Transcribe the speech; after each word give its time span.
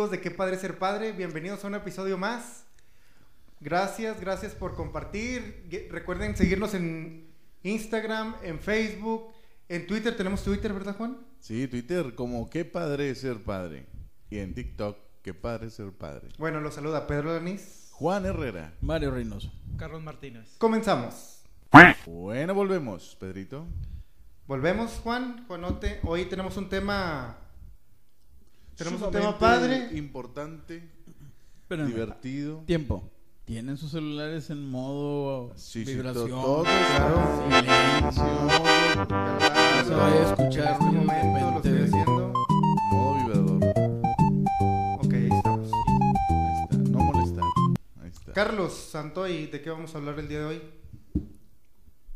¿qué 0.00 0.04
tal 0.04 0.08
amigos 0.08 0.10
de 0.10 0.20
Qué 0.22 0.30
Padre 0.30 0.56
Ser 0.56 0.78
Padre? 0.78 1.12
Bienvenidos 1.12 1.62
a 1.62 1.66
un 1.66 1.74
episodio 1.74 2.16
más. 2.16 2.64
Gracias, 3.60 4.18
gracias 4.18 4.54
por 4.54 4.74
compartir. 4.74 5.68
Recuerden 5.90 6.34
seguirnos 6.38 6.72
en 6.72 7.28
Instagram, 7.64 8.36
en 8.42 8.60
Facebook, 8.60 9.30
en 9.68 9.86
Twitter. 9.86 10.16
Tenemos 10.16 10.42
Twitter, 10.42 10.72
¿verdad, 10.72 10.96
Juan? 10.96 11.18
Sí, 11.40 11.68
Twitter 11.68 12.14
como 12.14 12.48
qué 12.48 12.64
padre 12.64 13.10
es 13.10 13.20
ser 13.20 13.42
padre. 13.42 13.88
Y 14.30 14.38
en 14.38 14.54
TikTok, 14.54 14.96
qué 15.20 15.34
padre 15.34 15.66
es 15.66 15.74
ser 15.74 15.92
padre. 15.92 16.28
Bueno, 16.38 16.60
los 16.60 16.74
saluda 16.74 17.06
Pedro 17.06 17.34
Danís. 17.34 17.90
Juan 17.92 18.24
Herrera. 18.24 18.72
Mario 18.80 19.10
Reynoso. 19.10 19.52
Carlos 19.76 20.02
Martínez. 20.02 20.54
Comenzamos. 20.56 21.42
Bueno, 22.06 22.54
volvemos, 22.54 23.16
Pedrito. 23.20 23.66
Volvemos, 24.46 24.92
Juan, 25.02 25.44
Juanote. 25.46 26.00
Hoy 26.04 26.24
tenemos 26.24 26.56
un 26.56 26.70
tema. 26.70 27.39
Tenemos 28.84 29.02
un 29.02 29.10
tema 29.10 29.38
padre. 29.38 29.90
Importante, 29.96 30.82
Espérenme. 31.62 31.90
divertido. 31.90 32.62
Tiempo. 32.66 33.08
¿Tienen 33.44 33.76
sus 33.76 33.90
celulares 33.90 34.48
en 34.50 34.64
modo 34.70 35.52
Sí, 35.56 35.84
sí, 35.84 35.92
vibración? 35.94 36.30
to- 36.30 36.40
todo 36.40 36.62
claro. 36.62 37.44
Silencio. 37.50 38.24
No 38.24 39.84
se 39.84 39.94
vaya 39.94 40.16
a 40.16 40.30
escuchar 40.32 40.66
En 40.66 40.72
este 40.72 40.84
momento 40.84 41.50
lo 41.50 41.56
estoy 41.56 41.82
haciendo. 41.82 42.32
Modo 42.92 43.14
vibrador. 43.16 43.64
Ok, 45.04 45.12
ahí 45.14 45.28
estamos. 45.30 45.70
Ahí 45.72 46.62
está. 46.62 46.76
No 46.90 46.98
molestar. 47.00 47.44
Ahí 48.02 48.08
está. 48.10 48.32
Carlos 48.32 48.72
Santoy, 48.72 49.46
¿de 49.46 49.60
qué 49.60 49.70
vamos 49.70 49.94
a 49.94 49.98
hablar 49.98 50.18
el 50.20 50.28
día 50.28 50.38
de 50.40 50.44
hoy? 50.46 50.62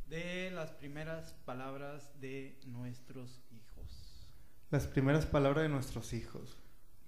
De 0.08 0.50
las 0.52 0.70
primeras 0.70 1.34
palabras 1.44 2.10
de 2.20 2.58
nuestros 2.66 3.30
hijos. 3.30 3.43
Las 4.70 4.86
primeras 4.86 5.26
palabras 5.26 5.62
de 5.62 5.68
nuestros 5.68 6.12
hijos. 6.12 6.56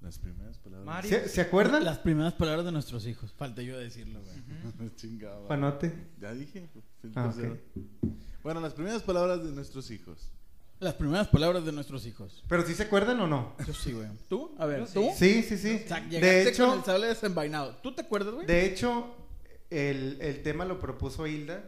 Las 0.01 0.19
primeras 0.19 0.59
palabras. 0.59 0.87
Mari- 0.87 1.09
¿Se, 1.09 1.29
¿se 1.29 1.41
acuerdan? 1.41 1.85
Las 1.85 1.99
primeras 1.99 2.35
palabras 2.35 2.65
de 2.65 2.73
nuestros 2.73 3.07
hijos. 3.07 3.33
Falta 3.33 3.63
yo 3.63 3.79
decirlo, 3.79 4.21
güey. 4.23 4.91
Chingado. 4.97 5.47
Juanote. 5.47 5.93
Ya 6.21 6.33
dije. 6.33 6.69
el 7.03 7.13
Ah, 7.15 7.25
tercero. 7.33 7.55
ok. 7.55 8.13
Bueno, 8.43 8.61
las 8.61 8.75
primeras 8.75 9.03
palabras 9.03 9.43
de 9.43 9.51
nuestros 9.51 9.91
hijos. 9.91 10.31
Las 10.79 10.95
primeras 10.95 11.29
palabras 11.29 11.65
de 11.65 11.73
nuestros 11.73 12.07
hijos. 12.07 12.45
¿Pero 12.49 12.65
sí 12.67 12.75
se 12.75 12.83
acuerdan 12.85 13.19
o 13.21 13.27
no? 13.27 13.57
Yo 13.67 13.73
sí, 13.73 13.93
güey. 13.93 14.09
¿Tú? 14.29 14.55
A 14.59 14.67
ver. 14.67 14.87
¿tú? 14.87 15.09
Sí, 15.17 15.43
sí, 15.43 15.57
sí. 15.57 15.81
O 15.85 15.89
sea, 15.89 16.01
De 16.01 16.21
con 16.45 16.53
hecho, 16.53 16.75
el 16.75 16.85
sable 16.85 17.07
desenvainado. 17.09 17.77
¿Tú 17.77 17.95
te 17.95 18.03
acuerdas, 18.03 18.35
güey? 18.35 18.47
de 18.47 18.67
hecho 18.67 19.17
el, 19.71 20.19
el 20.21 20.43
tema 20.43 20.67
lo 20.67 20.79
propuso 20.79 21.27
Hilda 21.27 21.65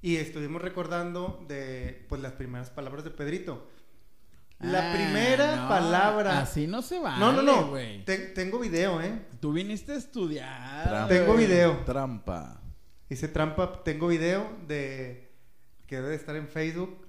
y 0.00 0.16
estuvimos 0.16 0.62
recordando 0.62 1.44
de 1.46 2.06
pues 2.08 2.22
las 2.22 2.32
primeras 2.32 2.70
palabras 2.70 3.04
de 3.04 3.10
Pedrito. 3.10 3.68
La 4.64 4.90
Ah, 4.90 4.94
primera 4.94 5.56
no, 5.56 5.68
palabra. 5.68 6.40
Así 6.40 6.66
no 6.66 6.82
se 6.82 6.98
vale, 6.98 7.18
no, 7.20 7.32
no, 7.32 7.42
no. 7.42 7.72
tengo 8.34 8.58
video, 8.58 9.00
¿eh? 9.02 9.20
Tú 9.40 9.52
viniste 9.52 9.92
a 9.92 9.96
estudiar. 9.96 10.84
Trampa. 10.88 11.08
Tengo 11.08 11.34
video. 11.34 11.78
Trampa. 11.84 12.60
Hice 13.08 13.28
trampa. 13.28 13.82
Tengo 13.84 14.08
video 14.08 14.48
de 14.66 15.30
que 15.86 15.96
debe 16.00 16.14
estar 16.14 16.34
en 16.36 16.48
Facebook. 16.48 17.06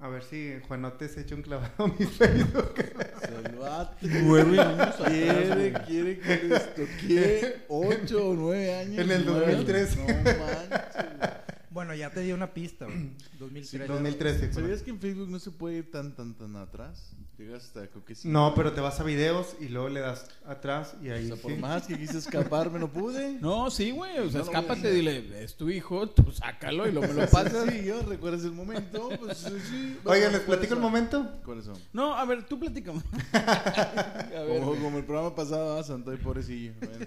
A 0.00 0.08
ver 0.08 0.22
si 0.22 0.54
Juanote 0.66 1.08
se 1.08 1.20
echa 1.22 1.34
un 1.34 1.42
clavado 1.42 1.72
a 1.84 1.86
mi 1.86 2.04
Facebook. 2.06 2.74
Años 3.22 3.64
atrás, 3.66 4.96
Quiere, 5.06 5.72
quiere 5.86 6.18
que 6.18 6.54
esto. 6.54 6.82
¿Qué? 7.00 7.64
¿Ocho 7.68 8.30
o 8.30 8.34
nueve 8.34 8.74
años? 8.74 8.98
En 8.98 9.10
el 9.10 9.24
Nueve. 9.24 9.52
2013. 9.54 9.98
No 10.00 10.06
manches. 10.06 11.43
Bueno, 11.74 11.92
ya 11.92 12.08
te 12.10 12.20
di 12.20 12.30
una 12.30 12.54
pista, 12.54 12.84
güey. 12.84 13.10
2013. 13.40 13.92
2013. 13.92 14.38
fue. 14.52 14.62
¿Sabías 14.62 14.82
que 14.82 14.90
en 14.90 15.00
Facebook 15.00 15.28
no 15.28 15.40
se 15.40 15.50
puede 15.50 15.78
ir 15.78 15.90
tan, 15.90 16.14
tan, 16.14 16.32
tan 16.34 16.54
atrás? 16.54 17.10
Llegas 17.36 17.64
hasta 17.64 17.88
creo 17.88 18.04
que 18.04 18.14
sí. 18.14 18.28
No, 18.28 18.54
pero 18.54 18.72
te 18.72 18.80
vas 18.80 19.00
a 19.00 19.02
videos 19.02 19.56
y 19.58 19.68
luego 19.68 19.88
le 19.88 19.98
das 19.98 20.28
atrás 20.46 20.94
y 21.02 21.10
O 21.10 21.14
ahí 21.14 21.26
sea, 21.26 21.34
por 21.36 21.50
sí. 21.50 21.58
más 21.58 21.84
que 21.88 21.98
quise 21.98 22.18
escaparme, 22.18 22.78
no 22.78 22.88
pude. 22.92 23.40
No, 23.40 23.72
sí, 23.72 23.90
güey. 23.90 24.20
O 24.20 24.30
sea, 24.30 24.38
No 24.38 24.38
lo 24.38 24.44
escápate, 24.44 24.92
dile, 24.92 25.42
es 25.42 25.56
tu 25.56 25.68
hijo, 25.68 26.08
tú 26.10 26.30
sácalo 26.30 26.86
y 26.86 26.92
luego 26.92 27.08
me 27.08 27.14
lo 27.14 27.20
Pasa 27.22 27.42
pasas. 27.42 27.68
sí, 27.70 27.84
yo 27.84 28.00
recuerdas 28.02 28.44
el 28.44 28.52
momento, 28.52 29.08
pues 29.18 29.38
sí. 29.38 29.98
Oigan, 30.04 30.30
¿les 30.30 30.42
platico 30.42 30.74
el 30.74 30.80
momento? 30.80 31.28
¿Cuáles 31.44 31.64
son? 31.64 31.76
No, 31.92 32.14
a 32.14 32.24
ver, 32.24 32.44
tú 32.46 32.56
platícame. 32.60 33.02
a 33.32 34.42
ver, 34.46 34.62
Como, 34.62 34.98
el 34.98 35.04
programa 35.04 35.34
pasado, 35.34 35.76
ah, 35.76 35.82
Santoy 35.82 36.18
pobrecillo. 36.18 36.72
Bueno. 36.78 37.06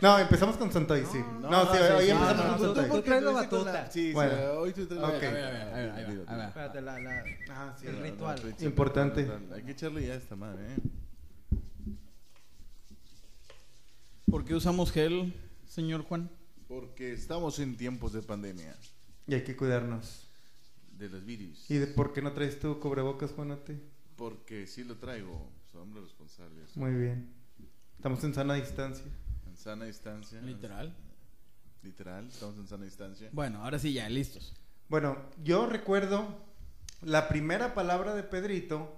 No, 0.00 0.18
empezamos 0.20 0.56
con 0.56 0.70
Santoy, 0.72 1.04
sí. 1.10 1.18
No, 1.40 1.72
sí, 1.72 1.78
sí, 1.78 1.92
hoy 1.96 2.04
sí, 2.04 2.10
empezamos 2.12 2.36
no, 2.36 2.58
con 2.58 2.68
no, 2.68 2.74
Santoy. 2.74 3.63
Sí, 3.90 4.12
Bueno. 4.12 4.32
sí, 4.36 4.42
hoy 4.42 4.72
tú 4.72 4.86
traes 4.86 5.02
la 5.02 5.08
Ok. 5.08 5.12
batuta. 5.14 5.28
A 5.28 5.32
ver, 5.32 5.44
a 5.44 5.50
ver, 5.50 5.62
a 5.62 5.74
ver, 5.76 5.90
a 5.90 5.94
ver, 5.96 6.06
Dilo, 6.08 6.22
a 6.22 6.24
ver. 6.24 6.36
dilo. 6.36 6.48
Espérate, 6.48 6.80
la, 6.80 6.98
la... 7.00 7.24
Ah, 7.50 7.76
sí. 7.78 7.86
El 7.86 7.98
ritual. 8.02 8.40
no, 8.42 8.50
no, 8.58 8.64
Importante. 8.66 9.30
Hay 9.54 9.62
que 9.62 9.70
echarle 9.72 10.06
ya 10.06 10.14
a 10.14 10.16
esta 10.16 10.36
madre, 10.36 10.74
¿eh? 10.74 10.76
¿Por 14.30 14.44
qué 14.44 14.54
usamos 14.54 14.90
gel, 14.90 15.34
señor 15.66 16.02
Juan? 16.04 16.30
Porque 16.68 17.12
estamos 17.12 17.58
en 17.58 17.76
tiempos 17.76 18.12
de 18.12 18.22
pandemia. 18.22 18.74
Y 19.26 19.34
hay 19.34 19.44
que 19.44 19.56
cuidarnos. 19.56 20.28
De 20.98 21.08
los 21.08 21.24
virus. 21.24 21.70
¿Y 21.70 21.78
de 21.78 21.86
por 21.88 22.12
qué 22.12 22.22
no 22.22 22.32
traes 22.32 22.58
tu 22.60 22.78
cubrebocas, 22.78 23.32
Juanote? 23.32 23.80
Porque 24.16 24.66
sí 24.66 24.84
lo 24.84 24.96
traigo. 24.96 25.50
Soy 25.72 25.80
hombre 25.82 26.02
responsable. 26.02 26.62
Muy 26.76 26.92
bien. 26.94 27.32
Estamos 27.96 28.22
en 28.22 28.32
sana 28.34 28.54
distancia. 28.54 29.04
En 29.46 29.56
sana 29.56 29.86
distancia. 29.86 30.40
Literal. 30.40 30.94
Literal, 31.84 32.26
estamos 32.26 32.56
en 32.56 32.66
sana 32.66 32.84
distancia. 32.84 33.28
Bueno, 33.30 33.62
ahora 33.62 33.78
sí 33.78 33.92
ya, 33.92 34.08
listos. 34.08 34.54
Bueno, 34.88 35.18
yo 35.42 35.66
recuerdo 35.66 36.26
la 37.02 37.28
primera 37.28 37.74
palabra 37.74 38.14
de 38.14 38.22
Pedrito 38.22 38.96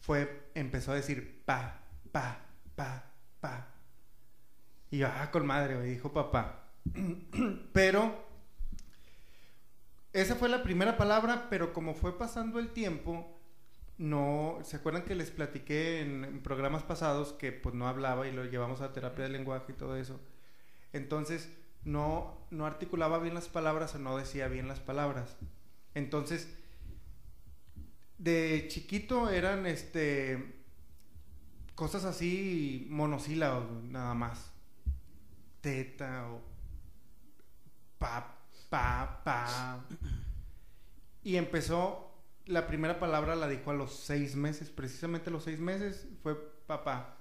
fue, 0.00 0.50
empezó 0.56 0.90
a 0.90 0.96
decir 0.96 1.44
pa, 1.44 1.82
pa, 2.10 2.40
pa, 2.74 3.04
pa. 3.38 3.68
Y 4.90 4.98
yo, 4.98 5.06
ah, 5.06 5.30
con 5.30 5.46
madre, 5.46 5.76
me 5.76 5.84
dijo 5.84 6.12
papá. 6.12 6.64
pero 7.72 8.26
esa 10.12 10.34
fue 10.34 10.48
la 10.48 10.64
primera 10.64 10.96
palabra, 10.96 11.46
pero 11.48 11.72
como 11.72 11.94
fue 11.94 12.18
pasando 12.18 12.58
el 12.58 12.70
tiempo, 12.70 13.38
no, 13.98 14.58
¿se 14.64 14.78
acuerdan 14.78 15.04
que 15.04 15.14
les 15.14 15.30
platiqué 15.30 16.00
en, 16.00 16.24
en 16.24 16.42
programas 16.42 16.82
pasados 16.82 17.32
que 17.32 17.52
pues 17.52 17.76
no 17.76 17.86
hablaba 17.86 18.26
y 18.26 18.32
lo 18.32 18.44
llevamos 18.46 18.80
a 18.80 18.92
terapia 18.92 19.26
de 19.26 19.30
lenguaje 19.30 19.70
y 19.70 19.76
todo 19.76 19.94
eso? 19.94 20.20
Entonces, 20.92 21.48
no, 21.86 22.36
no 22.50 22.66
articulaba 22.66 23.18
bien 23.20 23.34
las 23.34 23.48
palabras 23.48 23.94
o 23.94 23.98
no 23.98 24.16
decía 24.18 24.48
bien 24.48 24.68
las 24.68 24.80
palabras. 24.80 25.36
Entonces, 25.94 26.52
de 28.18 28.66
chiquito 28.68 29.30
eran 29.30 29.66
este 29.66 30.64
cosas 31.76 32.04
así 32.04 32.86
monosílabos 32.90 33.84
nada 33.84 34.14
más. 34.14 34.50
Teta 35.60 36.28
o 36.28 36.42
pa, 37.98 38.36
pa, 38.68 39.20
pa. 39.24 39.84
Y 41.22 41.36
empezó, 41.36 42.12
la 42.46 42.66
primera 42.66 42.98
palabra 42.98 43.36
la 43.36 43.46
dijo 43.46 43.70
a 43.70 43.74
los 43.74 43.94
seis 43.94 44.34
meses, 44.34 44.70
precisamente 44.70 45.30
a 45.30 45.32
los 45.32 45.44
seis 45.44 45.60
meses 45.60 46.08
fue 46.22 46.34
papá. 46.66 47.16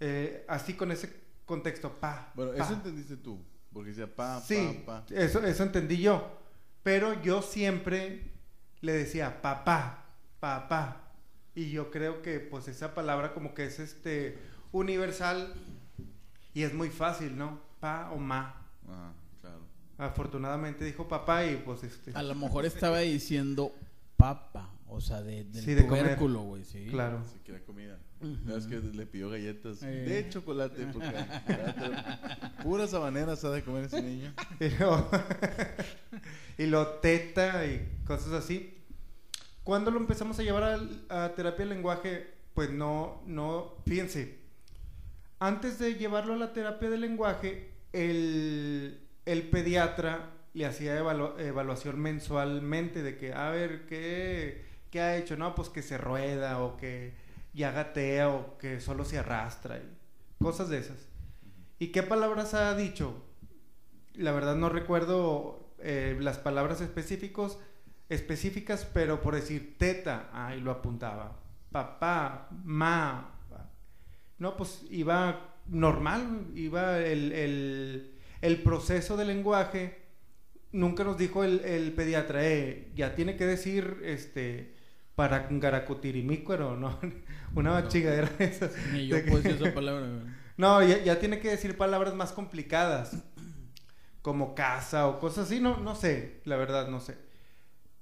Eh, 0.00 0.46
así 0.48 0.72
con 0.74 0.90
ese 0.90 1.22
contexto, 1.44 2.00
pa. 2.00 2.32
Bueno, 2.34 2.52
pa. 2.56 2.64
eso 2.64 2.72
entendiste 2.72 3.18
tú. 3.18 3.44
Porque 3.74 3.90
decía 3.90 4.06
pa, 4.06 4.40
Sí, 4.40 4.82
pa, 4.86 5.04
pa. 5.04 5.14
Eso, 5.14 5.44
eso 5.44 5.62
entendí 5.64 5.98
yo. 5.98 6.40
Pero 6.82 7.20
yo 7.22 7.42
siempre 7.42 8.30
le 8.80 8.92
decía 8.92 9.42
papá, 9.42 10.06
papá. 10.40 11.10
Y 11.54 11.70
yo 11.70 11.90
creo 11.90 12.22
que 12.22 12.40
pues 12.40 12.68
esa 12.68 12.94
palabra 12.94 13.34
como 13.34 13.52
que 13.52 13.66
es 13.66 13.80
este 13.80 14.38
universal 14.72 15.54
y 16.52 16.62
es 16.62 16.72
muy 16.72 16.90
fácil, 16.90 17.36
¿no? 17.36 17.60
Pa 17.80 18.10
o 18.12 18.18
ma. 18.18 18.54
Ah, 18.88 19.12
claro. 19.40 19.60
Afortunadamente 19.98 20.84
dijo 20.84 21.08
papá 21.08 21.44
y 21.44 21.56
pues 21.56 21.82
este... 21.82 22.12
A 22.14 22.22
lo 22.22 22.34
mejor 22.34 22.64
estaba 22.64 22.98
diciendo 23.00 23.72
papa, 24.16 24.70
o 24.94 25.00
sea, 25.00 25.22
de, 25.22 25.44
del 25.44 25.62
Sí, 25.64 25.74
de 25.74 25.86
comer. 25.86 26.04
tubérculo, 26.04 26.42
güey, 26.42 26.64
sí. 26.64 26.86
Claro. 26.90 27.22
Si 27.32 27.38
quiera 27.40 27.60
comida. 27.64 27.98
Ujú. 28.20 28.56
Es 28.56 28.66
que 28.66 28.76
le 28.80 29.06
pidió 29.06 29.28
galletas 29.30 29.82
Eh. 29.82 29.86
de 29.86 30.28
chocolate. 30.30 30.86
Porque, 30.92 31.12
puras 32.62 32.94
habaneras 32.94 33.44
ha 33.44 33.50
de 33.50 33.62
comer 33.62 33.84
ese 33.84 34.02
niño. 34.02 34.32
Y 34.60 34.68
lo, 34.78 35.08
y 36.58 36.66
lo 36.66 36.86
teta 37.00 37.66
y 37.66 37.88
cosas 38.06 38.32
así. 38.32 38.74
Cuando 39.62 39.90
lo 39.90 39.98
empezamos 39.98 40.38
a 40.38 40.42
llevar 40.42 40.78
a, 41.08 41.34
terapia 41.34 41.64
de 41.66 41.74
lenguaje, 41.74 42.26
pues 42.54 42.70
no, 42.70 43.22
no, 43.26 43.74
fíjense, 43.86 44.38
antes 45.38 45.78
de 45.78 45.94
llevarlo 45.94 46.34
a 46.34 46.36
la 46.36 46.52
terapia 46.52 46.90
de 46.90 46.98
lenguaje, 46.98 47.70
el, 47.92 49.00
el 49.24 49.42
pediatra 49.48 50.30
le 50.52 50.66
hacía 50.66 51.00
evalu- 51.02 51.38
evaluación 51.40 51.98
mensualmente 51.98 53.02
de 53.02 53.16
que, 53.16 53.32
a 53.32 53.48
ver, 53.50 53.86
¿qué, 53.86 54.62
¿qué 54.94 55.00
ha 55.00 55.16
hecho? 55.16 55.36
No, 55.36 55.56
pues 55.56 55.70
que 55.70 55.82
se 55.82 55.98
rueda 55.98 56.60
o 56.62 56.76
que 56.76 57.14
ya 57.52 57.72
gatea 57.72 58.28
o 58.28 58.56
que 58.58 58.78
solo 58.78 59.04
se 59.04 59.18
arrastra 59.18 59.78
y 59.78 59.98
cosas 60.40 60.68
de 60.68 60.78
esas. 60.78 61.08
¿Y 61.80 61.88
qué 61.88 62.04
palabras 62.04 62.54
ha 62.54 62.76
dicho? 62.76 63.20
La 64.14 64.30
verdad 64.30 64.54
no 64.54 64.68
recuerdo 64.68 65.74
eh, 65.80 66.16
las 66.20 66.38
palabras 66.38 66.80
específicos, 66.80 67.58
específicas, 68.08 68.84
pero 68.84 69.20
por 69.20 69.34
decir 69.34 69.74
teta, 69.78 70.30
ahí 70.32 70.60
lo 70.60 70.70
apuntaba. 70.70 71.40
Papá, 71.72 72.46
ma. 72.62 73.32
No, 74.38 74.56
pues 74.56 74.84
iba 74.90 75.56
normal, 75.66 76.52
iba 76.54 77.00
el, 77.00 77.32
el, 77.32 78.14
el 78.42 78.62
proceso 78.62 79.16
del 79.16 79.26
lenguaje. 79.26 80.04
Nunca 80.70 81.02
nos 81.02 81.18
dijo 81.18 81.42
el, 81.42 81.64
el 81.64 81.92
pediatra, 81.94 82.46
eh, 82.46 82.92
ya 82.94 83.16
tiene 83.16 83.36
que 83.36 83.46
decir, 83.46 84.00
este, 84.04 84.73
para 85.14 85.46
garacotirimícuaro, 85.50 86.76
¿no? 86.76 86.98
Una 87.54 87.86
chingadera 87.88 88.28
de 88.38 88.44
esas. 88.44 88.72
Ni 88.92 89.06
yo 89.06 89.16
De 89.16 89.24
que- 89.24 89.30
decir 89.30 89.52
esa 89.62 89.74
palabra. 89.74 90.06
güey. 90.06 90.34
No, 90.56 90.82
ya, 90.82 91.02
ya 91.02 91.18
tiene 91.18 91.40
que 91.40 91.50
decir 91.50 91.76
palabras 91.76 92.14
más 92.14 92.32
complicadas, 92.32 93.16
como 94.22 94.54
casa 94.54 95.08
o 95.08 95.18
cosas 95.18 95.46
así, 95.46 95.60
no, 95.60 95.78
no 95.78 95.94
sé, 95.94 96.40
la 96.44 96.56
verdad 96.56 96.88
no 96.88 97.00
sé. 97.00 97.16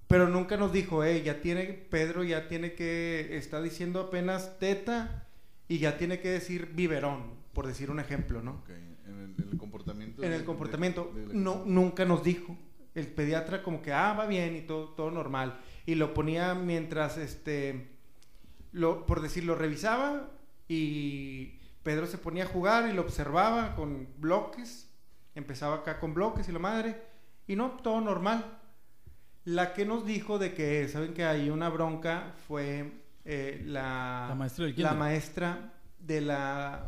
Pero 0.06 0.28
nunca 0.28 0.56
nos 0.58 0.72
dijo, 0.72 1.02
eh, 1.04 1.22
ya 1.22 1.40
tiene, 1.40 1.64
Pedro 1.64 2.22
ya 2.24 2.48
tiene 2.48 2.74
que, 2.74 3.36
está 3.38 3.62
diciendo 3.62 4.00
apenas 4.00 4.58
teta 4.58 5.26
y 5.68 5.78
ya 5.78 5.96
tiene 5.96 6.20
que 6.20 6.28
decir 6.28 6.72
biberón, 6.74 7.32
por 7.54 7.66
decir 7.66 7.90
un 7.90 7.98
ejemplo, 8.00 8.42
¿no? 8.42 8.52
Ok, 8.62 8.68
En 8.68 9.18
el, 9.18 9.42
en 9.42 9.48
el 9.52 9.56
comportamiento. 9.58 10.22
En 10.22 10.30
de- 10.30 10.36
el 10.36 10.44
comportamiento, 10.44 11.10
de- 11.14 11.26
de- 11.28 11.34
no, 11.34 11.62
nunca 11.66 12.04
nos 12.04 12.22
dijo. 12.22 12.56
El 12.94 13.06
pediatra 13.06 13.62
como 13.62 13.80
que, 13.80 13.90
ah, 13.94 14.12
va 14.12 14.26
bien 14.26 14.54
y 14.54 14.60
todo, 14.60 14.90
todo 14.90 15.10
normal. 15.10 15.58
Y 15.86 15.94
lo 15.96 16.14
ponía 16.14 16.54
mientras, 16.54 17.18
este, 17.18 17.88
lo, 18.72 19.06
por 19.06 19.20
decir, 19.20 19.44
lo 19.44 19.54
revisaba 19.54 20.30
y 20.68 21.58
Pedro 21.82 22.06
se 22.06 22.18
ponía 22.18 22.44
a 22.44 22.48
jugar 22.48 22.88
y 22.88 22.92
lo 22.92 23.02
observaba 23.02 23.74
con 23.74 24.08
bloques. 24.18 24.88
Empezaba 25.34 25.76
acá 25.76 25.98
con 25.98 26.14
bloques 26.14 26.48
y 26.48 26.52
la 26.52 26.58
madre. 26.58 27.02
Y 27.46 27.56
no, 27.56 27.72
todo 27.82 28.00
normal. 28.00 28.58
La 29.44 29.74
que 29.74 29.84
nos 29.84 30.06
dijo 30.06 30.38
de 30.38 30.54
que, 30.54 30.88
¿saben 30.88 31.14
que 31.14 31.24
hay 31.24 31.50
una 31.50 31.68
bronca? 31.68 32.34
Fue 32.46 32.92
eh, 33.24 33.62
la, 33.66 34.26
La 34.28 34.34
maestra 34.36 34.66
del 34.66 34.82
la 34.82 34.94
maestra 34.94 35.72
de 35.98 36.20
la, 36.20 36.84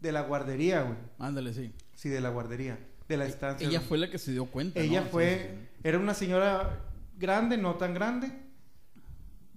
de 0.00 0.12
la 0.12 0.22
guardería, 0.22 0.82
güey. 0.82 0.98
Ándale, 1.18 1.54
sí. 1.54 1.72
Sí, 1.94 2.10
de 2.10 2.20
la 2.20 2.28
guardería, 2.28 2.78
de 3.08 3.16
la 3.16 3.26
estancia. 3.26 3.66
Ella 3.66 3.80
fue 3.80 3.98
la 3.98 4.10
que 4.10 4.18
se 4.18 4.32
dio 4.32 4.46
cuenta. 4.46 4.78
Ella 4.78 5.00
¿no? 5.00 5.06
Sí, 5.06 5.12
fue, 5.12 5.36
sí, 5.36 5.66
sí. 5.66 5.80
era 5.84 5.98
una 5.98 6.14
señora 6.14 6.84
grande, 7.18 7.58
no 7.58 7.74
tan 7.74 7.94
grande, 7.94 8.30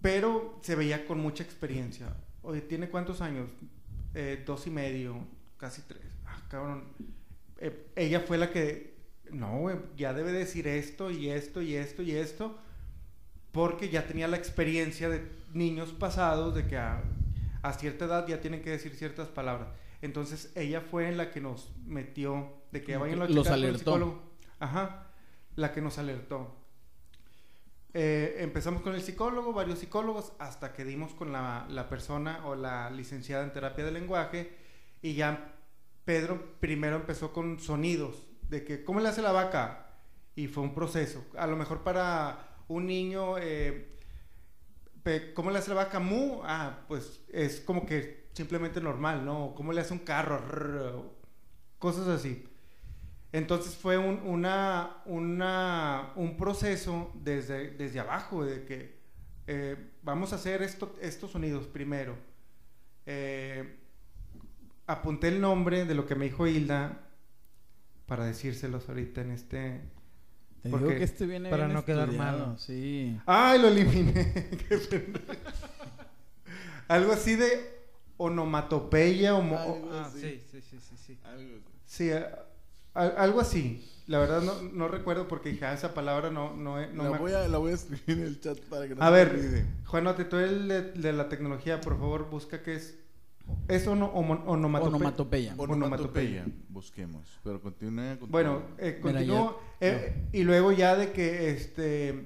pero 0.02 0.60
se 0.62 0.76
veía 0.76 1.06
con 1.06 1.20
mucha 1.20 1.44
experiencia. 1.44 2.16
Oye, 2.42 2.62
¿tiene 2.62 2.90
cuántos 2.90 3.22
años? 3.22 3.50
Eh, 4.14 4.44
dos 4.46 4.68
y 4.68 4.70
medio, 4.72 5.16
casi 5.58 5.84
tres. 5.84 6.04
Ah, 6.26 6.42
cabrón. 6.50 6.86
Eh, 7.60 7.92
ella 7.96 8.22
fue 8.22 8.38
la 8.38 8.52
que, 8.52 8.96
no, 9.32 9.60
güey, 9.60 9.78
ya 9.96 10.14
debe 10.14 10.32
decir 10.32 10.68
esto 10.68 11.12
y 11.12 11.30
esto 11.30 11.62
y 11.62 11.76
esto 11.76 12.02
y 12.02 12.12
esto, 12.12 12.58
porque 13.52 13.90
ya 13.90 14.08
tenía 14.08 14.28
la 14.28 14.38
experiencia 14.38 15.10
de 15.10 15.32
niños 15.54 15.92
pasados 15.92 16.56
de 16.56 16.66
que 16.66 16.78
a, 16.78 17.04
a 17.62 17.74
cierta 17.74 18.06
edad 18.06 18.28
ya 18.28 18.42
tienen 18.42 18.62
que 18.62 18.72
decir 18.72 18.96
ciertas 18.96 19.28
palabras. 19.28 19.70
Entonces 20.02 20.52
ella 20.56 20.82
fue 20.82 21.12
la 21.12 21.30
que 21.30 21.42
nos 21.42 21.72
metió 21.86 22.54
de 22.72 22.84
que 22.84 22.98
vayan 22.98 23.22
a 23.22 23.28
los 23.28 23.48
alertó. 23.48 24.24
Ajá, 24.60 25.08
la 25.56 25.72
que 25.72 25.82
nos 25.82 26.00
alertó. 26.00 26.61
Eh, 27.94 28.38
empezamos 28.40 28.82
con 28.82 28.96
el 28.96 29.02
psicólogo, 29.02 29.54
varios 29.54 29.80
psicólogos, 29.80 30.34
hasta 30.40 30.74
que 30.74 30.86
dimos 30.86 31.14
con 31.14 31.32
la, 31.32 31.66
la 31.70 31.90
persona 31.90 32.46
o 32.46 32.56
la 32.56 32.90
licenciada 32.90 33.44
en 33.44 33.52
terapia 33.52 33.84
del 33.84 33.96
lenguaje 33.96 34.56
y 35.02 35.16
ya 35.16 35.56
Pedro 36.06 36.58
primero 36.60 36.96
empezó 36.96 37.34
con 37.34 37.60
sonidos, 37.60 38.28
de 38.50 38.64
que, 38.64 38.84
¿cómo 38.84 39.00
le 39.00 39.10
hace 39.10 39.22
la 39.22 39.32
vaca? 39.32 39.88
Y 40.36 40.48
fue 40.48 40.64
un 40.64 40.74
proceso. 40.74 41.26
A 41.38 41.48
lo 41.48 41.56
mejor 41.58 41.84
para 41.84 42.58
un 42.68 42.86
niño, 42.88 43.38
eh, 43.38 43.98
¿cómo 45.34 45.52
le 45.52 45.60
hace 45.60 45.70
la 45.70 45.76
vaca? 45.76 46.00
Mu, 46.00 46.42
ah, 46.44 46.86
pues 46.88 47.24
es 47.30 47.62
como 47.62 47.86
que 47.86 48.30
simplemente 48.34 48.82
normal, 48.82 49.26
¿no? 49.26 49.54
¿Cómo 49.56 49.74
le 49.74 49.82
hace 49.82 49.94
un 49.94 50.00
carro? 50.00 51.16
Cosas 51.80 52.08
así. 52.08 52.48
Entonces 53.34 53.76
fue 53.76 53.98
un, 53.98 54.20
una, 54.26 54.98
una, 55.06 56.12
un 56.16 56.36
proceso 56.38 57.12
desde, 57.16 57.72
desde 57.72 58.00
abajo, 58.02 58.44
de 58.46 58.66
que 58.66 59.00
eh, 59.48 59.78
vamos 60.04 60.34
a 60.34 60.36
hacer 60.36 60.62
esto, 60.62 60.96
estos 61.02 61.32
sonidos 61.32 61.66
primero. 61.68 62.16
Eh, 63.06 63.78
apunté 64.88 65.30
el 65.30 65.40
nombre 65.40 65.86
de 65.86 65.96
lo 65.96 66.06
que 66.06 66.16
me 66.16 66.26
dijo 66.26 66.46
Hilda 66.46 67.00
para 68.06 68.26
decírselos 68.26 68.90
ahorita 68.90 69.22
en 69.22 69.32
este... 69.32 69.82
Te 70.62 70.70
Porque- 70.70 70.86
digo 70.86 70.98
que 71.00 71.04
este 71.06 71.26
viene 71.26 71.50
para 71.50 71.66
bien 71.66 71.76
no 71.76 71.86
quedar 71.86 72.10
estudiado, 72.10 72.48
mal. 72.50 72.60
Sí. 72.60 73.18
¡Ay, 73.26 73.60
lo 73.62 73.70
eliminé! 73.70 74.50
Algo 76.88 77.14
así 77.14 77.36
de 77.36 77.80
onomatopeya 78.18 79.36
o... 79.36 79.42
Algo 79.42 79.90
Ah, 79.94 80.10
sí, 80.14 80.42
sí, 80.52 80.62
sí, 80.62 80.80
sí, 80.80 80.98
sí. 80.98 81.20
Algo 81.24 81.56
así. 81.56 81.64
Sí, 81.86 82.12
a- 82.12 82.46
algo 82.94 83.40
así. 83.42 83.88
La 84.08 84.20
verdad 84.20 84.42
no, 84.42 84.62
no 84.74 84.88
recuerdo 84.88 85.28
porque 85.28 85.50
dije, 85.50 85.66
ah, 85.66 85.74
esa 85.74 85.94
palabra 85.94 86.32
no, 86.32 86.54
no, 86.56 86.80
he- 86.82 86.92
no 86.92 87.04
la, 87.04 87.12
me 87.12 87.18
voy 87.20 87.32
a, 87.32 87.48
la 87.48 87.58
voy 87.60 87.72
a 87.72 87.76
escribir 87.76 88.18
en 88.20 88.24
el 88.28 88.40
chat 88.42 88.58
para 88.62 88.88
que 88.88 88.96
no 88.96 89.02
A 89.02 89.08
se 89.08 89.12
ver, 89.14 89.34
me 89.34 89.40
olvide. 89.40 89.66
Juanote, 89.86 90.26
tú 90.26 90.38
el 90.38 90.68
de, 90.68 90.82
de 90.92 91.14
la 91.14 91.30
tecnología, 91.30 91.80
por 91.80 91.98
favor, 91.98 92.30
busca 92.30 92.62
qué 92.62 92.76
es. 92.76 92.98
¿Es 93.68 93.88
ono- 93.88 94.14
onomatope- 94.14 94.88
Onomatopeya. 94.88 95.54
Onomatopeya. 95.58 95.64
Onomatopeya. 95.64 96.46
Busquemos. 96.70 97.40
Pero 97.44 97.62
continúa. 97.62 98.18
Bueno, 98.28 98.62
eh, 98.78 99.00
continúo. 99.02 99.60
eh, 99.80 100.28
y 100.34 100.44
luego 100.44 100.72
ya 100.72 100.96
de 100.96 101.12
que 101.12 101.52
este 101.52 102.26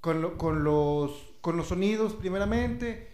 con, 0.00 0.20
lo- 0.22 0.36
con 0.38 0.62
los 0.64 1.12
con 1.40 1.56
los 1.56 1.68
sonidos 1.68 2.14
primeramente 2.14 3.08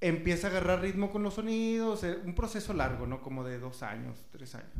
empieza 0.00 0.48
a 0.48 0.50
agarrar 0.50 0.80
ritmo 0.80 1.12
con 1.12 1.22
los 1.22 1.34
sonidos, 1.34 2.02
eh, 2.04 2.18
un 2.24 2.34
proceso 2.34 2.72
largo, 2.72 3.06
¿no? 3.06 3.20
Como 3.22 3.44
de 3.44 3.58
dos 3.58 3.82
años, 3.82 4.16
tres 4.32 4.54
años. 4.56 4.70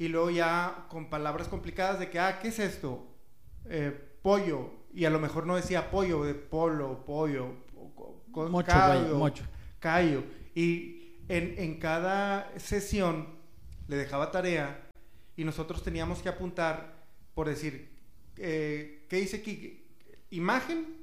Y 0.00 0.08
luego 0.08 0.30
ya 0.30 0.86
con 0.88 1.10
palabras 1.10 1.46
complicadas 1.48 2.00
de 2.00 2.08
que, 2.08 2.18
ah, 2.18 2.38
¿qué 2.40 2.48
es 2.48 2.58
esto? 2.58 3.06
Eh, 3.66 3.92
pollo. 4.22 4.70
Y 4.94 5.04
a 5.04 5.10
lo 5.10 5.20
mejor 5.20 5.46
no 5.46 5.56
decía 5.56 5.90
pollo, 5.90 6.24
de 6.24 6.32
polo, 6.32 7.04
pollo, 7.04 7.48
con 8.32 8.50
Mocho, 8.50 8.66
callo, 8.66 9.08
güey, 9.08 9.18
mocho. 9.18 9.44
callo. 9.78 10.24
Y 10.54 11.16
en, 11.28 11.54
en 11.58 11.78
cada 11.78 12.50
sesión 12.58 13.28
le 13.88 13.96
dejaba 13.96 14.30
tarea 14.30 14.88
y 15.36 15.44
nosotros 15.44 15.82
teníamos 15.82 16.22
que 16.22 16.30
apuntar 16.30 16.94
por 17.34 17.48
decir, 17.48 17.90
eh, 18.38 19.04
¿qué 19.06 19.16
dice 19.16 19.36
aquí? 19.36 19.84
Imagen, 20.30 20.96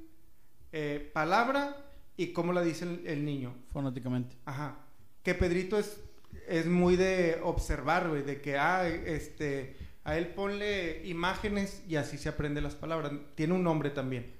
eh, 0.72 1.08
palabra 1.14 1.76
y 2.16 2.32
cómo 2.32 2.52
la 2.52 2.62
dice 2.62 2.84
el, 2.84 3.06
el 3.06 3.24
niño. 3.24 3.54
Fonéticamente. 3.72 4.34
Ajá. 4.44 4.76
Que 5.22 5.36
Pedrito 5.36 5.78
es, 5.78 6.00
es 6.48 6.66
muy 6.66 6.96
de 6.96 7.38
observar, 7.42 8.08
güey, 8.08 8.22
de 8.22 8.40
que, 8.40 8.56
ah, 8.58 8.86
este, 8.88 9.76
a 10.04 10.16
él 10.16 10.28
ponle 10.28 11.06
imágenes 11.06 11.82
y 11.88 11.96
así 11.96 12.16
se 12.18 12.28
aprende 12.28 12.60
las 12.60 12.74
palabras. 12.74 13.12
Tiene 13.34 13.54
un 13.54 13.62
nombre 13.62 13.90
también, 13.90 14.32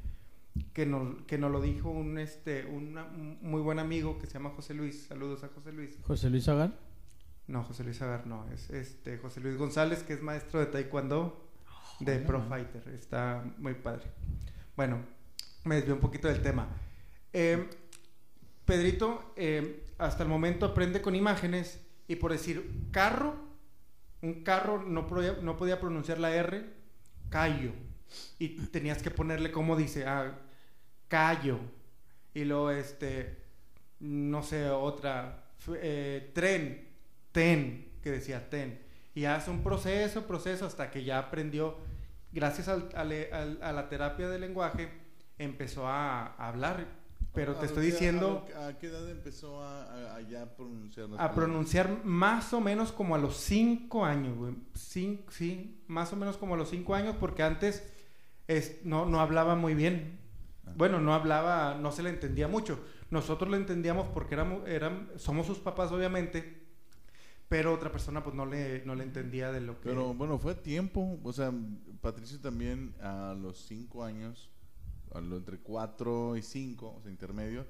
que 0.72 0.86
nos, 0.86 1.22
que 1.26 1.38
nos 1.38 1.50
lo 1.50 1.60
dijo 1.60 1.90
un, 1.90 2.18
este, 2.18 2.64
una- 2.66 3.04
un 3.04 3.38
muy 3.42 3.60
buen 3.60 3.78
amigo 3.78 4.18
que 4.18 4.26
se 4.26 4.34
llama 4.34 4.50
José 4.50 4.74
Luis. 4.74 5.04
Saludos 5.08 5.44
a 5.44 5.48
José 5.48 5.72
Luis. 5.72 5.96
José 6.06 6.30
Luis 6.30 6.48
Agar. 6.48 6.72
No, 7.46 7.62
José 7.64 7.84
Luis 7.84 8.00
Agar 8.02 8.26
no, 8.26 8.46
es 8.52 8.68
este 8.70 9.16
José 9.18 9.40
Luis 9.40 9.56
González, 9.56 10.02
que 10.02 10.12
es 10.14 10.22
maestro 10.22 10.60
de 10.60 10.66
Taekwondo 10.66 11.48
de 12.00 12.12
Órale. 12.12 12.26
Pro 12.26 12.42
Fighter. 12.42 12.88
Está 12.94 13.42
muy 13.58 13.74
padre. 13.74 14.04
Bueno, 14.76 15.00
me 15.64 15.76
desvió 15.76 15.94
un 15.94 16.00
poquito 16.00 16.28
del 16.28 16.42
tema. 16.42 16.68
Eh, 17.32 17.68
Pedrito, 18.64 19.32
eh, 19.36 19.84
hasta 19.98 20.22
el 20.22 20.28
momento 20.28 20.66
aprende 20.66 21.00
con 21.00 21.14
imágenes 21.14 21.80
y 22.08 22.16
por 22.16 22.32
decir 22.32 22.88
carro, 22.90 23.36
un 24.22 24.42
carro 24.42 24.82
no 24.82 25.06
podía, 25.06 25.34
no 25.42 25.56
podía 25.56 25.78
pronunciar 25.78 26.18
la 26.18 26.34
R, 26.34 26.64
callo. 27.28 27.72
Y 28.38 28.48
tenías 28.66 29.02
que 29.02 29.10
ponerle 29.10 29.52
como 29.52 29.76
dice, 29.76 30.06
ah, 30.06 30.38
callo. 31.06 31.58
Y 32.32 32.44
luego, 32.44 32.70
este, 32.70 33.36
no 34.00 34.42
sé, 34.42 34.68
otra, 34.70 35.44
eh, 35.76 36.30
tren, 36.34 36.88
ten, 37.30 37.92
que 38.02 38.10
decía 38.10 38.48
ten. 38.48 38.80
Y 39.14 39.26
hace 39.26 39.50
un 39.50 39.62
proceso, 39.62 40.26
proceso, 40.26 40.66
hasta 40.66 40.90
que 40.90 41.04
ya 41.04 41.18
aprendió, 41.18 41.76
gracias 42.32 42.68
a 42.68 43.04
la 43.04 43.88
terapia 43.88 44.28
del 44.28 44.40
lenguaje, 44.40 44.88
empezó 45.36 45.86
a 45.86 46.34
hablar. 46.36 46.86
Pero 47.38 47.52
¿A 47.52 47.60
te 47.60 47.66
estoy 47.66 47.86
diciendo 47.86 48.44
¿A, 48.56 48.76
qué 48.78 48.88
edad 48.88 49.08
empezó 49.08 49.62
a, 49.62 49.84
a- 49.84 50.16
a 50.16 50.20
ya 50.22 50.56
pronunciar 50.56 51.06
a 51.06 51.08
palabras? 51.10 51.36
pronunciar 51.36 52.04
más 52.04 52.52
o 52.52 52.60
menos 52.60 52.90
como 52.90 53.14
a 53.14 53.18
los 53.18 53.36
5 53.36 54.04
años, 54.04 54.36
güey. 54.36 54.54
Sí, 54.74 55.80
más 55.86 56.12
o 56.12 56.16
menos 56.16 56.36
como 56.36 56.54
a 56.54 56.56
los 56.56 56.68
5 56.70 56.96
años, 56.96 57.14
porque 57.20 57.44
antes 57.44 57.88
es, 58.48 58.84
no, 58.84 59.06
no 59.06 59.20
hablaba 59.20 59.54
muy 59.54 59.74
bien. 59.74 60.18
Ah. 60.66 60.72
Bueno, 60.76 60.98
no 61.00 61.14
hablaba, 61.14 61.76
no 61.80 61.92
se 61.92 62.02
le 62.02 62.10
entendía 62.10 62.48
mucho. 62.48 62.80
Nosotros 63.10 63.48
lo 63.48 63.56
entendíamos 63.56 64.08
porque 64.08 64.34
éramos, 64.34 64.66
eran, 64.68 65.08
somos 65.16 65.46
sus 65.46 65.58
papás, 65.58 65.92
obviamente, 65.92 66.66
pero 67.48 67.72
otra 67.72 67.92
persona 67.92 68.24
pues 68.24 68.34
no 68.34 68.46
le, 68.46 68.84
no 68.84 68.96
le 68.96 69.04
entendía 69.04 69.52
de 69.52 69.60
lo 69.60 69.80
que... 69.80 69.88
Pero 69.90 70.12
bueno, 70.12 70.38
fue 70.40 70.56
tiempo. 70.56 71.20
O 71.22 71.32
sea, 71.32 71.52
Patricio 72.00 72.40
también 72.40 72.94
a 73.00 73.34
los 73.40 73.58
cinco 73.58 74.02
años, 74.02 74.50
entre 75.14 75.58
cuatro 75.58 76.36
y 76.36 76.42
cinco, 76.42 76.94
o 76.98 77.02
sea, 77.02 77.10
intermedio, 77.10 77.64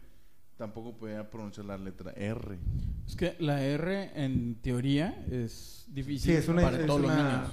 tampoco 0.56 0.96
podía 0.96 1.30
pronunciar 1.30 1.66
la 1.66 1.78
letra 1.78 2.12
R. 2.12 2.58
Es 3.06 3.14
que 3.16 3.36
la 3.38 3.62
R 3.62 4.10
en 4.14 4.56
teoría 4.56 5.24
es 5.30 5.86
difícil 5.88 6.32
Sí, 6.32 6.36
es 6.36 6.48
una- 6.48 6.62
para 6.62 6.80
es 6.80 6.86
todos 6.86 7.00
los 7.00 7.10
niños. 7.14 7.50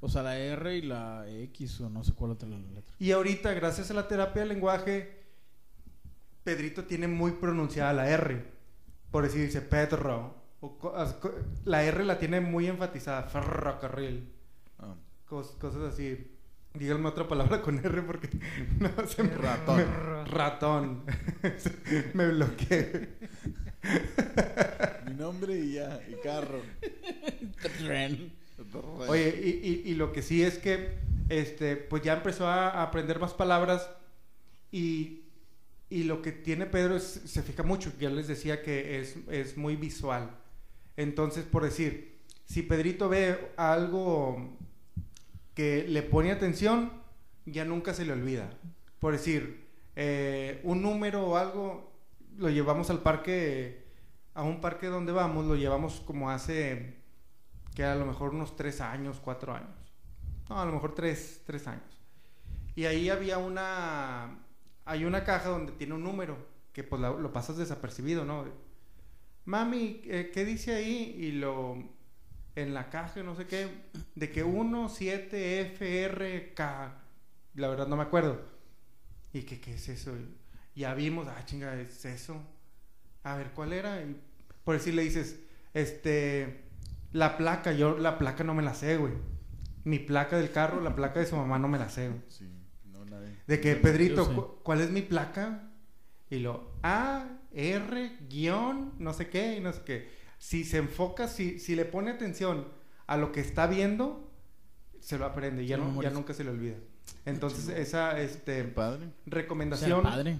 O 0.00 0.08
sea, 0.08 0.22
la 0.22 0.38
R 0.38 0.76
y 0.76 0.82
la 0.82 1.24
X 1.28 1.80
o 1.80 1.88
no 1.90 2.04
sé 2.04 2.12
cuál 2.12 2.32
otra 2.32 2.48
letra. 2.48 2.82
Y 2.98 3.10
ahorita, 3.12 3.54
gracias 3.54 3.90
a 3.90 3.94
la 3.94 4.06
terapia 4.06 4.40
del 4.42 4.50
lenguaje, 4.50 5.16
Pedrito 6.44 6.84
tiene 6.84 7.08
muy 7.08 7.32
pronunciada 7.32 7.92
la 7.92 8.08
R. 8.08 8.44
Por 9.10 9.24
decir, 9.24 9.40
dice 9.46 9.62
Pedro. 9.62 10.34
O 10.60 10.78
la 11.64 11.82
R 11.84 12.04
la 12.04 12.18
tiene 12.18 12.40
muy 12.40 12.66
enfatizada. 12.66 13.24
Ferrocarril. 13.24 14.28
Ah, 14.78 14.94
Cos- 15.28 15.56
cosas 15.58 15.92
así. 15.92 16.30
Díganme 16.78 17.08
otra 17.08 17.26
palabra 17.26 17.62
con 17.62 17.78
R 17.78 18.02
porque 18.02 18.28
no 18.78 19.06
se 19.06 19.22
me... 19.22 19.30
Ratón. 19.30 19.76
me- 19.76 20.24
ratón. 20.24 21.04
me 22.14 22.28
bloqueé. 22.28 23.08
Mi 25.06 25.14
nombre 25.14 25.58
y 25.58 25.72
ya, 25.74 26.00
y 26.08 26.14
carro. 26.22 26.60
Tren. 27.78 28.32
Oye, 29.08 29.40
y, 29.62 29.68
y- 29.68 29.90
y 29.90 29.94
lo 29.94 30.12
que 30.12 30.22
sí 30.22 30.42
es 30.42 30.58
que, 30.58 30.98
este, 31.28 31.76
pues 31.76 32.02
ya 32.02 32.14
empezó 32.14 32.46
a, 32.48 32.70
a 32.70 32.82
aprender 32.82 33.18
más 33.20 33.34
palabras 33.34 33.88
y, 34.72 35.22
y 35.90 36.04
lo 36.04 36.22
que 36.22 36.32
tiene 36.32 36.66
Pedro 36.66 36.96
es, 36.96 37.04
se 37.04 37.42
fija 37.42 37.62
mucho, 37.62 37.92
ya 38.00 38.10
les 38.10 38.28
decía 38.28 38.62
que 38.62 38.98
es, 39.00 39.16
es 39.30 39.56
muy 39.56 39.76
visual. 39.76 40.30
Entonces, 40.96 41.44
por 41.44 41.62
decir, 41.64 42.16
si 42.46 42.62
Pedrito 42.62 43.08
ve 43.08 43.38
algo 43.56 44.56
que 45.56 45.86
le 45.88 46.02
pone 46.02 46.30
atención, 46.30 46.92
ya 47.46 47.64
nunca 47.64 47.94
se 47.94 48.04
le 48.04 48.12
olvida. 48.12 48.50
Por 49.00 49.14
decir, 49.14 49.66
eh, 49.96 50.60
un 50.64 50.82
número 50.82 51.26
o 51.26 51.36
algo, 51.38 51.92
lo 52.36 52.50
llevamos 52.50 52.90
al 52.90 53.00
parque, 53.00 53.86
a 54.34 54.42
un 54.42 54.60
parque 54.60 54.88
donde 54.88 55.12
vamos, 55.12 55.46
lo 55.46 55.56
llevamos 55.56 56.00
como 56.00 56.30
hace 56.30 56.98
que 57.74 57.84
a 57.84 57.94
lo 57.94 58.04
mejor 58.04 58.34
unos 58.34 58.54
tres 58.54 58.82
años, 58.82 59.18
cuatro 59.24 59.54
años. 59.54 59.70
No, 60.50 60.60
a 60.60 60.66
lo 60.66 60.72
mejor 60.72 60.94
tres, 60.94 61.40
tres 61.46 61.66
años. 61.66 62.04
Y 62.74 62.84
ahí 62.84 63.08
había 63.08 63.38
una, 63.38 64.38
hay 64.84 65.06
una 65.06 65.24
caja 65.24 65.48
donde 65.48 65.72
tiene 65.72 65.94
un 65.94 66.04
número 66.04 66.36
que 66.74 66.84
pues 66.84 67.00
lo 67.00 67.32
pasas 67.32 67.56
desapercibido, 67.56 68.26
¿no? 68.26 68.44
Mami, 69.46 70.02
eh, 70.04 70.30
¿qué 70.34 70.44
dice 70.44 70.74
ahí? 70.74 71.16
Y 71.18 71.32
lo, 71.32 71.82
en 72.56 72.74
la 72.74 72.90
caja, 72.90 73.22
no 73.22 73.36
sé 73.36 73.46
qué, 73.46 73.68
de 74.14 74.30
que 74.30 74.42
1, 74.42 74.88
7, 74.88 75.60
F, 75.60 76.02
R, 76.04 76.52
K, 76.54 76.94
la 77.54 77.68
verdad 77.68 77.86
no 77.86 77.96
me 77.96 78.02
acuerdo. 78.02 78.40
¿Y 79.32 79.42
que 79.42 79.60
qué 79.60 79.74
es 79.74 79.88
eso? 79.88 80.12
Ya 80.74 80.94
vimos, 80.94 81.28
ah, 81.28 81.44
chinga, 81.44 81.78
es 81.80 82.04
eso. 82.04 82.42
A 83.22 83.36
ver, 83.36 83.50
¿cuál 83.52 83.72
era? 83.72 84.00
Y 84.02 84.20
por 84.64 84.74
decir, 84.74 84.94
le 84.94 85.02
dices, 85.02 85.38
este, 85.74 86.64
la 87.12 87.36
placa, 87.36 87.72
yo 87.72 87.98
la 87.98 88.18
placa 88.18 88.42
no 88.44 88.54
me 88.54 88.62
la 88.62 88.74
sé, 88.74 88.96
güey. 88.96 89.12
Mi 89.84 89.98
placa 89.98 90.36
del 90.38 90.50
carro, 90.50 90.80
la 90.80 90.96
placa 90.96 91.20
de 91.20 91.26
su 91.26 91.36
mamá 91.36 91.58
no 91.58 91.68
me 91.68 91.78
la 91.78 91.88
sé, 91.88 92.08
güey. 92.08 92.20
Sí, 92.28 92.50
no, 92.90 93.04
nadie. 93.04 93.36
De 93.46 93.60
que, 93.60 93.76
Pedrito, 93.76 94.34
cu- 94.34 94.62
¿cuál 94.62 94.80
es 94.80 94.90
mi 94.90 95.02
placa? 95.02 95.70
Y 96.30 96.38
lo, 96.40 96.72
A, 96.82 97.26
R, 97.52 98.16
guion, 98.28 98.94
no 98.98 99.12
sé 99.12 99.28
qué, 99.28 99.56
y 99.56 99.60
no 99.60 99.72
sé 99.72 99.82
qué. 99.84 100.15
Si 100.46 100.62
se 100.62 100.76
enfoca, 100.76 101.26
si, 101.26 101.58
si 101.58 101.74
le 101.74 101.84
pone 101.84 102.12
atención 102.12 102.68
a 103.08 103.16
lo 103.16 103.32
que 103.32 103.40
está 103.40 103.66
viendo, 103.66 104.30
se 105.00 105.18
lo 105.18 105.24
aprende, 105.24 105.66
ya, 105.66 105.76
no, 105.76 106.00
ya 106.00 106.10
nunca 106.10 106.34
se 106.34 106.44
le 106.44 106.50
olvida. 106.50 106.76
Entonces, 107.24 107.68
esa 107.68 108.20
este, 108.20 108.62
padre. 108.62 109.08
Recomendación, 109.26 110.04
padre. 110.04 110.38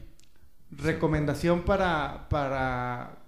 recomendación 0.71 1.65
para, 1.65 2.29
para 2.29 3.19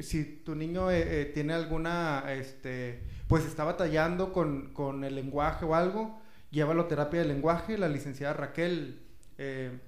si 0.00 0.24
tu 0.24 0.54
niño 0.54 0.90
eh, 0.90 1.20
eh, 1.20 1.24
tiene 1.26 1.52
alguna, 1.52 2.24
este, 2.32 3.02
pues 3.28 3.44
está 3.44 3.64
batallando 3.64 4.32
con, 4.32 4.72
con 4.72 5.04
el 5.04 5.14
lenguaje 5.14 5.66
o 5.66 5.74
algo, 5.74 6.18
llévalo 6.50 6.84
a 6.84 6.88
terapia 6.88 7.20
de 7.20 7.26
lenguaje. 7.26 7.76
La 7.76 7.90
licenciada 7.90 8.32
Raquel, 8.32 9.02
eh, 9.36 9.78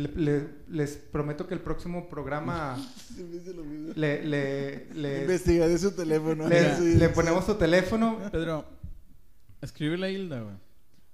le- 0.00 0.12
le- 0.16 0.48
les 0.70 0.96
prometo 0.96 1.46
que 1.46 1.54
el 1.54 1.60
próximo 1.60 2.08
programa 2.08 2.76
le, 3.96 4.24
le, 4.24 4.86
le, 4.94 5.20
Investigaré 5.22 5.78
su 5.78 5.92
teléfono. 5.92 6.48
le- 6.48 6.76
Sí, 6.76 6.94
le 6.96 7.06
sí. 7.08 7.12
ponemos 7.14 7.44
su 7.44 7.54
teléfono. 7.54 8.18
Pedro, 8.32 8.64
escríbele 9.60 10.06
a 10.06 10.10
Hilda, 10.10 10.40
güey. 10.42 10.54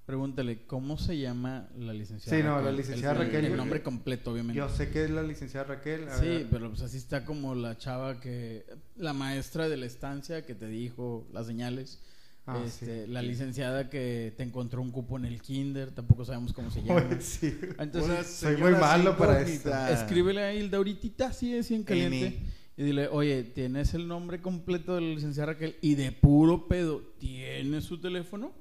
Pregúntale, 0.07 0.65
¿cómo 0.69 0.99
se 0.99 1.19
llama 1.19 1.69
la 1.77 1.93
licenciada 1.93 2.39
Sí, 2.39 2.45
no, 2.45 2.51
Raquel? 2.59 2.65
la 2.67 2.73
licenciada 2.77 3.13
El- 3.15 3.19
Raquel, 3.27 3.45
El 3.47 3.51
yo- 3.51 3.57
nombre 3.57 3.83
completo, 3.83 4.31
obviamente. 4.31 4.57
Yo 4.57 4.69
sé 4.69 4.89
que 4.91 5.03
es 5.05 5.11
la 5.11 5.23
licenciada 5.25 5.67
Raquel. 5.67 6.09
a 6.09 6.17
Sí, 6.19 6.27
ver. 6.29 6.47
pero 6.49 6.69
pues 6.71 6.83
así 6.83 6.97
está 6.97 7.25
como 7.25 7.57
la 7.57 7.77
chava 7.77 8.21
que... 8.21 8.65
La 8.97 9.13
maestra 9.13 9.69
de 9.69 9.77
la 9.77 9.87
estancia 9.87 10.47
que 10.47 10.55
te 10.55 10.69
dijo 10.69 11.27
las 11.33 11.49
señales. 11.49 11.99
Ah, 12.47 12.63
este, 12.65 13.07
sí. 13.07 13.11
La 13.11 13.23
licenciada 13.23 13.91
que 13.91 14.33
te 14.37 14.45
encontró 14.45 14.81
un 14.81 14.93
cupo 14.93 15.19
en 15.19 15.25
el 15.25 15.43
kinder. 15.43 15.91
Tampoco 15.91 16.25
sabemos 16.25 16.53
cómo 16.53 16.71
se 16.71 16.83
llama. 16.83 17.05
Oye, 17.09 17.21
sí. 17.21 17.59
Entonces, 17.79 18.27
soy 18.27 18.57
muy 18.57 18.73
malo 18.73 19.17
para 19.17 19.41
incógnita. 19.41 19.91
escríbele 19.91 20.43
a 20.43 20.55
Hilda 20.55 20.79
ahorita, 20.79 21.33
sí, 21.33 21.59
así 21.59 21.75
en 21.75 21.83
caliente. 21.83 22.27
Amy. 22.29 22.57
Y 22.77 22.83
dile, 22.85 23.09
oye, 23.09 23.43
¿tienes 23.43 23.95
el 23.95 24.07
nombre 24.07 24.41
completo 24.41 24.95
de 24.95 25.01
la 25.01 25.09
licenciada 25.09 25.55
Raquel? 25.55 25.77
Y 25.81 25.95
de 25.95 26.13
puro 26.13 26.69
pedo, 26.69 27.01
¿tienes 27.19 27.85
su 27.85 28.01
teléfono? 28.01 28.53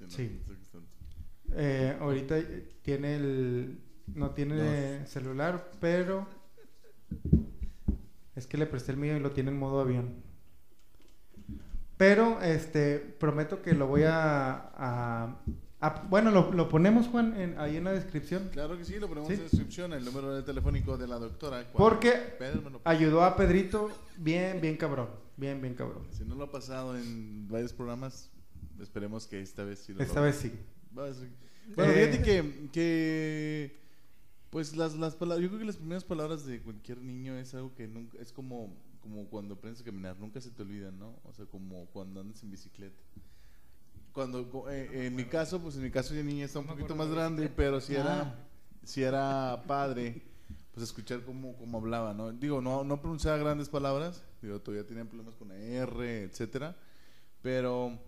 no, 0.00 0.10
Sí. 0.10 0.40
Eh, 1.52 1.96
ahorita 2.00 2.36
tiene 2.82 3.16
el. 3.16 3.78
No 4.14 4.30
tiene 4.30 5.06
celular, 5.06 5.72
pero. 5.80 6.26
Es 8.34 8.46
que 8.46 8.56
le 8.56 8.66
presté 8.66 8.92
el 8.92 8.98
mío 8.98 9.16
y 9.16 9.20
lo 9.20 9.32
tiene 9.32 9.50
en 9.50 9.58
modo 9.58 9.80
avión. 9.80 10.25
Pero, 11.96 12.40
este, 12.42 12.98
prometo 12.98 13.62
que 13.62 13.72
lo 13.72 13.86
voy 13.86 14.02
a. 14.02 14.52
a- 14.76 15.36
a- 15.80 16.02
bueno, 16.08 16.30
lo, 16.30 16.52
lo 16.52 16.68
ponemos, 16.68 17.06
Juan, 17.08 17.38
en- 17.40 17.58
ahí 17.58 17.76
en 17.76 17.84
la 17.84 17.92
descripción. 17.92 18.48
Claro 18.52 18.76
que 18.76 18.84
sí, 18.84 18.98
lo 18.98 19.08
ponemos 19.08 19.28
Sí. 19.28 19.34
en 19.34 19.40
la 19.40 19.44
descripción, 19.44 19.92
el 19.92 20.04
número 20.04 20.34
de 20.34 20.42
telefónico 20.42 20.96
de 20.98 21.06
la 21.06 21.18
doctora. 21.18 21.66
Porque 21.72 22.12
Pedro 22.38 22.80
ayudó 22.84 23.22
a 23.24 23.36
Pedrito 23.36 23.90
bien, 24.18 24.60
bien 24.60 24.76
cabrón. 24.76 25.08
Bien, 25.36 25.60
bien 25.60 25.74
cabrón. 25.74 26.06
Si 26.12 26.24
no 26.24 26.34
lo 26.34 26.44
ha 26.44 26.50
pasado 26.50 26.96
en 26.96 27.46
varios 27.48 27.72
programas, 27.74 28.30
esperemos 28.80 29.26
que 29.26 29.40
esta 29.40 29.64
vez 29.64 29.80
sí 29.80 29.92
lo 29.92 30.02
Esta 30.02 30.20
vez 30.20 30.36
sí. 30.36 30.52
Bueno, 30.92 31.92
Eh. 31.92 32.06
fíjate 32.10 32.22
que, 32.22 32.68
que 32.72 33.76
pues 34.50 34.74
las, 34.76 34.94
las 34.96 35.14
palabras, 35.14 35.42
yo 35.42 35.48
creo 35.48 35.60
que 35.60 35.66
las 35.66 35.76
primeras 35.76 36.04
palabras 36.04 36.46
de 36.46 36.60
cualquier 36.62 36.98
niño 37.02 37.36
es 37.36 37.54
algo 37.54 37.74
que 37.74 37.86
nunca, 37.86 38.16
es 38.18 38.32
como, 38.32 38.74
como 39.08 39.28
cuando 39.28 39.54
aprendes 39.54 39.80
a 39.80 39.84
caminar, 39.84 40.16
nunca 40.18 40.40
se 40.40 40.50
te 40.50 40.62
olvidan, 40.62 40.98
¿no? 40.98 41.14
O 41.24 41.32
sea, 41.32 41.46
como 41.46 41.86
cuando 41.86 42.20
andas 42.20 42.42
en 42.42 42.50
bicicleta. 42.50 43.00
Cuando, 44.12 44.70
eh, 44.70 45.06
en 45.06 45.14
mi 45.14 45.24
caso, 45.24 45.60
pues 45.60 45.76
en 45.76 45.82
mi 45.82 45.90
caso 45.90 46.14
de 46.14 46.24
niña 46.24 46.46
está 46.46 46.58
un 46.58 46.66
No 46.66 46.72
poquito 46.72 46.94
más 46.96 47.08
de 47.08 47.14
grande, 47.14 47.48
pero 47.54 47.80
si 47.80 47.94
Ah. 47.96 48.00
era, 48.00 48.48
si 48.82 49.02
era 49.02 49.62
padre, 49.66 50.22
pues 50.72 50.84
escuchar 50.84 51.22
cómo, 51.22 51.54
cómo 51.56 51.78
hablaba, 51.78 52.14
¿no? 52.14 52.32
Digo, 52.32 52.60
no, 52.62 52.82
no 52.82 53.00
pronunciaba 53.00 53.36
grandes 53.36 53.68
palabras, 53.68 54.24
digo, 54.40 54.58
todavía 54.60 54.86
tenía 54.86 55.04
problemas 55.04 55.34
con 55.36 55.48
la 55.48 55.56
R, 55.56 56.22
etcétera, 56.24 56.76
pero... 57.42 57.98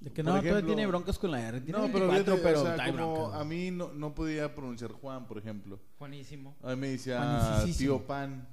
De 0.00 0.12
que 0.12 0.22
no, 0.22 0.30
ejemplo- 0.36 0.48
todavía 0.50 0.66
tiene 0.66 0.86
broncas 0.86 1.18
con 1.18 1.32
la 1.32 1.40
R. 1.48 1.60
Tiene 1.60 1.76
No, 1.76 1.86
pero, 1.92 2.06
24, 2.06 2.36
fíjate, 2.36 2.42
pero 2.48 2.60
o 2.60 2.76
sea, 2.76 2.92
como 2.92 3.32
a 3.32 3.44
mí 3.44 3.70
no, 3.72 3.92
no 3.92 4.14
podía 4.14 4.54
pronunciar 4.54 4.92
Juan, 4.92 5.26
por 5.26 5.38
ejemplo. 5.38 5.80
Juanísimo. 5.98 6.54
A 6.62 6.70
mí 6.70 6.76
me 6.76 6.88
decía 6.90 7.64
tío 7.76 8.06
pan. 8.06 8.46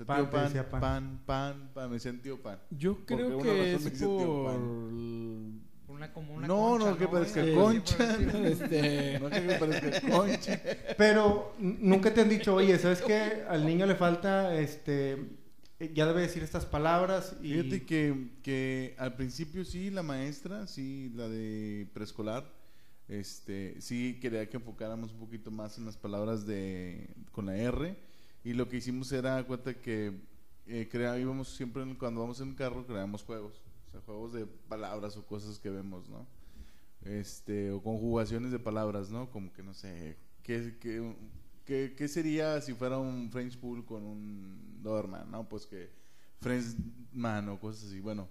Sea, 0.00 0.06
Pan, 0.06 0.22
tío 0.22 0.30
pan, 0.30 0.44
decía 0.44 0.70
pan. 0.70 0.80
pan, 0.80 1.20
pan, 1.26 1.70
pan, 1.74 1.88
me 1.88 1.94
decían 1.94 2.22
tío 2.22 2.40
pan. 2.40 2.58
Yo 2.70 3.04
creo 3.04 3.38
que 3.38 3.74
razón 3.74 3.92
es 3.92 4.02
por... 4.02 4.26
Por 5.86 5.94
Una, 5.94 6.12
como 6.12 6.34
una 6.34 6.46
No, 6.46 6.70
concha, 6.70 6.90
no, 6.90 6.96
que 6.96 7.08
parezca 7.08 7.54
concha. 7.54 8.18
Este... 8.46 9.18
No 9.20 9.28
que 9.28 9.40
me 9.42 9.54
parezca 9.58 10.00
concha. 10.10 10.62
Pero 10.96 11.54
nunca 11.58 12.14
te 12.14 12.22
han 12.22 12.30
dicho, 12.30 12.54
oye, 12.54 12.78
¿sabes 12.78 13.02
qué? 13.02 13.44
Al 13.46 13.66
niño 13.66 13.84
le 13.84 13.94
falta, 13.94 14.58
este, 14.58 15.36
ya 15.92 16.06
debe 16.06 16.22
decir 16.22 16.42
estas 16.42 16.64
palabras 16.64 17.36
y... 17.42 17.52
Fíjate 17.52 17.84
que, 17.84 18.30
que 18.42 18.94
al 18.96 19.16
principio 19.16 19.66
sí, 19.66 19.90
la 19.90 20.02
maestra, 20.02 20.66
sí, 20.66 21.12
la 21.14 21.28
de 21.28 21.90
preescolar, 21.92 22.50
este, 23.06 23.78
sí 23.82 24.18
quería 24.22 24.48
que 24.48 24.56
enfocáramos 24.56 25.12
un 25.12 25.18
poquito 25.18 25.50
más 25.50 25.76
en 25.76 25.84
las 25.84 25.98
palabras 25.98 26.46
de 26.46 27.10
con 27.32 27.44
la 27.44 27.56
R 27.58 28.08
y 28.44 28.52
lo 28.54 28.68
que 28.68 28.76
hicimos 28.78 29.10
era 29.12 29.42
cuenta 29.44 29.74
que 29.74 30.12
eh, 30.66 30.88
crea- 30.90 31.18
íbamos 31.18 31.48
siempre 31.48 31.82
en- 31.82 31.94
cuando 31.96 32.20
vamos 32.20 32.40
en 32.40 32.48
un 32.48 32.54
carro 32.54 32.86
creamos 32.86 33.22
juegos, 33.24 33.60
o 33.88 33.90
sea, 33.90 34.00
juegos 34.02 34.32
de 34.32 34.46
palabras 34.46 35.16
o 35.16 35.26
cosas 35.26 35.58
que 35.58 35.68
vemos, 35.70 36.08
¿no? 36.08 36.26
Este, 37.04 37.70
o 37.72 37.82
conjugaciones 37.82 38.52
de 38.52 38.58
palabras, 38.58 39.10
¿no? 39.10 39.30
Como 39.30 39.52
que 39.52 39.62
no 39.62 39.72
sé, 39.74 40.16
¿qué, 40.42 40.76
qué, 40.80 41.14
qué- 41.64 41.94
qué 41.96 42.08
sería 42.08 42.60
si 42.60 42.74
fuera 42.74 42.98
un 42.98 43.30
French 43.32 43.56
pool 43.58 43.84
con 43.84 44.02
un 44.04 44.80
Doberman, 44.82 45.30
¿no? 45.30 45.48
Pues 45.48 45.66
que 45.66 45.90
Friendsman 46.40 47.48
o 47.48 47.58
cosas 47.60 47.84
así. 47.86 48.00
Bueno, 48.00 48.28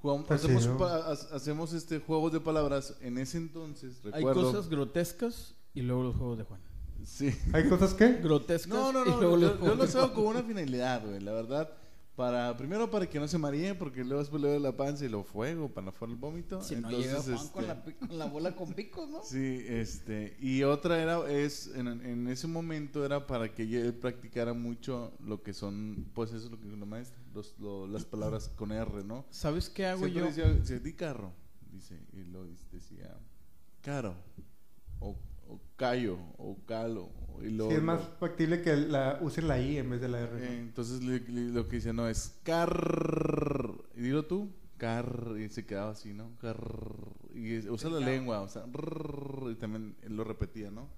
jugamos, 0.00 0.22
Está 0.22 0.34
hacemos, 0.36 0.66
pa- 0.78 1.10
hacemos 1.36 1.72
este 1.72 1.98
juegos 2.00 2.32
de 2.32 2.40
palabras. 2.40 2.96
En 3.00 3.18
ese 3.18 3.38
entonces, 3.38 4.00
Hay 4.12 4.22
cosas 4.52 4.68
grotescas 4.68 5.54
y 5.74 5.82
luego 5.82 6.02
los 6.04 6.16
juegos 6.16 6.38
de 6.38 6.44
Juan. 6.44 6.60
Sí. 7.06 7.32
¿Hay 7.52 7.68
cosas 7.68 7.94
que? 7.94 8.14
Grotescas. 8.14 8.68
No, 8.68 8.92
no, 8.92 9.06
y 9.06 9.10
no. 9.10 9.20
luego 9.20 9.38
Yo, 9.38 9.46
los 9.46 9.60
yo 9.60 9.74
lo 9.76 9.86
pongo. 9.86 9.98
hago 10.00 10.12
con 10.14 10.26
una 10.26 10.42
finalidad, 10.42 11.06
güey. 11.06 11.20
La 11.20 11.32
verdad, 11.32 11.70
para 12.16 12.56
primero 12.56 12.90
para 12.90 13.08
que 13.08 13.20
no 13.20 13.28
se 13.28 13.38
maree, 13.38 13.74
porque 13.74 14.02
luego 14.02 14.18
después 14.20 14.42
le 14.42 14.48
doy 14.48 14.58
la 14.58 14.76
panza 14.76 15.04
y 15.04 15.08
lo 15.08 15.22
fuego 15.22 15.68
para 15.72 15.84
no 15.84 15.92
fuera 15.92 16.12
el 16.12 16.18
vómito. 16.18 16.60
Si 16.62 16.74
no 16.74 16.88
Entonces, 16.90 17.06
llega 17.06 17.22
Juan 17.22 17.36
este, 17.36 17.52
con, 17.52 17.66
la, 17.68 17.84
pi- 17.84 17.92
con 17.92 18.18
la 18.18 18.26
bola 18.26 18.56
con 18.56 18.72
picos, 18.72 19.08
¿no? 19.08 19.22
Sí, 19.22 19.62
este. 19.68 20.36
Y 20.40 20.62
otra 20.64 21.00
era, 21.00 21.30
es, 21.30 21.68
en, 21.76 21.86
en 21.86 22.26
ese 22.28 22.48
momento 22.48 23.04
era 23.04 23.26
para 23.26 23.54
que 23.54 23.62
él 23.62 23.94
practicara 23.94 24.52
mucho 24.52 25.12
lo 25.24 25.42
que 25.42 25.52
son, 25.54 26.08
pues 26.12 26.32
eso 26.32 26.46
es 26.46 26.50
lo 26.50 26.58
que 26.58 26.64
dijo 26.64 26.76
la 26.76 26.86
maestra, 26.86 27.18
los, 27.34 27.54
lo- 27.60 27.86
las 27.86 28.04
palabras 28.04 28.48
con 28.56 28.72
R, 28.72 29.04
¿no? 29.04 29.24
¿Sabes 29.30 29.70
qué 29.70 29.86
hago 29.86 30.00
Siempre 30.06 30.20
yo? 30.22 30.26
decía, 30.26 30.48
decía, 30.52 30.78
di 30.80 30.92
carro, 30.94 31.32
dice, 31.70 32.00
y 32.14 32.24
lo 32.24 32.44
decía, 32.72 33.14
caro, 33.82 34.14
o, 35.00 35.14
o 35.76 35.78
callo, 35.78 36.18
o 36.38 36.56
calo, 36.66 37.10
y 37.42 37.50
lo, 37.50 37.68
Sí, 37.68 37.74
es 37.76 37.82
más 37.82 38.00
factible 38.18 38.62
que 38.62 38.74
la, 38.76 39.18
usen 39.20 39.46
la 39.46 39.60
I 39.60 39.76
en 39.78 39.90
vez 39.90 40.00
de 40.00 40.08
la 40.08 40.20
R. 40.20 40.32
¿no? 40.32 40.38
eh, 40.38 40.58
entonces 40.60 41.02
le- 41.02 41.20
le- 41.20 41.50
lo 41.52 41.68
que 41.68 41.76
dice 41.76 41.92
no 41.92 42.08
es 42.08 42.34
car 42.44 43.74
y 43.94 44.00
dilo 44.00 44.24
tú 44.24 44.50
car 44.78 45.34
y 45.38 45.48
se 45.48 45.64
quedaba 45.66 45.90
así 45.92 46.12
no 46.12 46.30
car 46.40 46.58
y 47.34 47.52
es- 47.54 47.66
usa 47.66 47.90
la 47.90 48.00
lengua 48.00 48.40
o 48.40 48.48
sea 48.48 48.64
rrr, 48.72 49.50
y 49.52 49.54
también 49.56 49.96
él 50.02 50.16
lo 50.16 50.24
repetía 50.24 50.70
no 50.70 50.88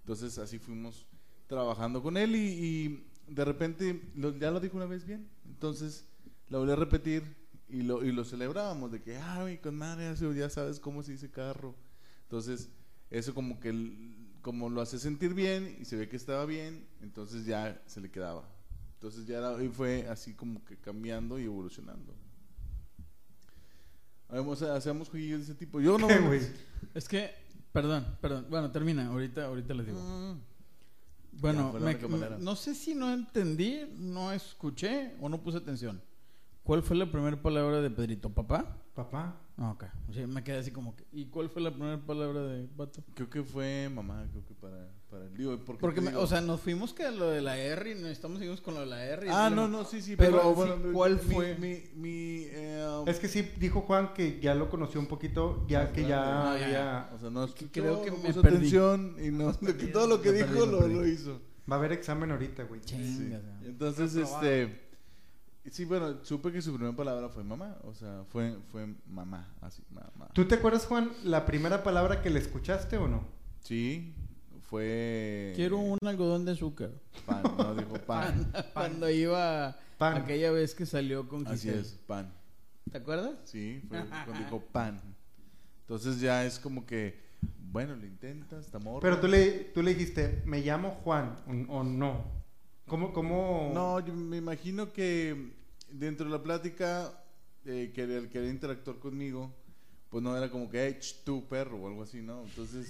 entonces 0.00 0.38
así 0.38 0.58
fuimos 0.58 1.06
trabajando 1.46 2.02
con 2.02 2.16
él 2.16 2.34
y, 2.36 2.40
y 2.48 3.06
de 3.32 3.44
repente 3.44 4.02
lo- 4.16 4.36
ya 4.36 4.50
lo 4.50 4.60
dijo 4.60 4.76
una 4.76 4.86
vez 4.86 5.04
bien 5.06 5.28
entonces 5.46 6.06
lo 6.48 6.58
volví 6.60 6.72
a 6.72 6.76
repetir 6.76 7.22
y 7.68 7.82
lo, 7.82 8.04
y 8.04 8.12
lo 8.12 8.24
celebrábamos 8.24 8.90
de 8.92 9.00
que 9.00 9.16
ay 9.16 9.58
con 9.58 9.76
madre 9.76 10.12
ya 10.36 10.50
sabes 10.50 10.78
cómo 10.80 11.02
se 11.02 11.12
dice 11.12 11.30
carro 11.30 11.74
entonces 12.22 12.68
eso 13.10 13.34
como 13.34 13.60
que 13.60 13.68
el- 13.70 14.14
como 14.42 14.68
lo 14.68 14.80
hace 14.82 14.98
sentir 14.98 15.32
bien 15.34 15.76
y 15.80 15.84
se 15.86 15.96
ve 15.96 16.08
que 16.08 16.16
estaba 16.16 16.44
bien, 16.44 16.86
entonces 17.00 17.46
ya 17.46 17.80
se 17.86 18.00
le 18.00 18.10
quedaba. 18.10 18.44
Entonces 18.94 19.26
ya 19.26 19.38
era- 19.38 19.62
y 19.62 19.68
fue 19.68 20.06
así 20.08 20.34
como 20.34 20.64
que 20.64 20.76
cambiando 20.76 21.38
y 21.38 21.44
evolucionando. 21.44 22.14
Hacemos, 24.28 24.62
hacemos 24.62 25.08
jueguillos 25.08 25.38
de 25.40 25.44
ese 25.44 25.54
tipo. 25.54 25.80
Yo 25.80 25.98
no... 25.98 26.08
Es 26.94 27.08
que, 27.08 27.30
perdón, 27.72 28.04
perdón. 28.20 28.46
Bueno, 28.50 28.70
termina. 28.70 29.06
Ahorita, 29.06 29.44
ahorita 29.46 29.74
les 29.74 29.86
digo. 29.86 29.98
Mm. 30.00 30.40
Bueno, 31.40 31.72
me- 31.72 31.80
única 31.80 32.06
manera. 32.08 32.38
no 32.38 32.54
sé 32.56 32.74
si 32.74 32.94
no 32.94 33.12
entendí, 33.12 33.80
no 33.98 34.30
escuché 34.32 35.14
o 35.20 35.28
no 35.28 35.40
puse 35.42 35.58
atención. 35.58 36.00
¿Cuál 36.62 36.82
fue 36.82 36.96
la 36.96 37.10
primera 37.10 37.40
palabra 37.40 37.80
de 37.80 37.90
Pedrito? 37.90 38.30
¿Papá? 38.30 38.76
Papá. 38.94 39.34
Ah, 39.56 39.70
ok. 39.70 39.84
O 40.08 40.12
sea, 40.12 40.26
me 40.26 40.42
quedé 40.42 40.58
así 40.58 40.72
como 40.72 40.96
que. 40.96 41.04
¿Y 41.12 41.26
cuál 41.26 41.48
fue 41.48 41.62
la 41.62 41.70
primera 41.70 41.96
palabra 42.04 42.42
de 42.42 42.66
Pato? 42.66 43.04
Creo 43.14 43.30
que 43.30 43.44
fue 43.44 43.88
mamá, 43.88 44.26
creo 44.32 44.44
que 44.44 44.52
para, 44.54 44.88
para 45.08 45.26
el 45.26 45.36
digo, 45.36 45.56
¿por 45.64 45.78
Porque, 45.78 46.00
me- 46.00 46.10
digo? 46.10 46.22
o 46.22 46.26
sea, 46.26 46.40
nos 46.40 46.60
fuimos 46.60 46.92
que 46.92 47.04
a 47.04 47.12
lo 47.12 47.30
de 47.30 47.40
la 47.40 47.56
R 47.56 47.88
y 47.92 48.04
estamos 48.06 48.38
seguimos 48.40 48.60
con 48.60 48.74
lo 48.74 48.80
de 48.80 48.86
la 48.86 49.04
R. 49.06 49.26
y 49.28 49.30
Ah, 49.32 49.50
no, 49.50 49.62
lo- 49.62 49.68
no, 49.68 49.84
sí, 49.84 50.02
sí, 50.02 50.16
Pero 50.16 50.32
pero, 50.38 50.48
sí, 50.50 50.54
bueno, 50.56 50.92
¿cuál 50.92 51.20
mi- 51.24 51.34
fue? 51.34 51.54
Mi, 51.56 51.82
mi, 51.94 52.46
eh, 52.50 53.04
Es 53.06 53.20
que 53.20 53.28
sí, 53.28 53.42
dijo 53.60 53.82
Juan 53.82 54.12
que 54.12 54.40
ya 54.40 54.56
lo 54.56 54.68
conoció 54.68 54.98
un 54.98 55.06
poquito, 55.06 55.64
ya 55.68 55.92
que 55.92 56.02
ya 56.02 56.50
Ah, 56.52 56.58
ya, 56.58 56.64
había... 56.66 57.10
o 57.14 57.18
sea, 57.20 57.30
no 57.30 57.44
escuchó, 57.44 57.70
creo 57.70 58.02
que 58.02 58.10
me 58.10 58.16
puso 58.16 58.42
perdí. 58.42 58.56
atención 58.56 59.16
y 59.22 59.30
no, 59.30 59.52
lo 59.60 59.76
que- 59.78 59.86
todo 59.86 60.08
lo 60.08 60.20
que 60.20 60.32
Me 60.32 60.38
dijo 60.38 60.48
perdí, 60.48 60.70
lo, 60.72 60.88
lo 60.88 61.06
hizo. 61.06 61.40
Va 61.70 61.76
a 61.76 61.78
haber 61.78 61.92
examen 61.92 62.30
ahorita, 62.32 62.64
güey. 62.64 62.80
Sí. 62.84 63.32
Entonces, 63.62 64.16
este. 64.16 64.83
Sí, 65.70 65.84
bueno, 65.84 66.22
supe 66.24 66.52
que 66.52 66.60
su 66.60 66.72
primera 66.74 66.94
palabra 66.94 67.28
fue 67.30 67.42
mamá. 67.42 67.76
O 67.84 67.94
sea, 67.94 68.24
fue, 68.28 68.56
fue 68.70 68.86
mamá. 69.08 69.48
Así, 69.60 69.82
mamá. 69.90 70.28
¿Tú 70.32 70.46
te 70.46 70.56
acuerdas, 70.56 70.86
Juan, 70.86 71.10
la 71.24 71.46
primera 71.46 71.82
palabra 71.82 72.20
que 72.22 72.30
le 72.30 72.38
escuchaste 72.38 72.96
o 72.98 73.08
no? 73.08 73.24
Sí, 73.60 74.14
fue. 74.68 75.52
Quiero 75.56 75.78
un 75.78 75.98
algodón 76.04 76.44
de 76.44 76.52
azúcar. 76.52 76.90
Pan, 77.26 77.42
no, 77.56 77.74
dijo 77.74 77.94
pan. 77.94 78.52
Cuando 78.74 79.08
iba 79.08 79.76
Pan. 79.98 80.16
aquella 80.18 80.50
vez 80.50 80.74
que 80.74 80.84
salió 80.86 81.28
con 81.28 81.46
Así 81.46 81.68
Giselle. 81.68 81.80
es, 81.80 81.92
pan. 82.06 82.32
¿Te 82.90 82.98
acuerdas? 82.98 83.32
Sí, 83.44 83.82
fue 83.88 84.04
cuando 84.06 84.32
dijo 84.44 84.60
pan. 84.72 85.00
Entonces 85.80 86.20
ya 86.20 86.44
es 86.44 86.58
como 86.58 86.84
que, 86.86 87.18
bueno, 87.72 87.96
lo 87.96 88.04
intentas, 88.06 88.66
está 88.66 88.78
morro. 88.78 89.00
Pero 89.00 89.18
tú 89.18 89.28
le, 89.28 89.50
tú 89.74 89.82
le 89.82 89.94
dijiste, 89.94 90.42
me 90.44 90.60
llamo 90.60 90.90
Juan 91.02 91.36
o, 91.68 91.78
o 91.78 91.82
no. 91.84 92.43
¿Cómo, 92.86 93.12
cómo? 93.12 93.70
No, 93.74 94.00
yo 94.00 94.12
me 94.12 94.36
imagino 94.36 94.92
que 94.92 95.52
dentro 95.90 96.26
de 96.26 96.32
la 96.32 96.42
plática, 96.42 97.12
eh, 97.64 97.92
que 97.94 98.02
el 98.02 98.28
querer 98.28 98.50
interactuar 98.50 98.98
conmigo, 98.98 99.52
pues 100.10 100.22
no 100.22 100.36
era 100.36 100.50
como 100.50 100.70
que, 100.70 100.84
hey, 100.84 100.98
ch, 101.00 101.24
tú, 101.24 101.46
perro, 101.48 101.76
o 101.78 101.88
algo 101.88 102.02
así, 102.02 102.20
¿no? 102.20 102.44
Entonces, 102.44 102.88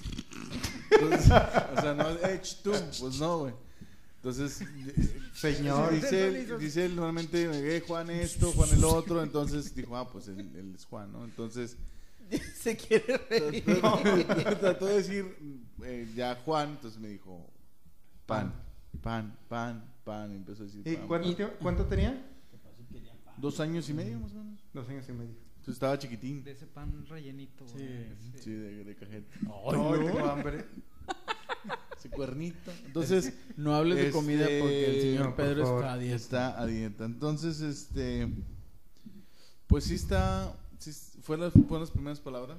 entonces, 0.91 1.27
o 1.27 1.81
sea, 1.81 1.95
no, 1.97 2.07
hey, 2.23 2.41
ch, 2.43 2.63
tú, 2.63 2.73
pues 3.01 3.19
no, 3.19 3.39
güey. 3.39 3.55
Entonces, 4.17 4.63
eh, 4.63 5.21
Señor. 5.35 5.93
dice 5.93 6.29
él, 6.29 6.59
dice 6.59 6.87
él 6.87 6.97
normalmente, 6.97 7.49
hey, 7.53 7.83
Juan 7.87 8.11
esto, 8.11 8.53
Juan 8.53 8.71
el 8.73 8.85
otro, 8.85 9.23
entonces 9.23 9.75
dijo, 9.75 9.97
ah, 9.97 10.11
pues 10.11 10.29
él, 10.29 10.51
él 10.57 10.73
es 10.75 10.85
Juan, 10.87 11.13
¿no? 11.13 11.25
Entonces, 11.25 11.77
Se 12.55 12.77
quiere 12.77 13.19
reír. 13.29 13.65
trató 14.61 14.87
de 14.87 14.95
decir 14.95 15.37
eh, 15.83 16.09
ya 16.15 16.37
Juan, 16.45 16.71
entonces 16.71 17.01
me 17.01 17.09
dijo, 17.09 17.51
pan, 18.27 18.53
pan, 19.03 19.37
pan, 19.49 19.85
pan, 20.05 20.33
y 20.33 20.37
empezó 20.37 20.63
a 20.63 20.67
decir, 20.67 20.83
¿Y 20.87 20.97
pan. 20.97 21.07
cuánto, 21.61 21.87
tenía? 21.87 22.31
Dos 23.39 23.59
años 23.61 23.89
y 23.89 23.95
medio 23.95 24.19
más 24.21 24.33
o 24.33 24.37
menos. 24.37 24.61
Dos 24.73 24.89
años 24.89 25.09
y 25.09 25.13
medio. 25.13 25.31
Entonces 25.57 25.75
estaba 25.75 25.99
chiquitín. 25.99 26.45
De 26.45 26.53
ese 26.53 26.67
pan 26.67 27.05
rellenito. 27.09 27.67
Sí. 27.67 27.89
Sí, 28.41 28.51
de, 28.53 28.85
de 28.85 28.95
cajeta. 28.97 29.35
Ay, 29.43 30.07
tengo 30.07 30.19
hambre. 30.31 30.65
Ese 31.99 32.11
cuernito. 32.11 32.71
Entonces, 32.87 33.33
No 33.57 33.75
hables 33.75 33.97
de 33.97 34.03
Este, 34.09 34.13
comida 34.13 34.45
porque 34.61 34.95
el 34.97 35.01
señor 35.03 35.25
no, 35.31 35.37
por 35.37 35.45
Pedro 35.45 35.65
favor. 35.65 35.81
está 35.85 35.93
a 35.95 35.99
dieta. 35.99 36.17
está 36.17 36.61
a 36.61 36.67
dieta. 36.67 37.05
Entonces, 37.07 37.61
este. 37.61 38.29
Pues 39.67 39.85
sí 39.85 39.95
está. 39.95 40.55
Sí, 40.79 40.93
fueron, 41.23 41.47
las, 41.47 41.53
fueron 41.55 41.81
las 41.81 41.91
primeras 41.91 42.21
palabras 42.21 42.59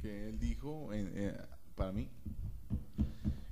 que 0.00 0.30
él 0.30 0.38
dijo 0.38 0.92
en- 0.94 1.12
eh, 1.14 1.36
para 1.76 1.92
mí. 1.92 2.08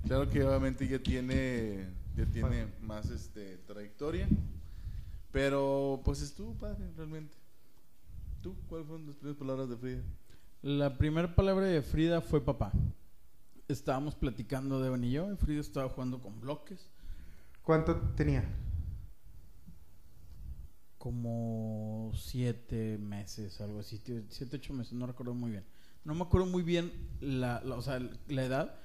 Claro 0.07 0.27
que 0.29 0.43
obviamente 0.43 0.87
ya 0.87 0.99
tiene. 0.99 1.85
Ya 2.17 2.25
tiene 2.25 2.67
más 2.81 3.09
este 3.11 3.57
trayectoria. 3.59 4.27
Pero 5.31 6.01
pues 6.03 6.21
estuvo 6.21 6.53
padre, 6.53 6.89
realmente. 6.97 7.37
¿Tú? 8.41 8.55
¿Cuáles 8.67 8.87
fueron 8.87 9.05
las 9.05 9.15
primeras 9.15 9.37
palabras 9.37 9.69
de 9.69 9.77
Frida? 9.77 10.01
La 10.63 10.97
primera 10.97 11.35
palabra 11.35 11.67
de 11.67 11.81
Frida 11.83 12.21
fue 12.21 12.43
papá. 12.43 12.71
Estábamos 13.67 14.15
platicando 14.15 14.81
de 14.81 15.05
y 15.07 15.11
yo 15.11 15.31
y 15.31 15.35
Frida 15.35 15.61
estaba 15.61 15.89
jugando 15.89 16.19
con 16.19 16.39
bloques. 16.41 16.89
¿Cuánto 17.61 17.95
tenía? 18.15 18.43
Como 20.97 22.11
siete 22.15 22.97
meses, 22.97 23.61
algo 23.61 23.79
así. 23.79 24.01
Siete, 24.29 24.55
ocho 24.57 24.73
meses, 24.73 24.93
no 24.93 25.05
recuerdo 25.05 25.33
muy 25.35 25.51
bien. 25.51 25.65
No 26.03 26.15
me 26.15 26.23
acuerdo 26.23 26.47
muy 26.47 26.63
bien 26.63 26.91
la, 27.19 27.61
la- 27.61 27.75
o 27.75 27.81
sea, 27.81 27.99
la 28.27 28.43
edad 28.43 28.79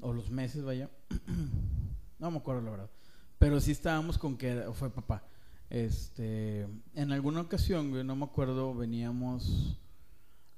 o 0.00 0.12
los 0.12 0.30
meses, 0.30 0.64
vaya. 0.64 0.88
no 2.20 2.30
me 2.30 2.38
acuerdo 2.38 2.62
la 2.62 2.70
verdad. 2.70 2.90
Pero 3.38 3.60
sí 3.60 3.72
estábamos 3.72 4.18
con 4.18 4.36
que 4.36 4.62
fue 4.74 4.90
papá. 4.90 5.24
Este, 5.70 6.66
en 6.94 7.12
alguna 7.12 7.40
ocasión, 7.40 7.90
güey, 7.90 8.04
no 8.04 8.16
me 8.16 8.24
acuerdo, 8.24 8.74
veníamos, 8.74 9.78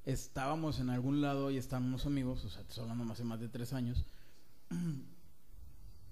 estábamos 0.05 0.81
en 0.81 0.91
algún 0.91 1.21
lado 1.21 1.51
y 1.51 1.59
estaban 1.59 1.87
unos 1.87 2.07
amigos, 2.07 2.45
o 2.45 2.51
sea, 2.51 2.63
te 2.65 2.81
hablando 2.81 3.13
hace 3.13 3.25
más 3.25 3.41
de 3.41 3.49
tres 3.49 3.73
años. 3.73 4.05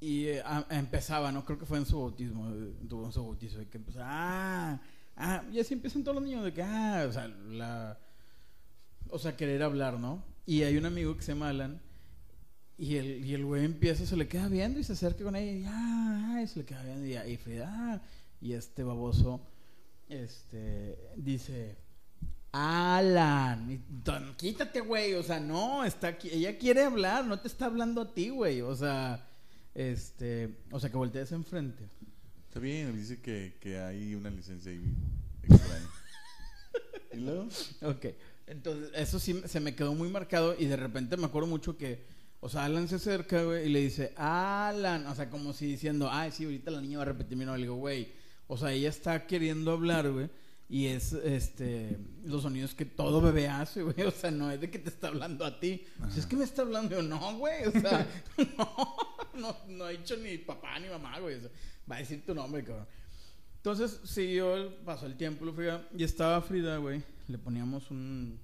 Y 0.02 0.28
eh, 0.28 0.42
empezaba, 0.70 1.30
¿no? 1.30 1.44
Creo 1.44 1.58
que 1.58 1.66
fue 1.66 1.76
en 1.76 1.84
su 1.84 2.00
bautismo, 2.00 2.48
eh, 2.48 2.72
tuvo 2.88 3.04
en 3.04 3.12
su 3.12 3.22
bautizo, 3.22 3.60
y 3.60 3.66
que 3.66 3.78
ah, 3.98 4.80
ah, 5.14 5.44
y 5.52 5.60
así 5.60 5.74
empiezan 5.74 6.02
todos 6.02 6.14
los 6.14 6.24
niños, 6.24 6.42
de 6.42 6.54
que, 6.54 6.62
ah, 6.62 7.04
o 7.06 7.12
sea, 7.12 7.28
la, 7.28 7.98
o 9.10 9.18
sea, 9.18 9.36
querer 9.36 9.62
hablar, 9.62 9.98
¿no? 10.00 10.24
Y 10.46 10.62
hay 10.62 10.78
un 10.78 10.86
amigo 10.86 11.14
que 11.18 11.22
se 11.22 11.34
llama 11.34 11.50
Alan, 11.50 11.82
y 12.80 12.96
el, 12.96 13.26
y 13.26 13.34
el 13.34 13.44
güey 13.44 13.66
empieza, 13.66 14.06
se 14.06 14.16
le 14.16 14.26
queda 14.26 14.48
viendo 14.48 14.80
y 14.80 14.84
se 14.84 14.94
acerca 14.94 15.22
con 15.22 15.36
ella, 15.36 15.52
y, 15.52 15.64
ah, 15.66 16.34
ah, 16.34 16.42
y 16.42 16.46
se 16.46 16.60
le 16.60 16.64
queda 16.64 16.82
viendo, 16.82 17.06
y, 17.06 17.14
y 17.30 17.36
Frida, 17.36 17.68
ah, 17.70 18.00
y 18.40 18.54
este 18.54 18.82
baboso, 18.82 19.38
este, 20.08 20.98
dice, 21.14 21.76
Alan, 22.52 23.70
y, 23.70 23.80
"Don, 24.02 24.34
quítate, 24.34 24.80
güey, 24.80 25.12
o 25.12 25.22
sea, 25.22 25.38
no, 25.38 25.84
está 25.84 26.08
aquí, 26.08 26.30
ella 26.32 26.56
quiere 26.56 26.84
hablar, 26.84 27.26
no 27.26 27.38
te 27.38 27.48
está 27.48 27.66
hablando 27.66 28.00
a 28.00 28.14
ti, 28.14 28.30
güey, 28.30 28.62
o 28.62 28.74
sea, 28.74 29.28
este, 29.74 30.56
o 30.70 30.80
sea, 30.80 30.88
que 30.88 30.96
voltees 30.96 31.32
enfrente. 31.32 31.84
Está 32.48 32.60
bien, 32.60 32.96
dice 32.96 33.20
que, 33.20 33.58
que 33.60 33.78
hay 33.78 34.14
una 34.14 34.30
licencia 34.30 34.72
ahí 34.72 34.82
extraña. 35.42 35.90
¿Y 37.12 37.16
luego? 37.20 37.46
Ok, 37.82 38.06
entonces 38.46 38.90
eso 38.94 39.18
sí 39.18 39.42
se 39.44 39.60
me 39.60 39.74
quedó 39.74 39.94
muy 39.94 40.08
marcado 40.08 40.56
y 40.58 40.64
de 40.64 40.76
repente 40.76 41.18
me 41.18 41.26
acuerdo 41.26 41.46
mucho 41.46 41.76
que, 41.76 42.18
o 42.40 42.48
sea, 42.48 42.64
Alan 42.64 42.88
se 42.88 42.96
acerca, 42.96 43.42
güey, 43.42 43.66
y 43.66 43.68
le 43.70 43.80
dice, 43.80 44.12
Alan, 44.16 45.06
o 45.06 45.14
sea, 45.14 45.30
como 45.30 45.52
si 45.52 45.66
diciendo, 45.66 46.08
ay, 46.10 46.32
sí, 46.32 46.44
ahorita 46.44 46.70
la 46.70 46.80
niña 46.80 46.98
va 46.98 47.02
a 47.02 47.06
repetir 47.06 47.36
mi 47.36 47.44
nombre, 47.44 47.60
le 47.60 47.66
digo, 47.66 47.76
güey, 47.76 48.12
o 48.46 48.56
sea, 48.56 48.72
ella 48.72 48.88
está 48.88 49.26
queriendo 49.26 49.72
hablar, 49.72 50.10
güey, 50.10 50.28
y 50.68 50.86
es, 50.86 51.12
este, 51.12 51.98
los 52.24 52.42
sonidos 52.42 52.74
que 52.74 52.84
todo 52.84 53.20
bebé 53.20 53.48
hace, 53.48 53.82
güey, 53.84 54.02
o 54.02 54.10
sea, 54.10 54.30
no 54.30 54.50
es 54.50 54.60
de 54.60 54.70
que 54.70 54.78
te 54.78 54.88
está 54.88 55.08
hablando 55.08 55.44
a 55.44 55.60
ti, 55.60 55.84
o 56.00 56.10
sea, 56.10 56.20
es 56.20 56.26
que 56.26 56.36
me 56.36 56.44
está 56.44 56.62
hablando, 56.62 56.96
yo, 56.96 57.02
no, 57.02 57.36
güey, 57.38 57.66
o 57.66 57.72
sea, 57.72 58.06
no, 58.58 58.96
no, 59.34 59.56
no 59.68 59.84
ha 59.84 59.90
dicho 59.90 60.16
ni 60.16 60.38
papá 60.38 60.78
ni 60.78 60.88
mamá, 60.88 61.18
güey. 61.18 61.36
O 61.36 61.40
sea, 61.40 61.50
va 61.90 61.96
a 61.96 61.98
decir 62.00 62.24
tu 62.24 62.34
nombre, 62.34 62.64
cabrón. 62.64 62.86
Entonces, 63.56 64.00
siguió, 64.04 64.74
pasó 64.84 65.06
el 65.06 65.16
tiempo, 65.16 65.44
lo 65.44 65.52
fría, 65.52 65.86
y 65.96 66.04
estaba 66.04 66.40
Frida, 66.40 66.78
güey. 66.78 67.02
Le 67.28 67.38
poníamos 67.38 67.90
un 67.90 68.40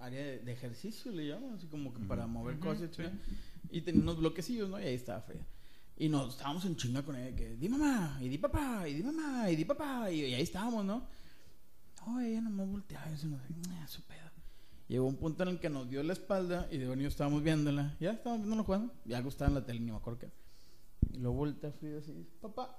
área 0.00 0.22
de, 0.24 0.38
de 0.40 0.52
ejercicio, 0.52 1.10
le 1.12 1.26
llaman, 1.28 1.54
así 1.54 1.66
como 1.66 1.92
que 1.92 2.00
para 2.00 2.26
mover 2.26 2.54
Ujú, 2.56 2.64
cosas, 2.66 2.90
sí. 2.94 3.02
¿sí? 3.02 3.08
Y 3.70 3.80
tenía 3.82 4.02
unos 4.02 4.18
bloquecillos, 4.18 4.68
¿no? 4.70 4.78
Y 4.80 4.84
ahí 4.84 4.94
estaba 4.94 5.20
Frida. 5.22 5.44
Y 5.98 6.08
nos 6.08 6.34
estábamos 6.34 6.64
en 6.66 6.76
chinga 6.76 7.02
con 7.02 7.16
ella, 7.16 7.34
que 7.34 7.56
di 7.56 7.68
mamá, 7.68 8.18
y 8.20 8.28
di 8.28 8.38
papá, 8.38 8.86
y 8.88 8.94
di 8.94 9.02
mamá, 9.02 9.50
y 9.50 9.56
di 9.56 9.64
papá, 9.64 10.10
y, 10.10 10.20
y 10.26 10.34
ahí 10.34 10.42
estábamos, 10.42 10.84
¿no? 10.84 11.06
No, 12.06 12.20
ella 12.20 12.40
nomás 12.40 12.68
volteaba 12.68 13.10
y 13.10 13.14
eso 13.14 13.26
no 13.26 13.36
sé, 13.38 13.68
"Nah, 13.68 13.86
su 13.88 14.02
pedo. 14.02 14.20
Llegó 14.88 15.06
un 15.06 15.16
punto 15.16 15.42
en 15.42 15.48
el 15.48 15.58
que 15.58 15.68
nos 15.68 15.90
dio 15.90 16.00
la 16.04 16.12
espalda 16.12 16.68
y 16.70 16.78
de 16.78 16.86
bueno 16.86 17.02
estábamos 17.08 17.42
viéndola. 17.42 17.96
Ya 17.98 18.12
estábamos 18.12 18.42
viéndola 18.46 18.62
jugando. 18.62 18.94
Y 19.04 19.14
algo 19.14 19.30
estaba 19.30 19.48
en 19.48 19.54
la 19.54 19.64
tele, 19.66 19.80
ni 19.80 19.90
me 19.90 19.96
acuerdo 19.96 20.20
qué. 20.20 20.30
Y 21.12 21.18
luego 21.18 21.38
voltea 21.38 21.72
Frida 21.72 21.98
así, 21.98 22.24
papá. 22.40 22.78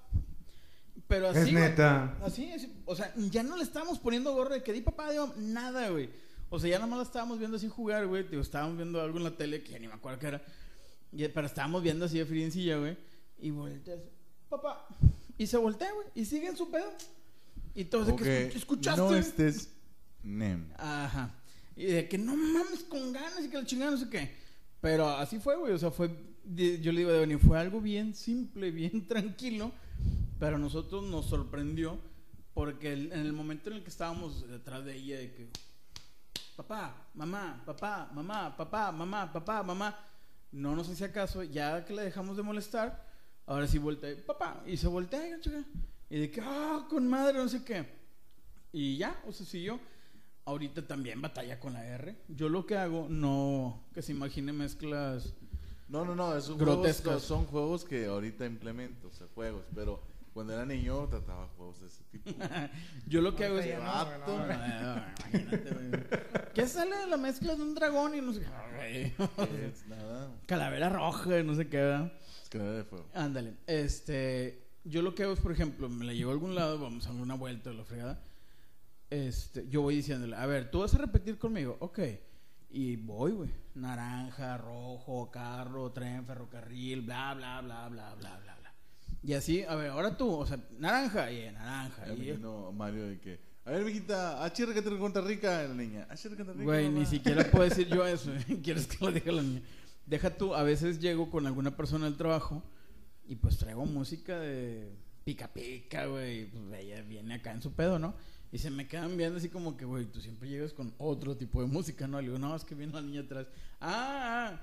Pero 1.07 1.27
así. 1.29 1.39
Es 1.39 1.51
neta. 1.53 2.17
Así, 2.23 2.49
así, 2.51 2.71
o 2.85 2.95
sea, 2.95 3.13
ya 3.15 3.43
no 3.43 3.57
le 3.57 3.63
estábamos 3.63 3.99
poniendo 3.99 4.33
gorro 4.33 4.53
de 4.53 4.63
que 4.63 4.71
di 4.71 4.81
papá, 4.81 5.11
digo, 5.11 5.33
nada, 5.37 5.89
güey. 5.89 6.09
O 6.49 6.59
sea, 6.59 6.69
ya 6.69 6.77
nada 6.77 6.87
más 6.87 6.97
la 6.99 7.03
estábamos 7.03 7.39
viendo 7.39 7.57
así 7.57 7.67
jugar, 7.67 8.07
güey. 8.07 8.23
Digo, 8.27 8.41
estábamos 8.41 8.77
viendo 8.77 9.01
algo 9.01 9.17
en 9.17 9.23
la 9.25 9.35
tele 9.35 9.63
que 9.63 9.71
ya 9.73 9.79
ni 9.79 9.87
me 9.87 9.93
acuerdo 9.93 10.19
qué 10.19 10.27
era. 10.27 10.41
Y- 11.11 11.27
pero 11.27 11.47
estábamos 11.47 11.83
viendo 11.83 12.05
así 12.05 12.17
de 12.17 12.25
friencilla, 12.25 12.77
güey. 12.77 12.97
Y 13.39 13.49
voltea 13.51 13.95
así, 13.95 14.03
papá. 14.49 14.87
Y 15.37 15.45
se 15.47 15.57
voltea, 15.57 15.91
güey. 15.93 16.07
Y 16.15 16.25
sigue 16.25 16.47
en 16.47 16.57
su 16.57 16.69
pedo. 16.71 16.89
Y 17.75 17.85
todo 17.85 18.05
de 18.05 18.11
Ok, 18.13 18.21
que 18.21 18.49
"Escu- 18.51 18.55
escuchaste. 18.55 19.01
No 19.01 19.15
estés 19.15 19.69
nem. 20.23 20.67
Ajá. 20.77 21.33
Y 21.75 21.85
de 21.85 22.07
que 22.09 22.17
no 22.17 22.35
mames 22.35 22.83
con 22.89 23.11
ganas 23.13 23.43
y 23.45 23.49
que 23.49 23.57
la 23.57 23.65
chingada 23.65 23.91
no 23.91 23.97
sé 23.97 24.09
qué. 24.09 24.31
Pero 24.81 25.07
así 25.09 25.39
fue, 25.39 25.57
güey. 25.57 25.73
O 25.73 25.77
sea, 25.77 25.91
fue. 25.91 26.09
de- 26.43 26.79
yo 26.79 26.93
le 26.93 26.99
digo 26.99 27.11
de 27.11 27.19
venir, 27.19 27.39
fue 27.39 27.59
algo 27.59 27.81
bien 27.81 28.15
simple, 28.15 28.71
bien 28.71 29.05
tranquilo. 29.07 29.71
Pero 30.39 30.55
a 30.55 30.59
nosotros 30.59 31.03
nos 31.03 31.25
sorprendió. 31.27 31.99
Porque 32.53 32.93
en 32.93 33.11
el 33.11 33.33
momento 33.33 33.69
en 33.69 33.75
el 33.77 33.83
que 33.83 33.89
estábamos 33.89 34.47
detrás 34.49 34.83
de 34.85 34.95
ella, 34.95 35.17
de 35.19 35.31
que. 35.33 35.47
Papá, 36.57 37.07
mamá, 37.13 37.61
papá, 37.63 38.09
mamá, 38.11 38.57
papá, 38.57 38.91
mamá, 38.91 39.31
papá, 39.31 39.61
mamá. 39.61 39.95
No 40.51 40.75
nos 40.75 40.89
hacía 40.89 41.11
caso. 41.11 41.43
Ya 41.43 41.85
que 41.85 41.93
le 41.93 42.01
dejamos 42.01 42.35
de 42.35 42.41
molestar, 42.41 43.05
ahora 43.45 43.67
sí 43.67 43.77
voltea. 43.77 44.15
Papá. 44.25 44.63
Y 44.65 44.75
se 44.75 44.87
voltea, 44.87 45.39
chica. 45.39 45.63
Y 46.09 46.19
de 46.19 46.31
que, 46.31 46.41
ah, 46.41 46.87
con 46.89 47.07
madre, 47.07 47.37
no 47.37 47.47
sé 47.47 47.63
qué. 47.63 47.85
Y 48.73 48.97
ya, 48.97 49.21
o 49.27 49.31
sea, 49.31 49.45
siguió. 49.45 49.79
Ahorita 50.45 50.81
también 50.87 51.21
batalla 51.21 51.59
con 51.59 51.73
la 51.73 51.85
R. 51.85 52.15
Yo 52.27 52.49
lo 52.49 52.65
que 52.65 52.75
hago, 52.75 53.05
no 53.07 53.83
que 53.93 54.01
se 54.01 54.13
imagine 54.13 54.51
mezclas. 54.51 55.35
No, 55.87 56.05
no, 56.05 56.15
no, 56.15 56.35
esos 56.35 56.57
Grotescas. 56.57 57.03
juegos 57.03 57.23
son 57.23 57.45
juegos 57.45 57.85
que 57.85 58.07
ahorita 58.07 58.45
implemento, 58.47 59.09
o 59.09 59.11
sea, 59.11 59.27
juegos, 59.35 59.63
pero 59.75 60.01
cuando 60.37 60.53
era 60.53 60.67
niño 60.67 61.07
trataba 61.09 61.47
juegos 61.57 61.81
de 61.81 61.87
ese 61.87 62.03
tipo. 62.11 62.29
Yo 63.07 63.21
lo 63.21 63.35
que 63.35 63.45
hago 63.45 63.57
es. 63.57 63.75
Vato. 63.79 64.37
Ah. 64.37 65.15
¿Qué 66.53 66.67
sale 66.67 66.95
de 66.95 67.07
la 67.07 67.17
mezcla 67.17 67.55
de 67.55 67.63
un 67.63 67.73
dragón 67.73 68.13
y 68.13 68.21
no 68.21 68.31
sé 68.31 68.41
qué? 68.41 69.13
Nada, 69.87 70.31
Calavera 70.45 70.89
roja, 70.89 71.41
no 71.41 71.55
sé 71.55 71.67
qué. 71.69 71.77
¿verdad? 71.77 72.13
es 72.43 72.49
que 72.49 72.59
era 72.59 72.71
de 72.71 72.83
fuego. 72.83 73.09
Ándale. 73.15 73.55
Este. 73.65 74.63
Yo 74.83 75.01
lo 75.01 75.15
que 75.15 75.23
hago 75.23 75.33
es, 75.33 75.39
por 75.39 75.51
ejemplo, 75.51 75.89
me 75.89 76.05
la 76.05 76.13
llevo 76.13 76.29
a 76.29 76.33
algún 76.33 76.53
lado, 76.53 76.77
vamos 76.77 77.07
a 77.07 77.13
dar 77.13 77.19
una 77.19 77.33
vuelta 77.33 77.71
de 77.71 77.75
la 77.75 77.83
fregada. 77.83 78.23
Este, 79.09 79.67
yo 79.69 79.81
voy 79.81 79.95
diciéndole, 79.95 80.35
a 80.35 80.45
ver, 80.45 80.69
tú 80.69 80.81
vas 80.81 80.93
a 80.93 80.99
repetir 80.99 81.39
conmigo, 81.39 81.77
ok. 81.79 81.99
Y 82.69 82.95
voy, 82.95 83.31
güey. 83.31 83.49
Naranja, 83.73 84.55
rojo, 84.59 85.31
carro, 85.31 85.91
tren, 85.91 86.27
ferrocarril, 86.27 87.01
bla, 87.01 87.33
bla, 87.33 87.59
bla, 87.61 87.89
bla, 87.89 88.13
bla, 88.13 88.37
bla. 88.37 88.56
Y 89.23 89.33
así, 89.33 89.63
a 89.63 89.75
ver, 89.75 89.89
ahora 89.91 90.15
tú, 90.15 90.29
o 90.31 90.45
sea, 90.45 90.57
naranja, 90.79 91.31
y 91.31 91.51
naranja. 91.51 92.05
Ya 92.07 92.13
me 92.13 92.19
Y, 92.19 92.27
imagino 92.29 92.67
a 92.67 92.71
Mario 92.71 93.07
de 93.07 93.19
que, 93.19 93.39
a 93.65 93.71
ver, 93.71 93.83
mijita, 93.83 94.43
achírrate 94.43 94.81
con 94.83 94.97
Costa 94.99 95.21
Rica, 95.21 95.63
la 95.63 95.73
niña, 95.73 96.07
Costa 96.07 96.29
Rica. 96.29 96.63
Güey, 96.63 96.85
ni 96.89 96.93
mamá". 96.99 97.05
siquiera 97.05 97.43
puedo 97.51 97.63
decir 97.69 97.87
yo 97.87 98.05
eso. 98.05 98.31
¿Quieres 98.63 98.87
que 98.87 99.03
lo 99.03 99.11
diga 99.11 99.31
la 99.31 99.41
niña? 99.41 99.61
Deja 100.05 100.29
tú, 100.37 100.55
a 100.55 100.63
veces 100.63 100.99
llego 100.99 101.29
con 101.29 101.45
alguna 101.47 101.75
persona 101.75 102.05
del 102.05 102.15
trabajo 102.15 102.63
y 103.27 103.35
pues 103.35 103.57
traigo 103.57 103.85
música 103.85 104.39
de 104.39 104.95
pica 105.25 105.49
pica, 105.51 106.05
güey. 106.05 106.45
Pues 106.45 106.63
ella 106.81 107.01
viene 107.01 107.33
acá 107.33 107.51
en 107.51 107.61
su 107.61 107.73
pedo, 107.73 107.99
¿no? 107.99 108.15
Y 108.49 108.59
se 108.59 108.69
me 108.71 108.87
quedan 108.87 109.17
viendo 109.17 109.37
así 109.39 109.49
como 109.49 109.75
que, 109.75 109.83
güey, 109.83 110.05
tú 110.05 110.21
siempre 110.21 110.47
llegas 110.47 110.71
con 110.71 110.93
otro 110.97 111.35
tipo 111.35 111.59
de 111.59 111.67
música, 111.67 112.07
¿no? 112.07 112.21
Le 112.21 112.27
digo, 112.27 112.39
no, 112.39 112.55
es 112.55 112.63
que 112.63 112.75
viene 112.75 112.93
la 112.93 113.01
niña 113.01 113.21
atrás. 113.21 113.47
Ah, 113.81 114.51
ah. 114.53 114.61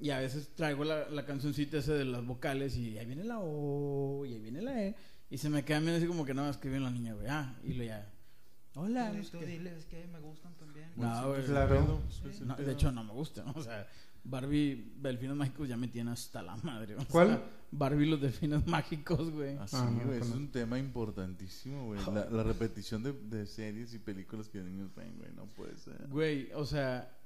Y 0.00 0.10
a 0.10 0.18
veces 0.18 0.54
traigo 0.54 0.84
la, 0.84 1.08
la 1.10 1.26
cancioncita 1.26 1.78
esa 1.78 1.92
de 1.92 2.04
las 2.06 2.24
vocales 2.24 2.76
y 2.76 2.96
ahí 2.98 3.04
viene 3.06 3.24
la 3.24 3.38
O 3.40 4.24
y 4.24 4.32
ahí 4.34 4.40
viene 4.40 4.62
la 4.62 4.82
E. 4.82 4.96
Y 5.28 5.38
se 5.38 5.50
me 5.50 5.64
quedan 5.64 5.82
viendo 5.84 5.98
así 5.98 6.06
como 6.06 6.24
que 6.24 6.34
no, 6.34 6.48
es 6.48 6.56
que 6.56 6.68
viene 6.68 6.84
la 6.84 6.90
niña, 6.90 7.14
güey. 7.14 7.26
Ah, 7.28 7.54
y 7.62 7.74
lo 7.74 7.84
ya. 7.84 8.10
Hola. 8.74 9.12
Tú 9.30 9.38
qué. 9.40 9.46
diles 9.46 9.84
que 9.84 10.06
me 10.06 10.18
gustan 10.20 10.54
también. 10.56 10.88
No, 10.96 11.28
güey. 11.28 11.44
Claro. 11.44 12.00
No, 12.44 12.56
de 12.56 12.72
hecho, 12.72 12.90
no 12.92 13.04
me 13.04 13.12
gusta, 13.12 13.44
¿no? 13.44 13.52
O 13.54 13.62
sea, 13.62 13.86
Barbie, 14.24 14.92
Delfines 14.96 15.36
Mágicos 15.36 15.68
ya 15.68 15.76
me 15.76 15.88
tiene 15.88 16.10
hasta 16.12 16.42
la 16.42 16.56
madre. 16.56 16.94
o 16.96 17.00
sea, 17.00 17.08
¿Cuál? 17.10 17.42
Barbie, 17.70 18.06
los 18.06 18.20
Delfines 18.20 18.66
Mágicos, 18.66 19.30
güey. 19.30 19.56
Así, 19.58 19.76
Ah, 19.78 19.90
no, 19.90 20.04
güey, 20.06 20.18
es 20.20 20.30
un 20.30 20.50
tema 20.50 20.78
importantísimo, 20.78 21.86
güey. 21.86 22.00
La, 22.12 22.28
la 22.30 22.42
repetición 22.42 23.02
de, 23.02 23.12
de 23.12 23.46
series 23.46 23.94
y 23.94 23.98
películas 23.98 24.48
que 24.48 24.58
niños 24.62 24.94
ven, 24.94 25.16
güey, 25.18 25.32
no 25.34 25.44
puede 25.46 25.76
ser. 25.76 26.06
Güey, 26.08 26.50
o 26.54 26.64
sea... 26.64 27.16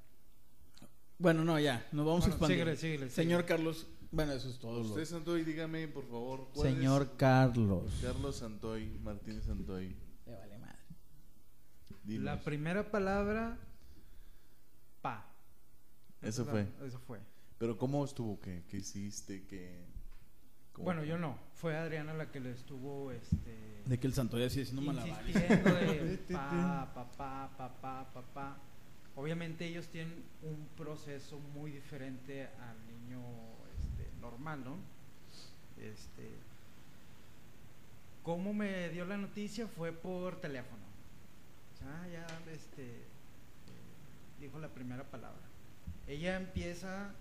Bueno, 1.19 1.45
no, 1.45 1.59
ya, 1.61 1.87
nos 1.93 2.05
vamos 2.07 2.25
a 2.27 2.29
expandir. 2.29 2.57
síguele, 2.59 2.77
síguele, 2.77 3.11
Señor 3.11 3.43
síguele. 3.43 3.45
Carlos, 3.47 3.87
bueno, 4.11 4.33
eso 4.33 4.49
es 4.49 4.59
todo. 4.59 4.81
Usted, 4.81 5.05
Santoy, 5.05 5.45
dígame, 5.45 5.89
por 5.89 6.05
favor. 6.07 6.49
¿cuál 6.55 6.69
es- 6.69 6.75
Señor 6.75 7.17
Carlos. 7.17 7.93
Carlos 8.03 8.37
Santoy, 8.37 8.99
Martínez 9.03 9.45
Santoy. 9.45 9.97
Le 10.27 10.33
vale 10.37 10.59
madre. 10.59 10.79
dinos. 12.05 12.25
La 12.25 12.41
primera 12.43 12.91
palabra, 12.91 13.59
pa. 15.03 15.27
Eso 16.21 16.45
fue. 16.45 16.67
la- 16.81 16.87
Eso 16.87 16.99
fue. 16.99 17.21
Pero 17.59 17.79
¿cómo 17.79 18.05
estuvo? 18.05 18.41
¿Qué, 18.41 18.65
qué 18.69 18.79
hiciste? 18.79 19.47
¿Qué... 19.47 19.85
cómo 20.73 20.87
Bueno, 20.87 21.05
yo 21.05 21.17
no. 21.17 21.39
Fue 21.55 21.77
Adriana 21.77 22.13
la 22.15 22.31
que 22.31 22.41
le 22.41 22.51
estuvo, 22.51 23.11
este... 23.13 23.83
De 23.87 23.99
que 24.01 24.07
el 24.07 24.13
Santoya 24.15 24.51
sigue 24.51 24.63
haciendo 24.65 24.83
malabares. 24.83 25.29
insistiendo 25.29 25.75
de 25.75 26.19
pa, 26.33 26.93
papá, 26.95 27.51
papá, 27.57 28.11
papá. 28.13 28.59
Obviamente 29.17 29.67
ellos 29.67 29.87
tienen 29.89 30.23
un 30.43 30.67
proceso 30.77 31.39
muy 31.55 31.71
diferente 31.71 32.43
al 32.43 32.77
niño 32.87 33.21
este, 33.79 34.09
normal, 34.21 34.65
¿no? 34.65 34.77
Este, 35.81 36.29
¿Cómo 38.23 38.53
me 38.53 38.89
dio 38.89 39.05
la 39.05 39.17
noticia? 39.17 39.69
Fue 39.69 39.93
por 39.93 40.41
teléfono. 40.41 40.83
O 41.75 41.79
sea, 41.79 42.09
ya 42.09 42.27
este, 42.53 42.83
eh, 42.83 43.01
dijo 44.41 44.59
la 44.59 44.69
primera 44.69 45.05
palabra. 45.05 45.43
Ella 46.09 46.37
empieza 46.37 47.13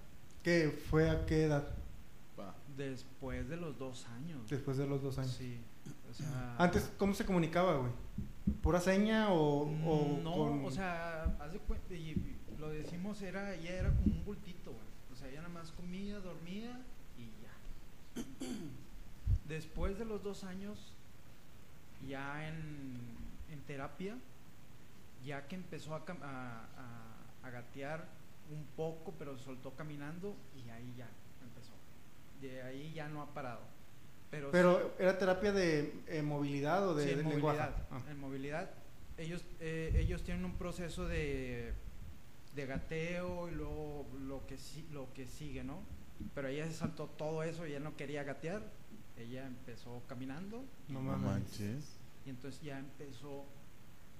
¿Qué 0.43 0.69
fue 0.89 1.09
a 1.09 1.25
qué 1.25 1.45
edad? 1.45 1.63
Después 2.75 3.47
de 3.47 3.55
los 3.55 3.77
dos 3.77 4.05
años. 4.07 4.49
Después 4.49 4.77
de 4.77 4.87
los 4.87 5.01
dos 5.01 5.17
años. 5.17 5.31
Sí. 5.31 5.59
O 6.13 6.15
sea, 6.15 6.55
Antes, 6.59 6.91
¿cómo 6.97 7.13
se 7.15 7.25
comunicaba, 7.25 7.77
güey? 7.77 7.91
¿Pura 8.61 8.79
seña 8.79 9.29
o, 9.29 9.63
o 9.63 10.19
no, 10.21 10.33
con- 10.33 10.65
o 10.65 10.71
sea, 10.71 11.23
haz 11.39 11.51
de 11.53 11.59
cuenta, 11.59 11.93
y 11.95 12.37
lo 12.59 12.69
decimos, 12.69 13.21
era, 13.21 13.53
ella 13.55 13.71
era 13.71 13.89
como 13.89 14.05
un 14.15 14.23
bultito, 14.25 14.71
güey. 14.71 14.83
O 15.11 15.15
sea, 15.15 15.27
ella 15.29 15.41
nada 15.41 15.53
más 15.53 15.71
comía, 15.71 16.19
dormía 16.19 16.79
y 17.17 17.31
ya. 17.41 18.23
Después 19.47 19.97
de 19.97 20.05
los 20.05 20.23
dos 20.23 20.43
años, 20.43 20.93
ya 22.07 22.47
en, 22.47 22.97
en 23.51 23.59
terapia, 23.67 24.15
ya 25.25 25.47
que 25.47 25.55
empezó 25.55 25.95
a, 25.95 26.05
cam- 26.05 26.21
a, 26.21 26.65
a- 26.77 27.47
a 27.47 27.49
gatear 27.49 28.05
un 28.51 28.63
poco, 28.75 29.13
pero 29.17 29.37
soltó 29.39 29.71
caminando 29.75 30.35
y 30.55 30.69
ahí 30.69 30.93
ya 30.97 31.07
empezó. 31.43 31.73
De 32.41 32.61
ahí 32.61 32.93
ya 32.93 33.07
no 33.09 33.21
ha 33.21 33.33
parado. 33.33 33.61
Pero, 34.51 34.79
sí- 34.79 34.87
era 34.99 35.17
terapia 35.17 35.51
de 35.51 35.93
eh, 36.07 36.21
movilidad 36.21 36.87
o 36.87 36.95
de, 36.95 37.03
Sí, 37.05 37.09
en 37.11 37.17
de 37.17 37.23
movilidad. 37.23 37.51
lenguaje. 37.53 37.83
Ah. 37.91 38.01
En 38.11 38.19
movilidad. 38.19 38.69
Ellos, 39.17 39.43
eh, 39.59 39.93
ellos 39.97 40.23
tienen 40.23 40.43
un 40.45 40.57
proceso 40.57 41.07
de, 41.07 41.73
de 42.55 42.65
gateo 42.65 43.47
y 43.49 43.55
luego 43.55 44.07
lo 44.25 44.45
que, 44.47 44.57
lo 44.91 45.13
que 45.13 45.27
sigue, 45.27 45.63
¿no? 45.63 45.79
Pero 46.33 46.47
ella 46.47 46.65
se 46.67 46.73
saltó 46.73 47.07
todo 47.07 47.43
eso, 47.43 47.65
ella 47.65 47.79
no 47.79 47.95
quería 47.95 48.23
gatear. 48.23 48.61
Ella 49.17 49.45
empezó 49.45 50.01
caminando 50.07 50.63
No 50.87 50.99
manches. 51.01 51.97
y 52.25 52.29
entonces 52.31 52.59
ya 52.63 52.79
empezó 52.79 53.45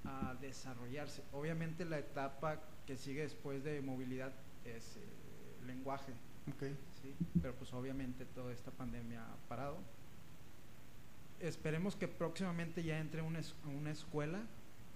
a 0.04 0.36
desarrollarse. 0.40 1.22
Obviamente 1.32 1.84
la 1.84 1.98
etapa 1.98 2.60
que 2.86 2.96
sigue 2.96 3.22
después 3.22 3.64
de 3.64 3.80
movilidad 3.80 4.32
es 4.64 4.96
eh, 4.96 5.00
lenguaje. 5.66 6.12
Ok. 6.54 6.62
¿sí? 7.02 7.14
Pero 7.42 7.54
pues 7.54 7.72
obviamente 7.72 8.24
toda 8.26 8.52
esta 8.52 8.70
pandemia 8.70 9.24
ha 9.24 9.36
parado. 9.48 9.78
Esperemos 11.48 11.94
que 11.96 12.08
próximamente 12.08 12.82
ya 12.82 12.98
entre 12.98 13.22
una, 13.22 13.38
es- 13.40 13.54
una 13.64 13.90
escuela 13.90 14.40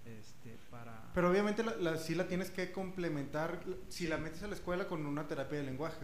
este, 0.07 0.57
para... 0.71 1.11
Pero 1.15 1.31
obviamente 1.31 1.63
la, 1.63 1.77
la- 1.77 1.97
sí 1.99 2.15
la 2.15 2.27
tienes 2.27 2.51
que 2.51 2.73
complementar 2.73 3.61
si 3.89 4.07
la 4.07 4.17
metes 4.17 4.43
a 4.43 4.47
la 4.47 4.55
escuela 4.55 4.87
con 4.89 5.05
una 5.07 5.27
terapia 5.29 5.59
de 5.59 5.65
lenguaje. 5.65 5.99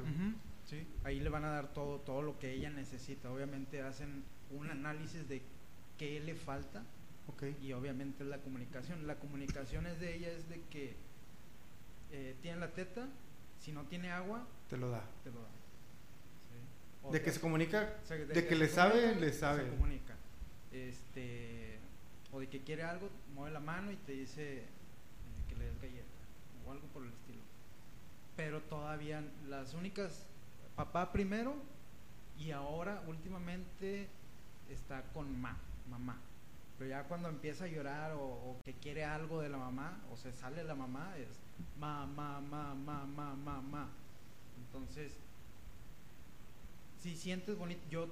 Sí, 0.66 0.86
ahí 1.04 1.20
le 1.20 1.28
van 1.30 1.44
a 1.44 1.50
dar 1.50 1.72
todo, 1.72 2.00
todo 2.00 2.20
lo 2.22 2.38
que 2.38 2.52
ella 2.52 2.70
necesita. 2.70 3.30
Obviamente 3.30 3.82
hacen 3.82 4.24
un 4.50 4.70
análisis 4.70 5.26
de 5.28 5.42
qué 5.98 6.20
le 6.20 6.34
falta 6.34 6.82
Ok. 7.28 7.44
y 7.62 7.72
obviamente 7.72 8.24
la 8.24 8.38
comunicación. 8.38 9.06
La 9.06 9.16
comunicación 9.16 9.86
es 9.86 9.98
de 10.00 10.14
ella, 10.14 10.30
es 10.30 10.48
de 10.48 10.60
que 10.70 10.94
eh, 12.12 12.36
tiene 12.42 12.60
la 12.60 12.68
teta, 12.72 13.08
si 13.60 13.72
no 13.72 13.84
tiene 13.84 14.10
agua, 14.10 14.46
Te 14.68 14.76
lo 14.76 14.90
da. 14.90 15.02
te 15.22 15.30
lo 15.30 15.40
da. 15.40 15.48
Sí. 17.08 17.12
De 17.12 17.22
que 17.22 17.32
se 17.32 17.40
comunica, 17.40 17.94
o 18.02 18.06
sea, 18.06 18.16
de 18.18 18.26
que 18.44 18.48
se 18.50 18.56
le 18.56 18.68
sabe, 18.68 19.14
le 19.16 19.32
sabe. 19.32 19.64
Se 19.64 19.70
comunica. 19.70 20.14
Este, 20.74 21.78
o 22.32 22.40
de 22.40 22.48
que 22.48 22.60
quiere 22.62 22.82
algo, 22.82 23.08
mueve 23.32 23.52
la 23.52 23.60
mano 23.60 23.92
y 23.92 23.96
te 23.96 24.12
dice 24.12 24.58
eh, 24.58 24.64
que 25.48 25.54
le 25.54 25.66
des 25.66 25.80
galleta 25.80 26.04
o 26.66 26.72
algo 26.72 26.86
por 26.88 27.04
el 27.04 27.10
estilo. 27.10 27.40
Pero 28.36 28.60
todavía 28.62 29.22
las 29.48 29.74
únicas, 29.74 30.26
papá 30.74 31.12
primero 31.12 31.54
y 32.36 32.50
ahora 32.50 33.02
últimamente 33.06 34.08
está 34.68 35.02
con 35.12 35.40
ma, 35.40 35.56
mamá. 35.88 36.18
Pero 36.76 36.90
ya 36.90 37.04
cuando 37.04 37.28
empieza 37.28 37.66
a 37.66 37.68
llorar 37.68 38.12
o, 38.12 38.24
o 38.24 38.56
que 38.64 38.72
quiere 38.74 39.04
algo 39.04 39.40
de 39.40 39.48
la 39.48 39.58
mamá 39.58 40.00
o 40.12 40.16
se 40.16 40.32
sale 40.32 40.64
la 40.64 40.74
mamá 40.74 41.16
es 41.18 41.28
ma, 41.78 42.04
ma, 42.04 42.40
ma, 42.40 42.74
ma, 42.74 43.04
ma, 43.04 43.34
ma, 43.34 43.60
ma. 43.60 43.88
Entonces, 44.58 45.12
si 47.00 47.16
sientes 47.16 47.56
bonito, 47.56 47.80
yo 47.88 48.08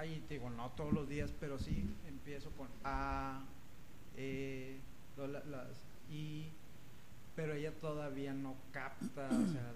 ahí 0.00 0.24
te 0.28 0.34
digo, 0.34 0.50
no 0.50 0.70
todos 0.70 0.92
los 0.92 1.08
días, 1.08 1.32
pero 1.38 1.58
sí 1.58 1.84
empiezo 2.08 2.50
con 2.52 2.68
A, 2.84 3.42
E, 4.16 4.78
lo- 5.16 5.26
la- 5.28 5.44
las 5.44 5.68
I, 6.10 6.48
pero 7.36 7.54
ella 7.54 7.72
todavía 7.78 8.34
no 8.34 8.54
capta, 8.72 9.28
o 9.28 9.46
sea, 9.52 9.72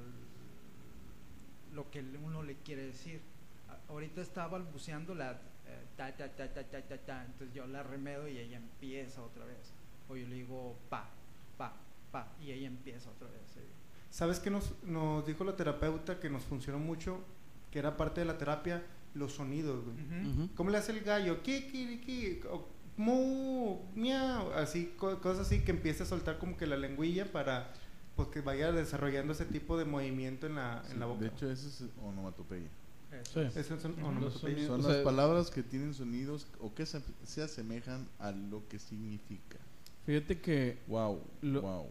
lo 1.73 1.91
que 1.91 2.01
uno 2.23 2.43
le 2.43 2.57
quiere 2.57 2.87
decir. 2.87 3.21
Ahorita 3.89 4.21
está 4.21 4.47
balbuceando 4.47 5.15
la 5.15 5.33
eh, 5.67 5.85
ta, 5.97 6.13
ta, 6.15 6.29
ta, 6.29 6.53
ta, 6.53 6.63
ta, 6.65 6.83
ta, 6.83 6.99
ta, 6.99 7.25
entonces 7.25 7.55
yo 7.55 7.67
la 7.67 7.83
remedo 7.83 8.29
y 8.29 8.39
ella 8.39 8.57
empieza 8.59 9.23
otra 9.23 9.45
vez. 9.45 9.73
O 10.09 10.17
yo 10.17 10.27
le 10.29 10.35
digo 10.37 10.77
pa, 10.91 11.09
pa, 11.57 11.73
pa, 12.13 12.29
y 12.43 12.51
ella 12.53 12.67
empieza 12.67 13.11
otra 13.11 13.29
vez. 13.29 13.57
eh. 13.57 13.67
¿Sabes 14.11 14.39
qué 14.41 14.51
nos, 14.51 14.75
nos 14.85 15.27
dijo 15.27 15.43
la 15.45 15.57
terapeuta 15.57 16.21
que 16.21 16.29
nos 16.31 16.43
funcionó 16.45 16.79
mucho? 16.79 17.21
Que 17.71 17.79
era 17.79 17.97
parte 17.97 18.21
de 18.21 18.27
la 18.27 18.39
terapia, 18.39 18.83
los 19.15 19.33
sonidos, 19.33 19.85
güey. 19.85 20.49
¿Cómo 20.57 20.71
le 20.71 20.79
hace 20.79 20.93
el 20.93 21.01
gallo? 21.01 21.43
¿Qué, 21.43 21.67
qué, 21.69 22.01
qué? 22.05 22.43
O, 22.49 22.69
Mu, 22.97 23.81
miau, 23.97 24.53
así, 24.53 24.93
co- 24.97 25.21
cosas 25.21 25.47
así 25.49 25.61
que 25.63 25.73
empiece 25.73 26.05
a 26.05 26.07
soltar 26.07 26.39
como 26.39 26.57
que 26.57 26.65
la 26.67 26.77
lengüilla 26.77 27.33
para 27.33 27.73
pues 28.15 28.29
que 28.29 28.41
vaya 28.41 28.71
desarrollando 28.71 29.33
ese 29.33 29.45
tipo 29.47 29.77
de 29.77 29.85
movimiento 29.85 30.47
en 30.47 30.55
la, 30.55 30.85
en 30.89 31.01
la 31.01 31.07
boca. 31.07 31.23
De 31.23 31.27
hecho, 31.27 31.51
eso 31.51 31.67
es 31.67 31.83
onomatopeya. 32.01 32.69
Eso 33.21 33.41
es. 33.43 33.67
Son 34.67 34.83
las 34.83 34.99
palabras 34.99 35.51
que 35.51 35.65
tienen 35.65 35.93
sonidos 35.95 36.47
o 36.61 36.73
que 36.73 36.87
se, 36.87 37.01
se 37.25 37.43
asemejan 37.43 38.07
a 38.21 38.31
lo 38.31 38.63
que 38.69 38.79
significa. 38.79 39.59
Fíjate 40.07 40.39
que 40.41 40.79
Wow, 40.87 41.21
Lo- 41.43 41.63
wow, 41.63 41.87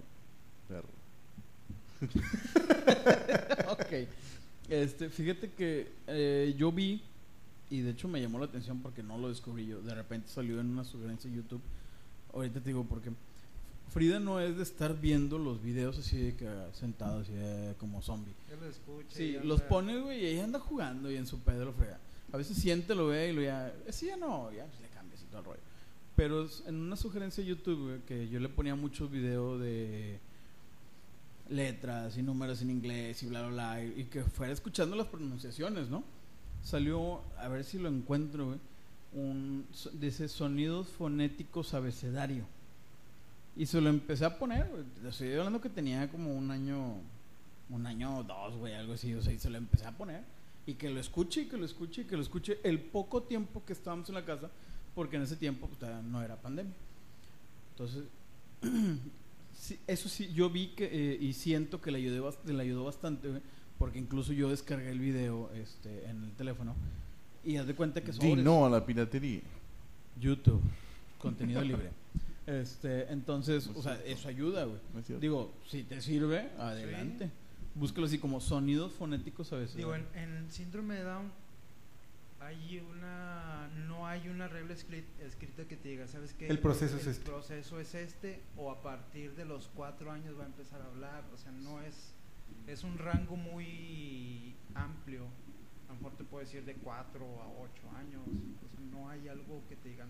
perro. 0.69 0.87
ok. 3.69 4.07
Este, 4.69 5.09
fíjate 5.09 5.51
que 5.51 5.91
eh, 6.07 6.55
yo 6.57 6.71
vi, 6.71 7.01
y 7.73 7.81
de 7.81 7.89
hecho 7.89 8.07
me 8.07 8.21
llamó 8.21 8.37
la 8.37 8.45
atención 8.45 8.83
porque 8.83 9.01
no 9.01 9.17
lo 9.17 9.29
descubrí 9.29 9.65
yo. 9.65 9.81
De 9.81 9.95
repente 9.95 10.29
salió 10.29 10.59
en 10.59 10.69
una 10.69 10.83
sugerencia 10.83 11.27
de 11.27 11.37
YouTube. 11.37 11.61
Ahorita 12.31 12.59
te 12.59 12.67
digo 12.67 12.85
porque 12.87 13.09
Frida 13.89 14.19
no 14.19 14.39
es 14.39 14.55
de 14.57 14.61
estar 14.61 15.01
viendo 15.01 15.39
los 15.39 15.59
videos 15.59 15.97
así 15.97 16.17
de 16.17 16.35
que 16.35 16.47
sentado 16.73 17.21
así 17.21 17.31
de 17.33 17.73
como 17.79 18.03
zombie. 18.03 18.35
Él 18.51 18.59
lo 18.59 18.67
escucha 18.67 19.09
Sí, 19.09 19.39
los 19.43 19.63
pone, 19.63 19.97
güey, 19.97 20.21
y 20.21 20.25
ella 20.27 20.43
anda 20.43 20.59
jugando 20.59 21.09
y 21.09 21.15
en 21.15 21.25
su 21.25 21.39
pedo 21.39 21.65
lo 21.65 21.73
frega. 21.73 21.99
A 22.31 22.37
veces 22.37 22.57
siente, 22.57 22.93
lo 22.93 23.07
ve 23.07 23.31
y 23.31 23.33
lo 23.33 23.41
ya, 23.41 23.73
sí, 23.89 24.05
ya 24.05 24.17
no, 24.17 24.51
ya 24.51 24.65
pues, 24.65 24.79
le 24.79 24.89
cambias 24.89 25.23
y 25.23 25.25
todo 25.25 25.39
el 25.39 25.45
rollo. 25.45 25.61
Pero 26.15 26.47
en 26.67 26.75
una 26.75 26.95
sugerencia 26.95 27.43
de 27.43 27.49
YouTube, 27.49 27.87
güey, 27.87 28.01
que 28.01 28.29
yo 28.29 28.39
le 28.39 28.49
ponía 28.49 28.75
muchos 28.75 29.09
videos 29.09 29.59
de 29.59 30.19
letras 31.49 32.15
y 32.19 32.21
números 32.21 32.61
en 32.61 32.69
inglés 32.69 33.23
y 33.23 33.25
bla, 33.25 33.41
bla, 33.41 33.49
bla, 33.49 33.83
y, 33.83 34.01
y 34.01 34.03
que 34.03 34.23
fuera 34.23 34.53
escuchando 34.53 34.95
las 34.95 35.07
pronunciaciones, 35.07 35.89
¿no? 35.89 36.03
Salió, 36.63 37.21
a 37.37 37.47
ver 37.47 37.63
si 37.63 37.77
lo 37.77 37.89
encuentro, 37.89 38.47
güey, 38.47 38.59
un, 39.13 39.67
dice 39.93 40.27
sonidos 40.27 40.87
fonéticos 40.87 41.73
abecedario. 41.73 42.45
Y 43.55 43.67
se 43.67 43.81
lo 43.81 43.89
empecé 43.89 44.25
a 44.25 44.39
poner, 44.39 44.67
estoy 45.07 45.33
hablando 45.33 45.61
que 45.61 45.69
tenía 45.69 46.09
como 46.09 46.35
un 46.35 46.49
año, 46.49 46.95
un 47.69 47.85
año 47.85 48.17
o 48.17 48.23
dos, 48.23 48.55
güey, 48.57 48.73
algo 48.73 48.93
así. 48.93 49.13
O 49.13 49.21
sea, 49.21 49.33
y 49.33 49.39
se 49.39 49.49
lo 49.49 49.57
empecé 49.57 49.85
a 49.85 49.91
poner. 49.91 50.23
Y 50.65 50.73
que 50.75 50.89
lo 50.89 50.99
escuche, 50.99 51.41
y 51.41 51.45
que 51.45 51.57
lo 51.57 51.65
escuche, 51.65 52.01
y 52.01 52.05
que 52.05 52.15
lo 52.15 52.23
escuche 52.23 52.59
el 52.63 52.79
poco 52.79 53.23
tiempo 53.23 53.63
que 53.65 53.73
estábamos 53.73 54.09
en 54.09 54.15
la 54.15 54.25
casa, 54.25 54.49
porque 54.95 55.17
en 55.17 55.23
ese 55.23 55.35
tiempo 55.35 55.67
pues, 55.67 55.91
no 56.05 56.23
era 56.23 56.35
pandemia. 56.37 56.73
Entonces, 57.71 58.05
eso 59.87 60.09
sí, 60.09 60.31
yo 60.33 60.49
vi 60.49 60.67
que 60.67 60.85
eh, 60.85 61.17
y 61.21 61.33
siento 61.33 61.81
que 61.81 61.91
le, 61.91 61.99
ayudé, 61.99 62.21
le 62.45 62.61
ayudó 62.61 62.85
bastante, 62.85 63.29
porque 63.77 63.99
incluso 63.99 64.33
yo 64.33 64.49
descargué 64.49 64.89
el 64.91 64.99
video 64.99 65.51
este, 65.53 66.05
en 66.09 66.23
el 66.23 66.31
teléfono. 66.33 66.75
Y 67.43 67.57
haz 67.57 67.67
de 67.67 67.75
cuenta 67.75 68.01
que 68.01 68.11
Di 68.11 68.17
sobres. 68.17 68.37
no 68.43 68.65
a 68.65 68.69
la 68.69 68.85
piratería. 68.85 69.41
YouTube, 70.19 70.61
contenido 71.19 71.61
libre. 71.61 71.89
Este, 72.47 73.11
entonces, 73.11 73.67
No 73.69 73.79
o 73.79 73.81
sea, 73.81 73.99
eso 74.05 74.27
ayuda, 74.27 74.65
güey. 74.65 74.79
¿No 74.93 74.99
es 74.99 75.05
cierto? 75.07 75.21
Digo, 75.21 75.53
si 75.67 75.83
te 75.83 76.01
sirve, 76.01 76.49
adelante. 76.59 77.29
Búscalo 77.75 78.05
así 78.05 78.19
como 78.19 78.39
sonidos 78.39 78.93
fonéticos 78.93 79.51
a 79.53 79.57
veces. 79.57 79.75
Digo, 79.75 79.95
en, 79.95 80.05
en 80.13 80.51
síndrome 80.51 80.95
de 80.95 81.03
Down 81.03 81.31
hay 82.39 82.79
una 82.91 83.69
no 83.87 84.05
hay 84.05 84.27
una 84.27 84.47
regla 84.49 84.73
escri- 84.75 85.05
escrita 85.25 85.63
que 85.65 85.77
te 85.77 85.89
diga, 85.89 86.07
¿sabes 86.07 86.33
qué? 86.33 86.47
El 86.47 86.59
proceso 86.59 86.97
es 86.97 87.03
El 87.05 87.11
este. 87.13 87.25
proceso 87.25 87.79
es 87.79 87.95
este 87.95 88.41
o 88.57 88.69
a 88.69 88.81
partir 88.83 89.33
de 89.35 89.45
los 89.45 89.69
cuatro 89.73 90.11
años 90.11 90.37
va 90.37 90.43
a 90.43 90.47
empezar 90.47 90.81
a 90.81 90.85
hablar, 90.85 91.23
o 91.33 91.37
sea, 91.37 91.51
no 91.53 91.81
es 91.81 91.95
es 92.67 92.83
un 92.83 92.97
rango 92.97 93.35
muy 93.35 94.55
amplio. 94.75 95.25
A 95.87 95.93
lo 95.93 95.95
mejor 95.95 96.13
te 96.17 96.23
puedo 96.23 96.43
decir 96.43 96.63
de 96.65 96.73
cuatro 96.75 97.25
a 97.41 97.47
ocho 97.47 97.89
años, 97.97 98.21
o 98.65 98.69
sea, 98.69 98.79
no 98.91 99.09
hay 99.09 99.27
algo 99.27 99.61
que 99.69 99.75
te 99.75 99.89
digan 99.89 100.09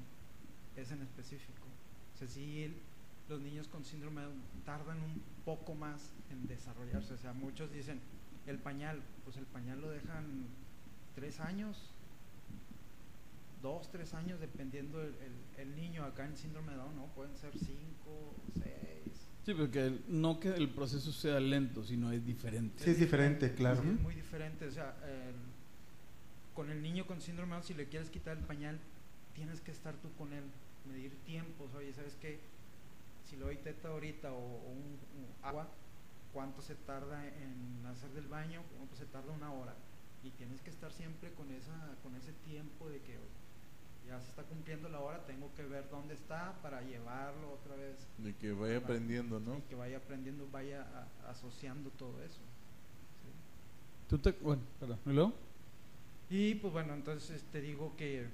es 0.75 0.91
en 0.91 1.01
específico. 1.01 1.67
O 2.15 2.17
sea, 2.17 2.27
sí 2.27 2.73
los 3.29 3.39
niños 3.41 3.67
con 3.67 3.83
síndrome 3.83 4.21
de 4.21 4.27
tardan 4.65 4.97
un 5.01 5.21
poco 5.45 5.75
más 5.75 6.11
en 6.31 6.47
desarrollarse. 6.47 7.13
O 7.13 7.17
sea, 7.17 7.33
muchos 7.33 7.71
dicen, 7.71 7.99
el 8.47 8.57
pañal, 8.59 9.01
pues 9.23 9.37
el 9.37 9.45
pañal 9.45 9.81
lo 9.81 9.89
dejan 9.89 10.45
tres 11.15 11.39
años, 11.39 11.77
dos, 13.61 13.89
tres 13.91 14.13
años, 14.13 14.39
dependiendo 14.39 15.01
el, 15.01 15.13
el- 15.15 15.61
el 15.61 15.75
niño. 15.75 16.03
Acá 16.03 16.25
en 16.25 16.35
síndrome 16.37 16.71
de 16.73 16.77
Down, 16.77 16.95
¿no? 16.95 17.05
Pueden 17.15 17.35
ser 17.37 17.51
cinco, 17.57 18.33
seis. 18.53 19.27
Sí, 19.45 19.53
porque 19.53 19.85
el- 19.87 20.03
no 20.07 20.39
que 20.39 20.49
el 20.49 20.69
proceso 20.69 21.11
sea 21.11 21.39
lento, 21.39 21.83
sino 21.83 22.11
es 22.11 22.25
diferente. 22.25 22.83
Sí, 22.83 22.91
es 22.91 22.99
diferente, 22.99 23.53
claro. 23.53 23.81
Sí, 23.81 23.89
es 23.89 23.99
muy 24.01 24.15
diferente. 24.15 24.65
O 24.67 24.71
sea, 24.71 24.95
con 26.53 26.69
el 26.69 26.81
niño 26.81 27.05
con 27.07 27.19
síndrome 27.21 27.49
de 27.51 27.55
Down, 27.55 27.63
si 27.67 27.73
le 27.73 27.87
quieres 27.87 28.09
quitar 28.09 28.37
el 28.37 28.43
pañal, 28.43 28.79
tienes 29.35 29.59
que 29.61 29.71
estar 29.71 29.95
tú 29.95 30.13
con 30.17 30.31
él, 30.33 30.43
medir 30.87 31.11
tiempos. 31.25 31.73
Oye, 31.75 31.91
¿sabes 31.93 32.15
qué? 32.21 32.39
Si 33.25 33.35
le 33.35 33.43
doy 33.43 33.57
teta 33.57 33.89
ahorita 33.89 34.31
o, 34.31 34.37
o 34.37 34.69
un, 34.71 34.97
un 35.17 35.27
agua, 35.41 35.67
¿cuánto 36.31 36.61
se 36.61 36.75
tarda 36.75 37.25
en 37.27 37.85
hacer 37.87 38.11
del 38.11 38.27
baño? 38.27 38.61
¿Cuánto 38.77 38.95
se 38.95 39.05
tarda 39.05 39.31
una 39.33 39.51
hora? 39.51 39.73
Y 40.23 40.29
tienes 40.31 40.61
que 40.61 40.69
estar 40.69 40.91
siempre 40.93 41.31
con, 41.33 41.51
esa, 41.51 41.95
con 42.03 42.15
ese 42.15 42.31
tiempo 42.45 42.87
de 42.89 42.99
que 43.01 43.17
ya 44.07 44.19
se 44.21 44.29
está 44.29 44.43
cumpliendo 44.43 44.89
la 44.89 44.99
hora, 44.99 45.25
tengo 45.25 45.49
que 45.55 45.63
ver 45.63 45.89
dónde 45.89 46.13
está 46.13 46.53
para 46.61 46.81
llevarlo 46.81 47.53
otra 47.53 47.75
vez 47.75 47.95
De 48.17 48.35
que 48.35 48.51
vaya 48.51 48.77
aprendiendo, 48.77 49.39
¿no? 49.39 49.57
y 49.57 49.61
que 49.61 49.75
vaya 49.75 49.97
aprendiendo, 49.97 50.47
vaya 50.51 50.81
a- 50.83 51.29
asociando 51.31 51.89
todo 51.91 52.21
eso. 52.23 52.39
¿sí? 53.21 53.29
Tú 54.09 54.17
te, 54.19 54.31
bueno, 54.33 54.61
perdón. 54.79 54.99
¿Y 55.05 55.09
luego? 55.11 55.33
Y 56.29 56.55
pues 56.55 56.73
bueno, 56.73 56.93
entonces 56.93 57.43
te 57.51 57.61
digo 57.61 57.95
que 57.97 58.27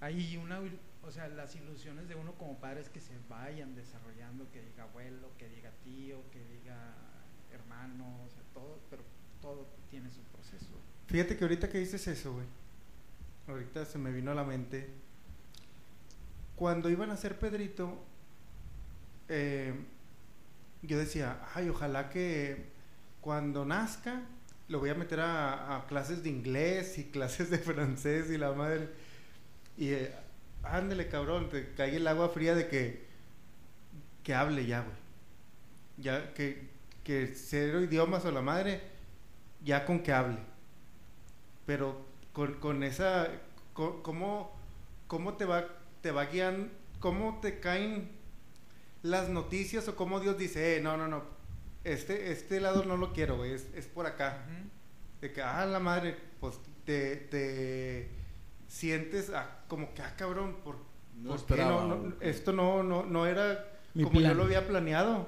hay 0.00 0.36
una, 0.36 0.60
o 1.02 1.10
sea, 1.10 1.28
las 1.28 1.54
ilusiones 1.56 2.08
de 2.08 2.14
uno 2.14 2.32
como 2.32 2.58
padre 2.58 2.80
es 2.80 2.88
que 2.88 3.00
se 3.00 3.14
vayan 3.28 3.74
desarrollando, 3.74 4.46
que 4.52 4.62
diga 4.62 4.84
abuelo, 4.84 5.28
que 5.38 5.48
diga 5.48 5.70
tío, 5.84 6.18
que 6.32 6.44
diga 6.44 6.94
hermano, 7.52 8.04
o 8.24 8.28
sea, 8.30 8.42
todo, 8.52 8.78
pero 8.90 9.02
todo 9.40 9.66
tiene 9.90 10.10
su 10.10 10.20
proceso. 10.34 10.72
Fíjate 11.06 11.36
que 11.36 11.44
ahorita 11.44 11.68
que 11.68 11.78
dices 11.78 12.06
eso, 12.08 12.34
güey. 12.34 12.46
Ahorita 13.48 13.84
se 13.84 13.98
me 13.98 14.10
vino 14.10 14.32
a 14.32 14.34
la 14.34 14.44
mente. 14.44 14.88
Cuando 16.56 16.90
iban 16.90 17.10
a 17.10 17.14
hacer 17.14 17.38
Pedrito, 17.38 18.02
eh, 19.28 19.74
yo 20.82 20.98
decía, 20.98 21.40
ay, 21.54 21.68
ojalá 21.68 22.08
que 22.08 22.66
cuando 23.20 23.64
nazca 23.64 24.22
lo 24.68 24.80
voy 24.80 24.90
a 24.90 24.94
meter 24.94 25.20
a, 25.20 25.84
clases 25.88 26.22
de 26.22 26.30
inglés 26.30 26.98
y 26.98 27.04
clases 27.04 27.50
de 27.50 27.58
francés 27.58 28.30
y 28.30 28.38
la 28.38 28.52
madre. 28.52 28.88
Y 29.76 29.90
eh, 29.90 30.12
ándele, 30.64 31.08
cabrón, 31.08 31.48
te 31.48 31.72
cae 31.74 31.96
el 31.96 32.06
agua 32.08 32.30
fría 32.30 32.54
de 32.54 32.68
que, 32.68 33.06
que 34.24 34.34
hable 34.34 34.66
ya, 34.66 34.80
güey. 34.80 34.96
Ya 35.98 36.34
que, 36.34 36.68
que 37.04 37.28
cero 37.28 37.80
idiomas 37.80 38.24
o 38.24 38.32
la 38.32 38.42
madre 38.42 38.80
ya 39.64 39.84
con 39.84 40.02
que 40.02 40.12
hable. 40.12 40.38
Pero 41.64 42.05
con, 42.36 42.52
con 42.56 42.82
esa, 42.82 43.28
¿cómo, 43.72 44.54
cómo 45.06 45.38
te 45.38 45.46
va, 45.46 45.64
te 46.02 46.10
va 46.10 46.26
guiando, 46.26 46.68
cómo 47.00 47.38
te 47.40 47.60
caen 47.60 48.10
las 49.02 49.30
noticias 49.30 49.88
o 49.88 49.96
cómo 49.96 50.20
Dios 50.20 50.36
dice, 50.36 50.76
eh, 50.76 50.80
no, 50.82 50.98
no, 50.98 51.08
no, 51.08 51.22
este, 51.82 52.32
este 52.32 52.60
lado 52.60 52.84
no 52.84 52.98
lo 52.98 53.14
quiero, 53.14 53.38
güey, 53.38 53.52
es, 53.54 53.66
es 53.74 53.86
por 53.86 54.04
acá. 54.04 54.44
De 55.22 55.32
que, 55.32 55.40
ah, 55.40 55.64
la 55.64 55.80
madre, 55.80 56.14
pues 56.38 56.58
te, 56.84 57.16
te 57.16 58.10
sientes 58.68 59.30
ah, 59.30 59.60
como 59.66 59.94
que, 59.94 60.02
ah, 60.02 60.12
cabrón, 60.14 60.56
por, 60.62 60.76
No 61.16 61.30
¿por 61.30 61.36
qué 61.38 61.40
esperaba, 61.40 61.70
no, 61.70 61.88
no- 61.88 61.96
güey. 61.96 62.12
esto 62.20 62.52
no, 62.52 62.82
no, 62.82 63.06
no 63.06 63.24
era 63.24 63.64
Mi 63.94 64.04
como 64.04 64.20
yo 64.20 64.34
lo 64.34 64.42
había 64.42 64.68
planeado. 64.68 65.26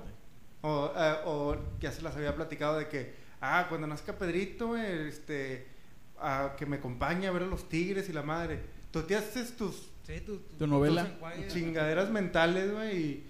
O, 0.61 0.93
eh, 0.95 1.15
o 1.25 1.57
ya 1.81 1.91
se 1.91 2.03
las 2.03 2.15
había 2.17 2.35
platicado 2.37 2.77
de 2.77 2.89
que, 2.89 3.15
ah, 3.41 3.65
cuando 3.71 3.87
nazca 3.87 4.13
Pedrito, 4.19 4.77
eh, 4.77 5.09
este, 5.09 5.78
ah, 6.21 6.55
que 6.57 6.67
me 6.67 6.77
acompañe 6.77 7.27
a 7.27 7.31
ver 7.33 7.43
a 7.43 7.47
los 7.47 7.69
tigres 7.69 8.09
y 8.09 8.13
la 8.13 8.23
madre. 8.23 8.61
Tú 8.91 9.03
te 9.03 9.17
haces 9.17 9.57
tus 9.57 9.91
Sí, 10.05 10.21
tu, 10.23 10.39
Tu 10.59 10.67
novela. 10.67 11.07
tus 11.37 11.49
chingaderas 11.49 12.11
mentales, 12.11 12.73
güey, 12.73 12.99
y 12.99 13.27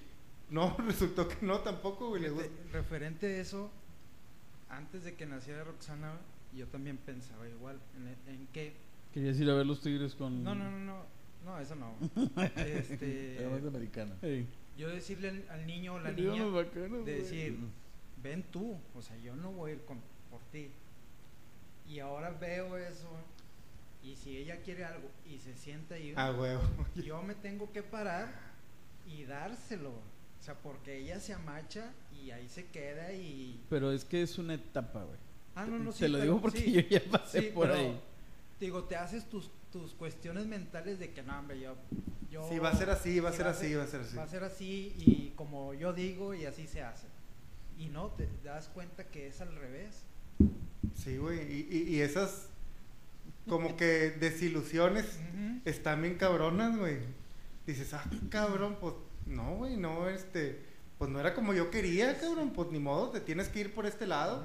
no, 0.50 0.76
resultó 0.86 1.26
que 1.26 1.44
no 1.44 1.58
tampoco, 1.58 2.10
güey. 2.10 2.28
gustó. 2.28 2.48
referente 2.72 3.26
a 3.26 3.40
eso, 3.40 3.70
antes 4.68 5.02
de 5.02 5.14
que 5.16 5.26
naciera 5.26 5.64
Roxana, 5.64 6.12
yo 6.54 6.68
también 6.68 6.96
pensaba 6.96 7.48
igual 7.48 7.80
en, 7.96 8.32
en 8.32 8.46
que 8.48 8.72
Querías 9.12 9.40
ir 9.40 9.50
a 9.50 9.54
ver 9.54 9.66
los 9.66 9.80
tigres 9.80 10.14
con. 10.14 10.44
no, 10.44 10.54
no, 10.54 10.70
no, 10.70 10.78
no, 10.78 11.04
no, 11.44 11.58
eso 11.58 11.74
no. 11.74 11.94
este, 12.56 13.38
Era 13.40 13.48
más 13.50 13.62
de 13.62 13.68
americana. 13.68 14.14
Ey. 14.22 14.46
yo 14.76 14.88
decirle 14.88 15.30
al, 15.30 15.44
al 15.50 15.66
niño 15.66 15.94
o 15.94 15.98
la 15.98 16.12
niña 16.12 16.44
vaqueros, 16.46 17.04
de 17.04 17.12
güey. 17.12 17.22
decir, 17.22 17.58
ven 18.22 18.44
tú, 18.52 18.76
o 18.94 19.02
sea, 19.02 19.16
yo 19.18 19.34
no 19.34 19.50
voy 19.50 19.72
a 19.72 19.74
ir 19.74 19.80
con, 19.84 19.98
por 20.30 20.40
ti. 20.52 20.70
Y 21.88 22.00
ahora 22.00 22.30
veo 22.30 22.76
eso 22.76 23.08
y 24.02 24.14
si 24.16 24.36
ella 24.36 24.60
quiere 24.62 24.84
algo 24.84 25.08
y 25.26 25.38
se 25.38 25.54
sienta 25.54 25.94
ahí, 25.94 26.12
Ah, 26.16 26.32
huevo. 26.32 26.62
yo 26.94 27.22
me 27.22 27.34
tengo 27.34 27.72
que 27.72 27.82
parar 27.82 28.28
y 29.06 29.24
dárselo. 29.24 29.90
O 29.90 30.42
sea, 30.42 30.54
porque 30.54 30.98
ella 30.98 31.18
se 31.20 31.32
amacha 31.32 31.90
y 32.22 32.30
ahí 32.30 32.48
se 32.48 32.66
queda 32.66 33.12
y... 33.12 33.60
Pero 33.68 33.90
es 33.92 34.04
que 34.04 34.22
es 34.22 34.38
una 34.38 34.54
etapa, 34.54 35.02
güey. 35.02 35.18
Ah, 35.54 35.66
no, 35.66 35.78
no, 35.78 35.90
Te 35.90 35.96
sí, 35.96 36.08
lo 36.08 36.12
pero- 36.18 36.24
digo 36.24 36.40
porque 36.40 36.58
sí, 36.60 36.72
yo 36.72 36.80
ya 36.82 37.02
pasé 37.10 37.40
sí, 37.40 37.50
por 37.52 37.68
pero, 37.68 37.78
ahí. 37.80 38.00
Digo, 38.60 38.84
te 38.84 38.96
haces 38.96 39.28
tus, 39.28 39.50
tus 39.72 39.94
cuestiones 39.94 40.46
mentales 40.46 40.98
de 40.98 41.12
que 41.12 41.22
no, 41.22 41.36
hombre, 41.38 41.58
yo... 41.58 41.74
yo 42.30 42.48
Sí, 42.48 42.58
va 42.58 42.68
a 42.70 42.76
ser 42.76 42.90
así, 42.90 43.18
va 43.18 43.30
a 43.30 43.32
ser 43.32 43.46
así, 43.48 43.74
va 43.74 43.82
a 43.82 43.86
ser 43.88 44.00
así. 44.02 44.16
Va 44.16 44.22
a 44.22 44.28
ser 44.28 44.44
así 44.44 44.94
y 44.98 45.32
como 45.36 45.74
yo 45.74 45.92
digo 45.92 46.34
y 46.34 46.44
así 46.44 46.66
se 46.66 46.82
hace. 46.82 47.06
Y 47.78 47.88
no, 47.88 48.08
te 48.12 48.28
das 48.44 48.68
cuenta 48.68 49.04
que 49.08 49.26
es 49.26 49.40
al 49.40 49.54
revés. 49.56 50.04
Sí, 50.94 51.16
güey, 51.16 51.40
y, 51.40 51.68
y, 51.70 51.96
y 51.96 52.00
esas 52.00 52.48
como 53.48 53.76
que 53.76 54.10
desilusiones 54.10 55.18
están 55.64 56.02
bien 56.02 56.16
cabronas, 56.16 56.76
güey. 56.76 56.98
Dices, 57.66 57.94
ah, 57.94 58.04
cabrón, 58.30 58.76
pues 58.80 58.94
no, 59.26 59.56
güey, 59.56 59.76
no, 59.76 60.08
este, 60.08 60.58
pues 60.98 61.10
no 61.10 61.20
era 61.20 61.34
como 61.34 61.54
yo 61.54 61.70
quería, 61.70 62.18
cabrón, 62.18 62.52
pues 62.52 62.70
ni 62.70 62.78
modo, 62.78 63.10
te 63.10 63.20
tienes 63.20 63.48
que 63.48 63.60
ir 63.60 63.74
por 63.74 63.86
este 63.86 64.06
lado. 64.06 64.44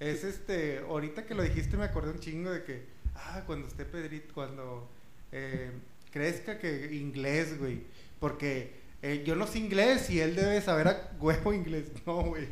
Es 0.00 0.24
este, 0.24 0.78
ahorita 0.78 1.24
que 1.24 1.34
lo 1.34 1.42
dijiste 1.42 1.76
me 1.76 1.84
acordé 1.84 2.10
un 2.10 2.20
chingo 2.20 2.50
de 2.50 2.64
que, 2.64 2.84
ah, 3.14 3.42
cuando 3.46 3.66
esté 3.66 3.84
Pedrito, 3.84 4.34
cuando 4.34 4.88
eh, 5.32 5.70
crezca 6.10 6.58
que 6.58 6.94
inglés, 6.94 7.58
güey, 7.58 7.82
porque 8.20 8.74
eh, 9.02 9.22
yo 9.26 9.36
no 9.36 9.46
sé 9.46 9.58
inglés 9.58 10.10
y 10.10 10.20
él 10.20 10.34
debe 10.36 10.60
saber 10.60 10.88
a 10.88 11.12
huevo 11.20 11.52
inglés. 11.52 11.90
No, 12.06 12.22
güey, 12.24 12.48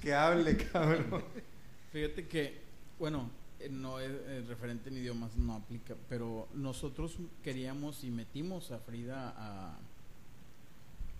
que 0.00 0.14
hable, 0.14 0.56
cabrón. 0.56 1.24
Fíjate 1.96 2.28
que, 2.28 2.60
bueno, 2.98 3.30
eh, 3.58 3.70
no 3.70 3.98
es 4.00 4.10
eh, 4.10 4.44
referente 4.46 4.90
en 4.90 4.98
idiomas, 4.98 5.34
no 5.38 5.54
aplica, 5.54 5.94
pero 6.10 6.46
nosotros 6.52 7.16
queríamos 7.42 8.04
y 8.04 8.10
metimos 8.10 8.70
a 8.70 8.78
Frida 8.80 9.32
a, 9.34 9.78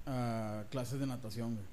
a 0.05 0.65
clases 0.69 1.01
de 1.01 1.07
natación. 1.07 1.55
güey. 1.55 1.65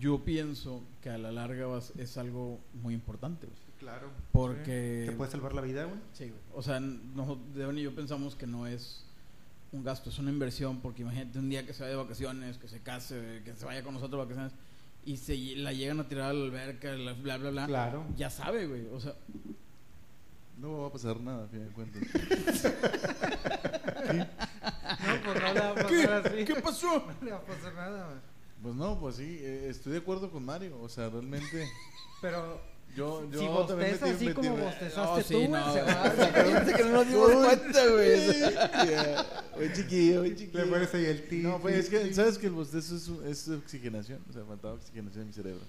Yo 0.00 0.24
pienso 0.24 0.82
que 1.02 1.10
a 1.10 1.18
la 1.18 1.30
larga 1.32 1.66
es 1.98 2.16
algo 2.16 2.60
muy 2.82 2.94
importante, 2.94 3.46
güey, 3.46 3.58
Claro. 3.78 4.08
porque... 4.32 5.04
Te 5.10 5.12
puede 5.14 5.30
salvar 5.30 5.52
la 5.54 5.60
vida, 5.60 5.84
güey. 5.84 5.98
Sí, 6.14 6.30
güey. 6.30 6.40
O 6.54 6.62
sea, 6.62 6.80
nosotros, 6.80 7.44
Devon 7.54 7.76
y 7.76 7.82
yo 7.82 7.94
pensamos 7.94 8.34
que 8.36 8.46
no 8.46 8.66
es 8.66 9.04
un 9.70 9.84
gasto, 9.84 10.08
es 10.08 10.18
una 10.18 10.30
inversión, 10.30 10.80
porque 10.80 11.02
imagínate 11.02 11.38
un 11.38 11.50
día 11.50 11.66
que 11.66 11.74
se 11.74 11.82
vaya 11.82 11.96
de 11.96 12.02
vacaciones, 12.02 12.56
que 12.56 12.68
se 12.68 12.80
case, 12.80 13.42
que 13.44 13.54
se 13.54 13.66
vaya 13.66 13.82
con 13.84 13.92
nosotros 13.92 14.18
de 14.18 14.24
vacaciones, 14.24 14.52
y 15.04 15.16
se 15.16 15.36
la 15.56 15.72
llegan 15.72 16.00
a 16.00 16.08
tirar 16.08 16.30
a 16.30 16.32
la 16.32 16.44
alberca, 16.44 16.92
la- 16.92 17.12
bla, 17.14 17.36
bla, 17.38 17.50
bla. 17.50 17.66
Claro. 17.66 18.04
Ya 18.16 18.30
sabe, 18.30 18.66
güey. 18.66 18.86
O 18.92 19.00
sea, 19.00 19.14
No 20.58 20.82
va 20.82 20.86
a 20.88 20.92
pasar 20.92 21.18
nada, 21.20 21.44
a 21.44 21.48
fin 21.48 21.64
de 21.64 21.72
cuentas. 21.72 22.02
No, 25.02 25.20
pues 25.24 25.40
no 25.42 25.52
le 25.54 25.60
va 25.60 25.70
a 25.70 25.74
pasar 25.74 26.26
así. 26.26 26.44
¿qué 26.44 26.54
pasó? 26.56 27.06
No 27.20 27.24
le 27.24 27.30
va 27.32 27.38
a 27.38 27.42
pasar 27.44 27.74
nada, 27.74 28.06
güey. 28.06 28.18
Pues 28.62 28.74
no, 28.76 28.98
pues 29.00 29.16
sí, 29.16 29.38
eh, 29.40 29.66
estoy 29.70 29.92
de 29.92 29.98
acuerdo 29.98 30.30
con 30.30 30.44
Mario. 30.44 30.78
O 30.80 30.88
sea, 30.88 31.08
realmente. 31.08 31.68
Pero 32.20 32.60
Yo, 32.94 33.30
yo 33.30 33.38
si 33.40 33.68
también 33.68 33.92
bosteza 33.92 34.06
metí- 34.06 34.14
así 34.14 34.26
metí- 34.26 34.34
como 34.34 34.56
bostezaste 34.58 35.00
No, 35.00 35.16
sí, 35.22 35.32
tú, 35.32 35.38
güey, 35.38 35.48
no, 35.48 35.72
se 35.72 35.82
va 35.82 36.10
Fíjense 36.44 36.72
que 36.74 36.84
no 36.84 36.90
nos 36.90 37.08
dimos 37.08 37.30
cuenta, 37.32 37.86
güey. 37.88 38.20
Muy 39.56 39.72
chiquillo, 39.72 40.20
muy 40.20 40.36
chiquillo. 40.36 40.64
Le 40.64 40.70
pones 40.70 40.94
ahí 40.94 41.06
el 41.06 41.28
ti. 41.28 41.36
No, 41.38 41.58
pues 41.60 41.76
es 41.76 41.88
que, 41.88 42.12
¿sabes 42.14 42.36
que 42.38 42.46
el 42.46 42.52
bostezo 42.52 42.96
es, 42.96 43.08
es 43.26 43.48
oxigenación? 43.48 44.20
O 44.28 44.32
sea, 44.32 44.42
faltaba 44.44 44.74
oxigenación 44.74 45.22
en 45.22 45.28
mi 45.28 45.32
cerebro. 45.32 45.60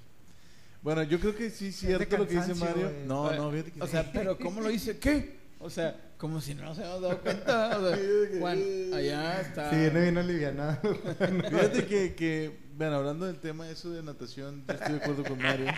Bueno, 0.82 1.04
yo 1.04 1.18
creo 1.20 1.34
que 1.36 1.50
sí 1.50 1.68
es 1.68 1.76
cierto 1.78 2.18
lo 2.18 2.28
que 2.28 2.36
dice 2.36 2.56
Mario. 2.56 2.90
güey. 2.90 3.06
No, 3.08 3.32
no, 3.32 3.52
fíjate 3.52 3.72
que 3.72 3.82
O 3.82 3.88
sea, 3.88 4.12
pero 4.12 4.38
¿cómo 4.38 4.60
lo 4.60 4.70
hice? 4.70 4.98
¿Qué? 4.98 5.38
O 5.60 5.70
sea, 5.70 5.96
como 6.18 6.42
si 6.42 6.54
no 6.56 6.64
nos 6.64 6.78
habíamos 6.78 7.02
dado 7.02 7.22
cuenta. 7.22 7.80
O 7.80 7.88
sea, 7.88 7.98
Juan, 8.40 8.60
allá 8.94 9.40
está. 9.42 9.70
Sí, 9.70 9.78
viene 9.78 10.02
bien 10.02 10.18
alivianado. 10.18 10.78
Fíjate 11.50 11.86
que, 11.86 12.16
que, 12.16 12.63
bueno, 12.78 12.96
hablando 12.98 13.26
del 13.26 13.40
tema 13.40 13.70
eso 13.70 13.92
de 13.92 14.02
natación, 14.02 14.64
yo 14.68 14.74
estoy 14.74 14.94
de 14.94 15.00
acuerdo 15.00 15.24
con 15.24 15.40
Mario. 15.42 15.68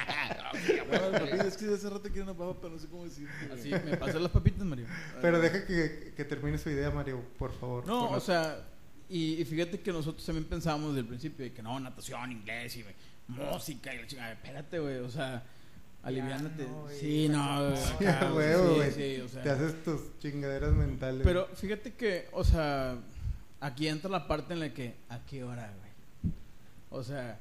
Es 1.45 1.57
que 1.57 1.73
hace 1.73 1.89
rato 1.89 2.09
quiero 2.09 2.23
una 2.23 2.33
papa, 2.33 2.57
pero 2.61 2.73
no 2.73 2.79
sé 2.79 2.87
cómo 2.87 3.03
decir. 3.03 3.27
Así, 3.53 3.69
me 3.69 3.97
pasé 3.97 4.19
las 4.19 4.31
papitas, 4.31 4.65
Mario. 4.65 4.85
Pero 5.21 5.39
deja 5.39 5.65
que, 5.65 6.13
que 6.15 6.25
termine 6.25 6.57
su 6.57 6.69
idea, 6.69 6.89
Mario, 6.91 7.21
por 7.37 7.53
favor. 7.53 7.85
No, 7.85 8.07
Por 8.07 8.17
o 8.17 8.21
sea, 8.21 8.59
y, 9.09 9.41
y 9.41 9.45
fíjate 9.45 9.79
que 9.79 9.91
nosotros 9.91 10.25
también 10.25 10.45
pensábamos 10.45 10.89
desde 10.89 11.01
el 11.01 11.07
principio 11.07 11.45
de 11.45 11.53
que 11.53 11.61
no, 11.61 11.79
natación, 11.79 12.31
inglés 12.31 12.77
y 12.77 12.85
música 13.27 13.93
y 13.93 13.99
la 13.99 14.07
chingada. 14.07 14.31
Espérate, 14.33 14.79
güey, 14.79 14.97
o 14.97 15.09
sea, 15.09 15.43
aliviánate. 16.03 16.63
no, 16.63 16.87
sí, 16.89 17.27
no, 17.29 18.33
güey, 18.33 18.91
Sí, 18.91 19.15
sí, 19.15 19.21
o 19.21 19.27
sea. 19.27 19.43
Te 19.43 19.49
haces 19.49 19.83
tus 19.83 20.17
chingaderas 20.19 20.73
mentales. 20.73 21.21
Pero 21.23 21.47
fíjate 21.55 21.93
que, 21.93 22.27
o 22.31 22.43
sea, 22.43 22.97
aquí 23.59 23.87
entra 23.87 24.09
la 24.09 24.27
parte 24.27 24.53
en 24.53 24.59
la 24.61 24.73
que, 24.73 24.95
¿a 25.09 25.19
qué 25.25 25.43
hora, 25.43 25.71
güey? 25.77 25.84
O 26.95 27.03
sea, 27.03 27.39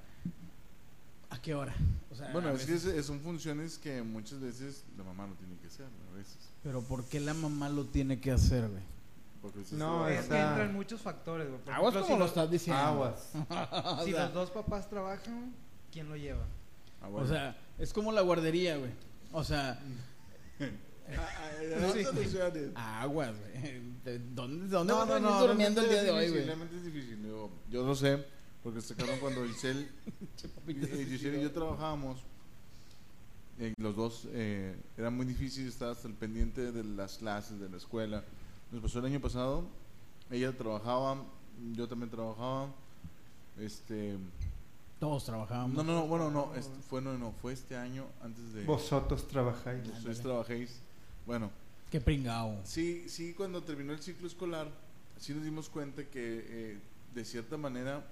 ¿a 1.30 1.40
qué 1.40 1.54
hora? 1.54 1.74
O 2.10 2.14
sea, 2.16 2.32
Bueno, 2.32 2.48
a 2.48 2.52
es 2.52 2.66
que 2.66 2.72
veces- 2.72 2.94
es- 2.94 3.06
son 3.06 3.20
funciones 3.20 3.78
que 3.78 4.02
muchas 4.02 4.40
veces 4.40 4.84
la 4.96 5.04
mamá 5.04 5.26
no 5.26 5.34
tiene 5.34 5.56
que 5.58 5.66
hacer, 5.68 5.86
a 5.86 6.16
veces. 6.16 6.36
Pero 6.62 6.82
¿por 6.82 7.04
qué 7.04 7.20
la 7.20 7.34
mamá 7.34 7.68
lo 7.68 7.84
tiene 7.86 8.20
que 8.20 8.30
hacer, 8.32 8.68
güey? 8.68 8.82
No, 9.72 10.08
es- 10.08 10.26
que 10.26 10.38
entran 10.38 10.72
muchos 10.72 11.00
factores, 11.02 11.46
güey. 11.48 11.60
Aguas 11.66 11.94
ejemplo, 11.94 12.02
como 12.02 12.14
si 12.14 12.18
lo 12.18 12.24
estás 12.26 12.50
diciendo. 12.50 12.82
Aguas. 12.82 13.30
O 14.00 14.04
Si 14.04 14.12
sea, 14.12 14.24
los 14.24 14.34
dos 14.34 14.50
papás 14.50 14.88
trabajan, 14.88 15.52
¿quién 15.92 16.08
lo 16.08 16.16
lleva? 16.16 16.44
Ah, 17.02 17.08
O 17.08 17.26
sea, 17.26 17.56
es 17.78 17.92
como 17.92 18.10
la 18.10 18.22
guardería, 18.22 18.76
güey. 18.78 18.90
O 19.32 19.44
sea, 19.44 19.78
Sí. 20.58 20.66
aguas, 22.74 23.34
güey. 23.38 23.80
¿De 24.04 24.18
¿Dónde, 24.18 24.66
dónde 24.68 24.92
No, 24.92 24.98
vas 25.00 25.04
a 25.04 25.06
no, 25.08 25.14
venir 25.14 25.30
no, 25.30 25.46
durmiendo 25.46 25.80
el 25.82 25.88
día 25.90 26.02
de 26.02 26.10
hoy, 26.10 26.30
güey? 26.30 26.44
Realmente 26.44 26.76
es 26.76 26.84
difícil. 26.84 27.22
Yo, 27.26 27.50
yo 27.70 27.84
lo 27.86 27.94
sé, 27.94 28.24
porque 28.64 28.80
sacaron 28.80 29.18
cuando 29.20 29.44
Giselle, 29.46 29.82
eh, 30.68 31.06
Giselle 31.08 31.38
y 31.38 31.42
yo 31.42 31.52
trabajábamos. 31.52 32.18
eh, 33.58 33.74
los 33.76 33.94
dos 33.94 34.26
eh, 34.32 34.74
era 34.96 35.10
muy 35.10 35.26
difícil 35.26 35.68
estar 35.68 35.90
hasta 35.90 36.08
el 36.08 36.14
pendiente 36.14 36.72
de 36.72 36.82
las 36.82 37.18
clases 37.18 37.60
de 37.60 37.68
la 37.68 37.76
escuela. 37.76 38.24
Nos 38.72 38.80
pasó 38.80 39.00
el 39.00 39.04
año 39.04 39.20
pasado. 39.20 39.64
Ella 40.30 40.56
trabajaba, 40.56 41.22
yo 41.74 41.86
también 41.86 42.10
trabajaba. 42.10 42.72
Este, 43.60 44.16
Todos 44.98 45.26
trabajábamos. 45.26 45.76
no, 45.76 45.84
no, 45.84 46.00
no, 46.00 46.06
bueno, 46.06 46.30
no, 46.30 46.54
este, 46.54 46.74
fue 46.88 47.02
no, 47.02 47.16
no, 47.18 47.32
fue 47.32 47.52
este 47.52 47.76
año 47.76 48.06
antes 48.22 48.54
de 48.54 48.64
Vosotros 48.64 49.28
trabajáis. 49.28 49.86
ustedes 49.88 50.22
trabajéis. 50.22 50.80
Bueno, 51.26 51.50
Qué 51.90 52.00
pringao. 52.00 52.60
Sí, 52.64 53.08
sí, 53.08 53.34
cuando 53.34 53.62
terminó 53.62 53.92
el 53.92 54.00
ciclo 54.00 54.26
escolar, 54.26 54.68
sí 55.18 55.34
nos 55.34 55.44
dimos 55.44 55.68
cuenta 55.68 56.02
que 56.04 56.46
eh, 56.48 56.78
de 57.14 57.24
cierta 57.24 57.56
manera 57.56 58.04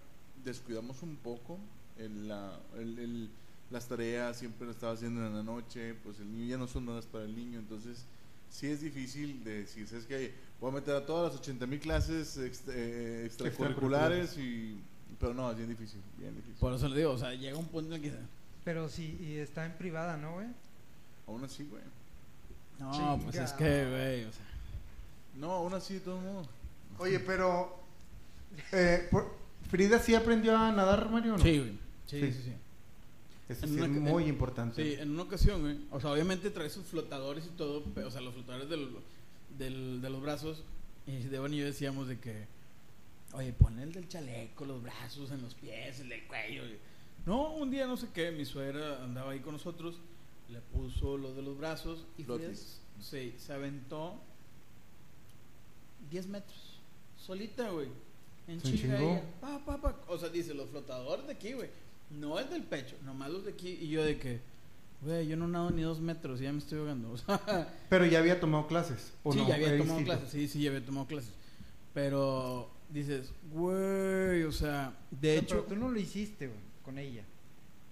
descuidamos 0.45 1.03
un 1.03 1.16
poco 1.16 1.59
el, 1.99 2.28
la- 2.28 2.59
el- 2.76 2.99
el- 2.99 3.30
las 3.70 3.86
tareas, 3.88 4.36
siempre 4.38 4.66
las 4.66 4.76
estaba 4.76 4.93
haciendo 4.93 5.26
en 5.26 5.34
la 5.34 5.43
noche, 5.43 5.95
pues 6.05 6.18
el 6.20 6.30
niño 6.30 6.47
ya 6.51 6.59
no 6.59 6.66
son 6.66 6.88
horas 6.88 7.07
para 7.07 7.24
el 7.24 7.34
niño, 7.34 7.59
entonces 7.59 8.05
sí 8.51 8.66
es 8.66 8.82
difícil 8.82 9.43
de 9.45 9.61
decir, 9.62 9.88
¿sabes 9.88 10.05
qué? 10.05 10.34
Voy 10.61 10.70
a 10.70 10.74
meter 10.74 10.95
a 10.95 11.07
todas 11.07 11.32
las 11.32 11.40
80 11.40 11.66
mil 11.66 11.80
clases 11.80 12.36
extra- 12.36 12.74
eh, 12.76 13.24
extracurriculares, 13.26 14.36
y, 14.36 14.78
pero 15.18 15.32
no, 15.32 15.51
es 15.51 15.57
bien 15.57 15.70
difícil, 15.70 16.01
bien 16.18 16.34
difícil. 16.34 16.57
Por 16.61 16.74
eso 16.74 16.86
le 16.88 16.97
digo, 16.99 17.12
o 17.12 17.18
sea, 17.18 17.32
llega 17.34 17.57
un 17.57 17.66
punto 17.68 17.95
en 17.95 18.03
que... 18.03 18.12
Pero 18.64 18.88
si 18.90 19.16
y 19.20 19.36
está 19.38 19.64
en 19.64 19.72
privada, 19.72 20.16
¿no, 20.18 20.34
güey? 20.34 20.49
Aún 21.26 21.43
así, 21.45 21.64
güey. 21.64 21.82
No, 22.78 23.18
pues 23.24 23.36
es 23.36 23.53
que, 23.53 23.88
güey, 23.88 24.24
o 24.24 24.32
sea. 24.32 24.45
No, 25.36 25.51
aún 25.53 25.72
así, 25.74 25.95
de 25.95 26.01
todos 26.01 26.22
modos. 26.22 26.49
Oye, 26.99 27.18
pero. 27.20 27.76
eh, 28.72 29.09
por- 29.11 29.34
¿Frida 29.70 29.98
sí 29.98 30.14
aprendió 30.14 30.56
a 30.56 30.70
nadar, 30.72 31.10
Mario? 31.10 31.34
o 31.34 31.38
no? 31.38 31.42
Sí, 31.44 31.58
güey. 31.58 31.70
Sí, 32.06 32.20
Sí. 32.20 32.32
sí, 32.32 32.42
sí. 32.44 32.52
Eso 33.48 33.64
En 33.66 33.70
sí 33.72 33.76
una- 33.80 33.86
es 33.86 33.90
muy 33.92 34.22
en- 34.24 34.28
importante. 34.30 34.82
Sí, 34.82 35.00
en 35.00 35.10
una 35.10 35.22
ocasión, 35.22 35.60
güey. 35.62 35.78
O 35.90 36.00
sea, 36.00 36.10
obviamente 36.12 36.50
trae 36.50 36.70
sus 36.70 36.84
flotadores 36.86 37.44
y 37.46 37.50
todo, 37.56 37.82
pe- 37.84 38.04
o 38.04 38.10
sea, 38.10 38.20
los 38.20 38.34
flotadores 38.34 38.68
del, 38.68 38.88
del- 39.58 40.00
de 40.00 40.10
los 40.10 40.22
brazos. 40.22 40.62
Y 41.06 41.18
Devon 41.24 41.52
y 41.52 41.58
yo 41.58 41.64
decíamos 41.64 42.06
de 42.08 42.18
que, 42.18 42.46
oye, 43.32 43.52
pon 43.52 43.78
el 43.80 43.92
del 43.92 44.08
chaleco, 44.08 44.64
los 44.64 44.82
brazos 44.82 45.30
en 45.32 45.42
los 45.42 45.54
pies, 45.54 46.00
el 46.00 46.08
del 46.08 46.24
cuello. 46.26 46.62
No, 47.26 47.52
un 47.52 47.70
día 47.70 47.86
no 47.86 47.96
sé 47.96 48.08
qué, 48.14 48.30
mi 48.30 48.44
suegra 48.44 49.02
andaba 49.04 49.32
ahí 49.32 49.40
con 49.40 49.52
nosotros, 49.54 49.96
le 50.48 50.60
puso 50.60 51.16
lo 51.16 51.34
de 51.34 51.42
los 51.42 51.56
brazos 51.58 52.04
y 52.18 52.24
Frida 52.24 52.38
se 53.38 53.52
aventó 53.52 54.18
10 56.10 56.26
metros, 56.28 56.78
solita, 57.18 57.70
güey. 57.70 57.88
En 58.49 58.61
Se 58.61 58.72
chinga 58.76 58.99
ella. 59.01 59.22
Pa, 59.40 59.59
pa, 59.64 59.80
pa. 59.80 59.97
O 60.09 60.18
sea, 60.18 60.28
dice, 60.28 60.55
los 60.55 60.70
flotadores 60.70 61.26
de 61.26 61.32
aquí, 61.32 61.53
güey. 61.53 61.70
No 62.11 62.38
es 62.38 62.51
del 62.51 62.62
pecho, 62.64 62.97
nomás 63.05 63.30
los 63.30 63.45
de 63.45 63.53
aquí. 63.53 63.70
Y 63.80 63.88
yo 63.88 64.05
de 64.05 64.18
que, 64.18 64.40
güey, 65.01 65.26
yo 65.26 65.36
no 65.36 65.49
nado 65.49 65.70
ni 65.70 65.82
dos 65.82 66.01
metros 66.01 66.40
y 66.40 66.45
ya 66.45 66.53
me 66.53 66.59
estoy 66.59 66.78
ahogando. 66.80 67.11
O 67.12 67.16
sea, 67.18 67.72
Pero 67.88 68.05
ya 68.07 68.18
había 68.18 68.38
tomado 68.40 68.66
clases. 68.66 69.12
¿o 69.22 69.32
sí, 69.32 69.38
no? 69.38 69.49
ya 69.49 69.55
había 69.55 69.68
Era 69.68 69.78
tomado 69.78 70.01
instinto. 70.01 70.20
clases. 70.20 70.30
Sí, 70.40 70.49
sí, 70.49 70.62
ya 70.62 70.70
había 70.70 70.84
tomado 70.84 71.07
clases. 71.07 71.30
Pero 71.95 72.70
dices, 72.90 73.32
güey, 73.53 74.43
o 74.45 74.53
sea, 74.53 74.93
de 75.11 75.36
No, 75.36 75.43
pero 75.49 75.61
hecho. 75.61 75.68
tú 75.68 75.76
no 75.76 75.88
lo 75.90 75.99
hiciste, 75.99 76.47
güey, 76.49 76.59
con 76.84 76.99
ella. 76.99 77.24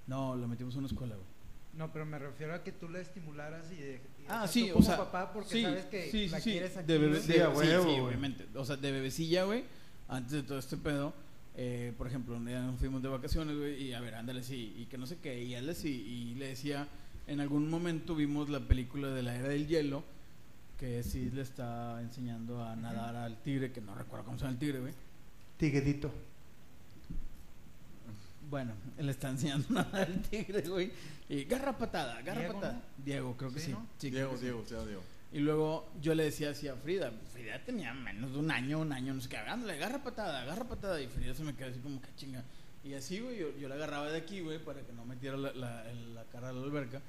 No, 0.06 0.34
lo 0.36 0.48
metimos 0.48 0.74
en 0.74 0.78
una 0.80 0.88
escuela, 0.88 1.14
güey. 1.14 1.26
No, 1.74 1.92
pero 1.92 2.04
me 2.04 2.18
refiero 2.18 2.52
a 2.54 2.62
que 2.64 2.72
tú 2.72 2.88
la 2.88 3.00
estimularas 3.00 3.70
y 3.70 3.76
de, 3.76 3.94
y 4.18 4.24
Ah, 4.28 4.46
sí, 4.48 4.64
tú 4.66 4.70
o 4.70 4.72
como 4.74 4.86
sea, 4.86 4.96
papá 4.96 5.32
porque 5.32 5.48
sí, 5.50 5.62
sabes 5.62 5.84
que 5.86 6.04
sí, 6.10 6.10
sí, 6.10 6.28
la 6.28 6.40
sí, 6.40 6.50
quieres 6.50 6.76
aquí. 6.76 6.86
de 6.86 6.98
bebé, 6.98 7.18
güey. 7.20 7.22
Sí, 7.22 7.38
a 7.40 7.80
obviamente. 7.80 8.46
O 8.56 8.64
sea, 8.64 8.76
de 8.76 8.90
bebecilla, 8.92 9.44
güey, 9.44 9.64
antes 10.10 10.32
de 10.32 10.42
todo 10.42 10.58
este 10.58 10.76
pedo, 10.76 11.14
eh, 11.56 11.92
por 11.96 12.06
ejemplo, 12.06 12.36
un 12.36 12.44
día 12.44 12.60
nos 12.60 12.78
fuimos 12.78 13.00
de 13.02 13.08
vacaciones, 13.08 13.56
güey, 13.56 13.82
y 13.82 13.92
a 13.92 14.00
ver, 14.00 14.16
ándale, 14.16 14.42
sí, 14.42 14.74
y 14.76 14.86
que 14.86 14.98
no 14.98 15.06
sé 15.06 15.18
qué, 15.22 15.42
y 15.42 15.54
él 15.54 15.74
sí, 15.74 15.88
y 15.88 16.34
le 16.34 16.48
decía, 16.48 16.88
en 17.26 17.40
algún 17.40 17.70
momento 17.70 18.14
vimos 18.16 18.48
la 18.48 18.60
película 18.60 19.08
de 19.08 19.22
la 19.22 19.36
era 19.36 19.48
del 19.48 19.68
hielo, 19.68 20.02
que 20.78 21.02
sí 21.04 21.30
le 21.30 21.42
está 21.42 22.00
enseñando 22.00 22.62
a 22.62 22.74
nadar 22.74 23.14
al 23.14 23.36
tigre, 23.42 23.70
que 23.70 23.80
no 23.80 23.94
recuerdo 23.94 24.24
cómo 24.24 24.38
se 24.38 24.44
llama 24.44 24.54
el 24.54 24.58
tigre, 24.58 24.80
güey. 24.80 24.94
Tiguedito. 25.58 26.12
Bueno, 28.48 28.72
él 28.98 29.06
le 29.06 29.12
está 29.12 29.30
enseñando 29.30 29.66
a 29.78 29.82
nadar 29.84 30.08
al 30.08 30.22
tigre, 30.22 30.62
güey, 30.62 30.90
y 31.28 31.44
garra 31.44 31.76
patada, 31.78 32.20
garra 32.22 32.40
Diego, 32.40 32.54
patada. 32.54 32.72
¿no? 32.72 33.04
Diego, 33.04 33.36
creo 33.36 33.52
que 33.52 33.60
Sí, 33.60 33.66
sí. 33.66 33.72
¿no? 33.72 33.86
sí 33.96 34.10
Diego, 34.10 34.30
que 34.32 34.36
sí. 34.38 34.42
Diego, 34.42 34.64
sea 34.66 34.84
Diego. 34.84 35.02
Y 35.32 35.38
luego 35.38 35.92
yo 36.00 36.14
le 36.14 36.24
decía 36.24 36.50
así 36.50 36.66
a 36.66 36.74
Frida, 36.74 37.12
Frida 37.32 37.62
tenía 37.64 37.94
menos 37.94 38.32
de 38.32 38.38
un 38.38 38.50
año, 38.50 38.80
un 38.80 38.92
año, 38.92 39.14
no 39.14 39.20
sé 39.20 39.28
qué, 39.28 39.36
ándale, 39.36 39.74
agarra 39.74 40.02
patada, 40.02 40.42
agarra 40.42 40.64
patada. 40.64 41.00
Y 41.00 41.06
Frida 41.06 41.34
se 41.34 41.44
me 41.44 41.54
quedó 41.54 41.68
así 41.68 41.78
como 41.78 42.00
que 42.00 42.08
chinga. 42.16 42.42
Y 42.82 42.94
así, 42.94 43.20
güey, 43.20 43.38
yo, 43.38 43.56
yo 43.58 43.68
la 43.68 43.76
agarraba 43.76 44.10
de 44.10 44.18
aquí, 44.18 44.40
güey, 44.40 44.58
para 44.58 44.80
que 44.80 44.92
no 44.92 45.04
metiera 45.04 45.36
la, 45.36 45.52
la, 45.52 45.84
la 46.14 46.24
cara 46.32 46.48
a 46.48 46.52
la 46.52 46.62
alberca. 46.62 47.00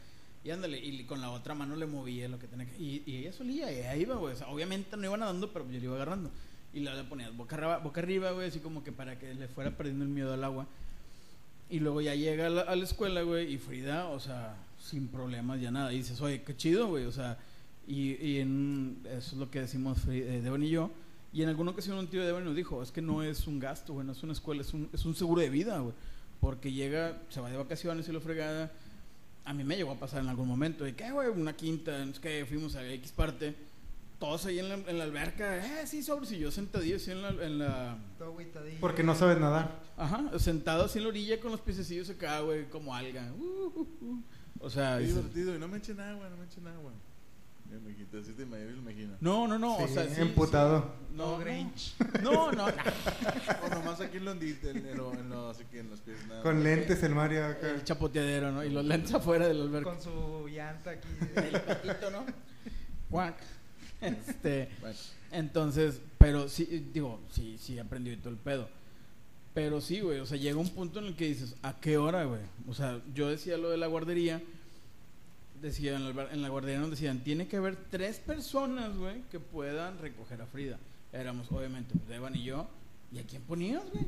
Y 0.43 0.51
ándale, 0.51 0.78
y 0.80 1.03
con 1.05 1.22
la 1.22 1.32
otra 1.32 1.55
mano 1.55 1.76
le 1.76 1.86
movía 1.86 2.28
lo 2.28 2.39
que 2.39 2.47
tenía 2.47 2.65
que... 2.65 2.76
Y, 2.78 3.03
y 3.05 3.17
ella 3.17 3.32
solía, 3.32 3.72
y 3.72 3.82
ahí 3.84 4.01
iba, 4.01 4.15
güey. 4.15 4.34
O 4.34 4.38
sea, 4.38 4.47
obviamente 4.49 4.97
no 4.97 5.05
iba 5.05 5.17
nadando, 5.17 5.51
pero 5.53 5.65
yo 5.65 5.80
le 5.80 5.86
iba 5.86 5.95
agarrando. 5.95 6.32
Y 6.74 6.82
la 6.82 6.95
le 6.95 7.03
ponías 7.03 7.36
boca 7.36 7.55
arriba, 7.55 7.78
boca 7.78 8.01
arriba, 8.01 8.32
güey, 8.32 8.47
así 8.47 8.59
como 8.59 8.84
que 8.84 8.91
para 8.91 9.17
que 9.17 9.34
le 9.34 9.47
fuera 9.47 9.72
perdiendo 9.76 10.03
el 10.03 10.09
miedo 10.09 10.34
al 10.34 10.43
agua. 10.43 10.67
Y 11.69 11.80
luego 11.80 12.01
ya 12.01 12.15
llega 12.15 12.47
a 12.47 12.49
la, 12.49 12.61
a 12.61 12.76
la 12.76 12.84
escuela, 12.84 13.22
güey, 13.22 13.53
y 13.53 13.57
Frida, 13.57 14.09
o 14.09 14.19
sea, 14.19 14.57
sin 14.80 15.07
problemas 15.07 15.61
ya 15.61 15.72
nada. 15.72 15.93
Y 15.93 15.97
dices, 15.97 16.19
oye, 16.22 16.41
qué 16.43 16.55
chido, 16.55 16.88
güey, 16.88 17.05
o 17.05 17.11
sea, 17.11 17.38
y, 17.88 18.16
y 18.24 18.40
en, 18.40 19.02
eso 19.06 19.34
es 19.34 19.38
lo 19.38 19.50
que 19.50 19.62
decimos 19.62 20.00
eh, 20.08 20.42
Devon 20.44 20.64
y 20.64 20.70
yo. 20.70 20.92
Y 21.34 21.44
en 21.44 21.50
alguna 21.50 21.72
ocasión 21.72 21.98
un 21.98 22.08
tío 22.08 22.20
de 22.20 22.28
Devon 22.28 22.44
nos 22.44 22.56
dijo, 22.56 22.84
es 22.84 22.92
que 22.92 23.02
no 23.02 23.24
es 23.24 23.48
un 23.48 23.60
gasto, 23.60 23.94
güey, 23.94 24.06
no 24.06 24.12
es 24.12 24.22
una 24.24 24.34
escuela, 24.34 24.62
es 24.62 24.74
un, 24.74 24.90
es 24.92 25.06
un 25.06 25.16
seguro 25.16 25.42
de 25.42 25.50
vida, 25.50 25.80
güey. 25.80 25.94
Porque 26.40 26.72
llega, 26.72 27.22
se 27.30 27.40
va 27.40 27.50
de 27.50 27.58
vacaciones 27.58 28.08
y 28.10 28.12
lo 28.12 28.20
fregada. 28.20 28.72
A 29.46 29.54
mí 29.54 29.64
me 29.64 29.76
llegó 29.76 29.92
a 29.92 30.00
pasar 30.00 30.22
en 30.22 30.30
algún 30.30 30.48
momento, 30.48 30.84
de 30.84 30.96
que, 30.96 31.12
güey, 31.12 31.30
una 31.30 31.54
quinta, 31.56 32.04
es 32.04 32.20
que 32.20 32.46
fuimos 32.46 32.76
a 32.76 32.88
X 32.94 33.12
parte, 33.12 33.56
todos 34.20 34.46
ahí 34.46 34.60
en 34.60 34.70
la, 34.70 34.76
en 34.76 34.98
la 34.98 35.04
alberca, 35.04 35.58
eh, 35.82 35.88
sí, 35.88 36.04
sobres, 36.04 36.32
y 36.32 36.38
yo 36.38 36.52
sentadillo 36.52 36.98
así 36.98 37.12
en 37.12 37.22
la, 37.22 37.30
en 37.30 37.58
la. 37.58 37.98
Porque 38.80 39.02
no 39.02 39.16
sabes 39.16 39.40
nadar. 39.40 39.82
Ajá, 39.98 40.38
sentado 40.38 40.86
así 40.86 41.00
en 41.00 41.06
la 41.06 41.10
orilla 41.10 41.40
con 41.40 41.52
los 41.52 41.62
piececillos 41.62 42.10
acá, 42.10 42.40
güey, 42.42 42.70
como 42.70 42.94
alga. 42.94 43.32
Uh, 43.40 43.72
uh, 43.76 44.06
uh. 44.06 44.24
O 44.60 44.70
sea, 44.70 45.00
Qué 45.00 45.08
divertido. 45.08 45.56
Y 45.56 45.60
no 45.60 45.68
me 45.68 45.78
echen 45.78 46.00
agua, 46.00 46.30
no 46.30 46.38
me 46.38 46.46
echen 46.46 46.68
agua. 46.68 46.92
Quité, 47.95 48.19
así 48.19 48.34
te 48.34 48.43
imagino. 48.43 49.15
no, 49.22 49.47
no, 49.47 49.57
no, 49.59 49.78
o 49.78 49.88
Sí, 49.88 49.93
sea, 49.93 50.07
sí, 50.07 50.22
emputado. 50.22 50.82
sí. 50.82 51.15
No, 51.15 51.32
No, 51.32 51.38
Grinch. 51.39 51.95
no, 52.24 52.51
no, 52.51 52.67
no. 52.67 52.74
O 53.65 53.69
nomás 53.69 54.01
aquí 54.01 54.17
en 54.17 54.26
lo 54.26 54.32
en, 54.32 54.41
en, 54.41 54.97
lo- 54.97 55.13
en 55.13 55.30
lo- 55.30 55.49
así 55.49 55.63
que 55.72 55.80
en 55.80 55.89
los 55.89 55.99
pies 56.01 56.17
nada. 56.28 56.41
Con 56.43 56.63
lentes 56.63 57.01
el 57.03 57.15
Mario 57.15 57.45
acá. 57.45 57.69
El 57.72 57.84
chapoteadero, 57.84 58.51
¿no? 58.51 58.63
Y 58.63 58.69
los 58.69 58.84
lentes 58.86 59.13
afuera 59.13 59.47
del 59.47 59.61
alberca. 59.61 59.89
Con 59.91 60.01
su 60.01 60.47
llanta 60.49 60.91
aquí. 60.91 61.07
El 61.36 61.61
patito, 61.61 62.11
¿no? 62.11 62.26
Cuac. 63.09 63.36
Este, 64.01 64.69
Bueno, 64.80 64.95
entonces, 65.32 66.01
pero 66.17 66.49
sí, 66.49 66.89
digo, 66.91 67.22
sí, 67.32 67.57
sí 67.59 67.78
aprendí 67.78 68.15
todo 68.17 68.30
el 68.34 68.39
pedo. 68.39 68.67
Pero 69.53 69.80
sí, 69.80 69.99
güey, 69.99 70.19
o 70.19 70.26
sea, 70.26 70.38
llega 70.38 70.57
un 70.57 70.69
punto 70.69 70.97
en 70.99 71.05
el 71.05 71.15
que 71.15 71.26
dices, 71.28 71.55
¿a 71.61 71.80
qué 71.80 71.97
hora, 71.97 72.24
güey? 72.24 72.41
O 72.67 72.74
sea, 72.74 72.99
yo 73.13 73.30
decía 73.30 73.57
lo 73.57 73.69
de 73.69 73.78
la 73.78 73.86
guardería, 73.88 74.41
decía 75.62 75.95
en 75.95 76.16
la, 76.16 76.32
en 76.32 76.41
la 76.41 76.49
guardería 76.49 76.80
nos 76.80 76.89
decían, 76.89 77.20
tiene 77.24 77.47
que 77.47 77.57
haber 77.57 77.76
tres 77.89 78.20
personas, 78.20 78.95
güey, 78.97 79.22
que 79.32 79.39
puedan 79.39 79.97
recoger 79.99 80.41
a 80.41 80.45
Frida. 80.45 80.78
Éramos, 81.14 81.51
obviamente, 81.51 81.93
pues, 81.97 82.18
Evan 82.18 82.36
y 82.36 82.43
yo. 82.43 82.68
¿Y 83.12 83.20
a 83.20 83.24
quién 83.24 83.41
ponías, 83.43 83.84
güey? 83.93 84.05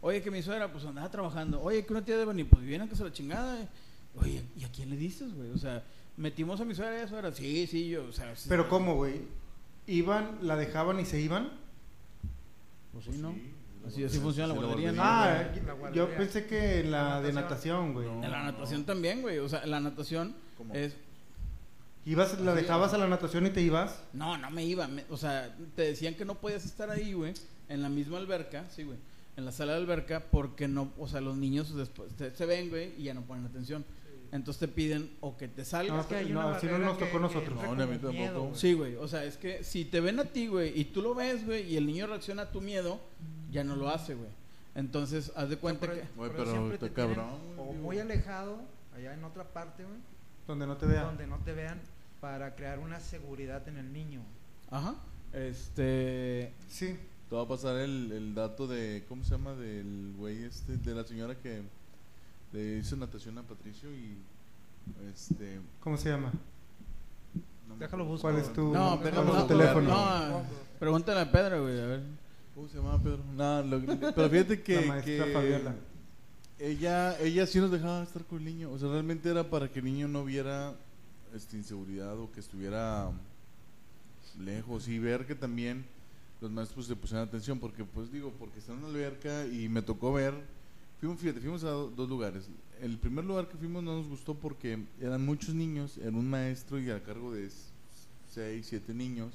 Oye, 0.00 0.22
que 0.22 0.30
mi 0.30 0.42
suegra, 0.42 0.70
pues 0.72 0.84
andaba 0.84 1.10
trabajando. 1.10 1.62
Oye, 1.62 1.84
que 1.84 1.92
una 1.92 2.04
tía 2.04 2.16
de 2.16 2.22
Evan 2.22 2.38
y 2.38 2.44
pues 2.44 2.62
vienen 2.64 2.88
que 2.88 2.96
se 2.96 3.04
la 3.04 3.12
chingada. 3.12 3.60
eh. 3.62 3.68
Oye, 4.16 4.42
¿y 4.56 4.64
a 4.64 4.68
quién 4.68 4.90
le 4.90 4.96
dices, 4.96 5.34
güey? 5.34 5.50
O 5.50 5.58
sea, 5.58 5.82
metimos 6.16 6.60
a 6.60 6.64
mi 6.64 6.74
suegra 6.74 6.98
y 6.98 7.00
a 7.00 7.04
su 7.04 7.10
suegra. 7.10 7.32
Sí, 7.32 7.66
sí, 7.66 7.88
yo, 7.88 8.04
o 8.04 8.12
sea. 8.12 8.34
sí. 8.36 8.46
Pero 8.48 8.68
¿cómo, 8.68 8.96
güey? 8.96 9.22
¿Iban, 9.86 10.38
la 10.42 10.56
dejaban 10.56 11.00
y 11.00 11.04
se 11.06 11.20
iban? 11.20 11.50
Pues 12.92 13.06
sí, 13.06 13.12
¿no? 13.18 13.32
sí, 13.32 13.50
Así- 13.86 14.04
así 14.04 14.18
funciona 14.18 14.48
la 14.48 14.54
guardería, 14.60 14.92
¿no? 14.92 15.02
Ah, 15.04 15.44
La 15.82 15.92
yo 15.92 16.08
pensé 16.16 16.46
que 16.46 16.80
en 16.80 16.90
la 16.90 17.20
de 17.20 17.32
Natación. 17.32 17.92
güey. 17.92 18.06
No. 18.06 18.24
En 18.24 18.30
la 18.30 18.42
natación 18.44 18.84
también, 18.84 19.20
güey. 19.22 19.38
O 19.38 19.48
sea, 19.48 19.66
la 19.66 19.80
natación 19.80 20.34
¿Cómo? 20.56 20.72
es... 20.74 20.94
¿Ibas, 22.06 22.38
la 22.40 22.52
Así, 22.52 22.62
dejabas 22.62 22.92
a 22.92 22.98
la 22.98 23.08
natación 23.08 23.46
y 23.46 23.50
te 23.50 23.62
ibas? 23.62 23.98
No, 24.12 24.36
no 24.36 24.50
me 24.50 24.64
iba. 24.64 24.86
me- 24.88 25.04
o 25.10 25.16
sea, 25.16 25.54
te 25.74 25.82
decían 25.82 26.14
que 26.14 26.24
no 26.24 26.34
podías 26.34 26.64
estar 26.64 26.90
ahí, 26.90 27.12
güey. 27.14 27.32
En 27.68 27.82
la 27.82 27.88
misma 27.88 28.18
alberca, 28.18 28.64
sí, 28.70 28.82
güey. 28.84 28.98
En 29.36 29.44
la 29.46 29.52
sala 29.52 29.72
de 29.72 29.78
alberca 29.78 30.22
porque 30.30 30.68
no... 30.68 30.92
O 30.98 31.08
sea, 31.08 31.20
los 31.22 31.36
niños 31.36 31.74
después 31.74 32.12
te- 32.14 32.34
se 32.34 32.46
ven, 32.46 32.68
güey, 32.68 32.92
y 32.98 33.04
ya 33.04 33.14
no 33.14 33.22
ponen 33.22 33.46
atención. 33.46 33.84
Entonces 34.34 34.58
te 34.58 34.68
piden 34.68 35.10
o 35.20 35.36
que 35.36 35.46
te 35.48 35.64
salgas. 35.64 35.94
No, 35.94 36.00
Es 36.00 36.06
que 36.08 36.16
hay 36.16 36.28
no, 36.32 36.40
una 36.46 36.56
así 36.56 36.66
no 36.66 36.78
nos 36.78 36.98
tocó 36.98 37.10
que- 37.12 37.16
a 37.16 37.20
nosotros. 37.20 37.58
que 37.60 37.66
No, 37.66 37.72
a 37.72 37.86
mí 37.86 37.92
tampoco. 37.92 38.12
miedo. 38.12 38.50
Sí, 38.54 38.72
güey. 38.74 38.96
O 38.96 39.06
sea, 39.06 39.24
es 39.24 39.36
que 39.36 39.62
si 39.62 39.84
te 39.84 40.00
ven 40.00 40.18
a 40.18 40.24
ti, 40.24 40.48
güey, 40.48 40.78
y 40.78 40.86
tú 40.86 41.02
lo 41.02 41.14
ves, 41.14 41.46
güey, 41.46 41.72
y 41.72 41.76
el 41.76 41.86
niño 41.86 42.06
reacciona 42.08 42.42
a 42.42 42.50
tu 42.50 42.60
miedo, 42.60 42.98
ya 43.52 43.62
no 43.62 43.76
lo 43.76 43.88
hace, 43.88 44.14
güey. 44.14 44.28
Entonces, 44.74 45.30
haz 45.36 45.48
de 45.50 45.56
cuenta 45.56 45.86
pero- 45.86 45.94
que... 45.94 46.08
Güey, 46.16 46.30
pero 46.32 46.44
pero 46.44 46.50
siempre 46.50 46.74
está 46.74 46.90
cabrón, 46.92 47.26
O 47.58 47.72
muy 47.74 47.98
alejado, 48.00 48.58
allá 48.96 49.14
en 49.14 49.22
otra 49.22 49.44
parte, 49.44 49.84
güey, 49.84 49.98
Donde 50.48 50.66
no 50.66 50.76
te 50.76 50.86
vean. 50.86 51.04
donde 51.04 51.26
no 51.28 51.38
te 51.38 51.52
vean, 51.52 51.80
para 52.20 52.56
crear 52.56 52.80
una 52.80 52.98
seguridad 52.98 53.66
en 53.68 53.78
el 53.78 53.92
niño. 53.92 54.20
Ajá. 54.68 54.96
Este... 55.32 56.52
Sí. 56.68 56.96
Te 57.30 57.36
va 57.36 57.42
a 57.42 57.48
pasar 57.48 57.76
el, 57.76 58.10
el 58.12 58.34
dato 58.34 58.66
de, 58.66 59.04
¿cómo 59.08 59.22
se 59.24 59.30
llama? 59.30 59.54
Del 59.54 60.12
güey 60.18 60.42
este, 60.44 60.76
de 60.76 60.94
la 60.94 61.04
señora 61.04 61.34
que 61.36 61.62
le 62.54 62.78
hizo 62.78 62.96
natación 62.96 63.36
a 63.38 63.42
Patricio 63.42 63.92
y, 63.92 64.16
este... 65.12 65.60
¿Cómo 65.80 65.96
se 65.96 66.08
llama? 66.10 66.32
no 67.68 67.74
me 67.74 67.80
Déjalo 67.80 68.04
busco. 68.04 68.22
¿Cuál 68.28 68.38
es 68.40 68.52
tu, 68.52 68.72
No, 68.72 68.98
cuál 68.98 69.00
pero 69.02 69.20
es 69.22 69.26
no, 69.26 69.42
tu 69.42 69.46
teléfono? 69.48 69.88
no, 69.88 70.42
pregúntale 70.78 71.20
a 71.20 71.30
Pedro, 71.32 71.62
güey, 71.62 71.80
a 71.80 71.86
ver. 71.86 72.02
¿Cómo 72.54 72.68
se 72.68 72.76
llama 72.78 73.02
Pedro? 73.02 73.18
No, 73.34 73.62
lo- 73.62 73.80
pero 74.14 74.30
fíjate 74.30 74.62
que... 74.62 74.80
La 74.80 74.86
maestra 74.86 75.24
que 75.26 75.32
Fabiola. 75.32 75.74
Ella, 76.60 77.18
ella 77.18 77.46
sí 77.48 77.58
nos 77.58 77.72
dejaba 77.72 78.04
estar 78.04 78.24
con 78.24 78.38
el 78.38 78.44
niño. 78.44 78.70
O 78.70 78.78
sea, 78.78 78.88
realmente 78.88 79.28
era 79.28 79.42
para 79.50 79.68
que 79.68 79.80
el 79.80 79.84
niño 79.86 80.06
no 80.06 80.24
viera 80.24 80.72
este, 81.34 81.56
inseguridad 81.56 82.16
o 82.18 82.30
que 82.30 82.38
estuviera 82.38 83.10
lejos 84.38 84.86
y 84.86 84.98
ver 85.00 85.26
que 85.26 85.34
también 85.34 85.84
los 86.40 86.50
maestros 86.52 86.88
le 86.88 86.94
pusieran 86.94 87.26
atención. 87.26 87.58
Porque, 87.58 87.84
pues 87.84 88.12
digo, 88.12 88.32
porque 88.38 88.60
está 88.60 88.72
en 88.72 88.78
una 88.78 88.88
alberca 88.88 89.44
y 89.46 89.68
me 89.68 89.82
tocó 89.82 90.12
ver. 90.12 90.34
Fuimos, 91.04 91.20
fíjate, 91.20 91.40
fuimos 91.40 91.62
a 91.64 91.68
do- 91.68 91.90
dos 91.90 92.08
lugares. 92.08 92.48
El 92.80 92.96
primer 92.96 93.26
lugar 93.26 93.46
que 93.46 93.58
fuimos 93.58 93.82
no 93.82 93.94
nos 93.98 94.08
gustó 94.08 94.32
porque 94.34 94.78
eran 94.98 95.22
muchos 95.22 95.54
niños, 95.54 95.98
era 95.98 96.08
un 96.08 96.30
maestro 96.30 96.80
y 96.80 96.88
a 96.90 97.02
cargo 97.02 97.30
de 97.34 97.50
seis, 98.32 98.66
siete 98.66 98.94
niños. 98.94 99.34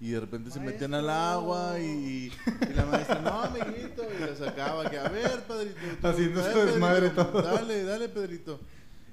Y 0.00 0.08
de 0.12 0.20
repente 0.20 0.50
se 0.50 0.58
metían 0.58 0.94
al 0.94 1.04
Maestro. 1.04 1.22
agua 1.22 1.78
y, 1.80 2.32
y 2.70 2.74
la 2.74 2.86
maestra, 2.86 3.20
no, 3.20 3.42
amiguito, 3.42 4.02
y 4.16 4.20
la 4.20 4.34
sacaba, 4.34 4.88
que 4.90 4.96
a 4.98 5.08
ver, 5.10 5.44
Pedrito. 5.44 5.76
tú, 6.00 6.06
Haciendo 6.08 6.40
a 6.42 6.50
su 6.52 6.58
desmadre 6.60 7.00
Pedrito, 7.10 7.26
todo. 7.26 7.42
Dale, 7.42 7.84
dale, 7.84 8.08
Pedrito. 8.08 8.58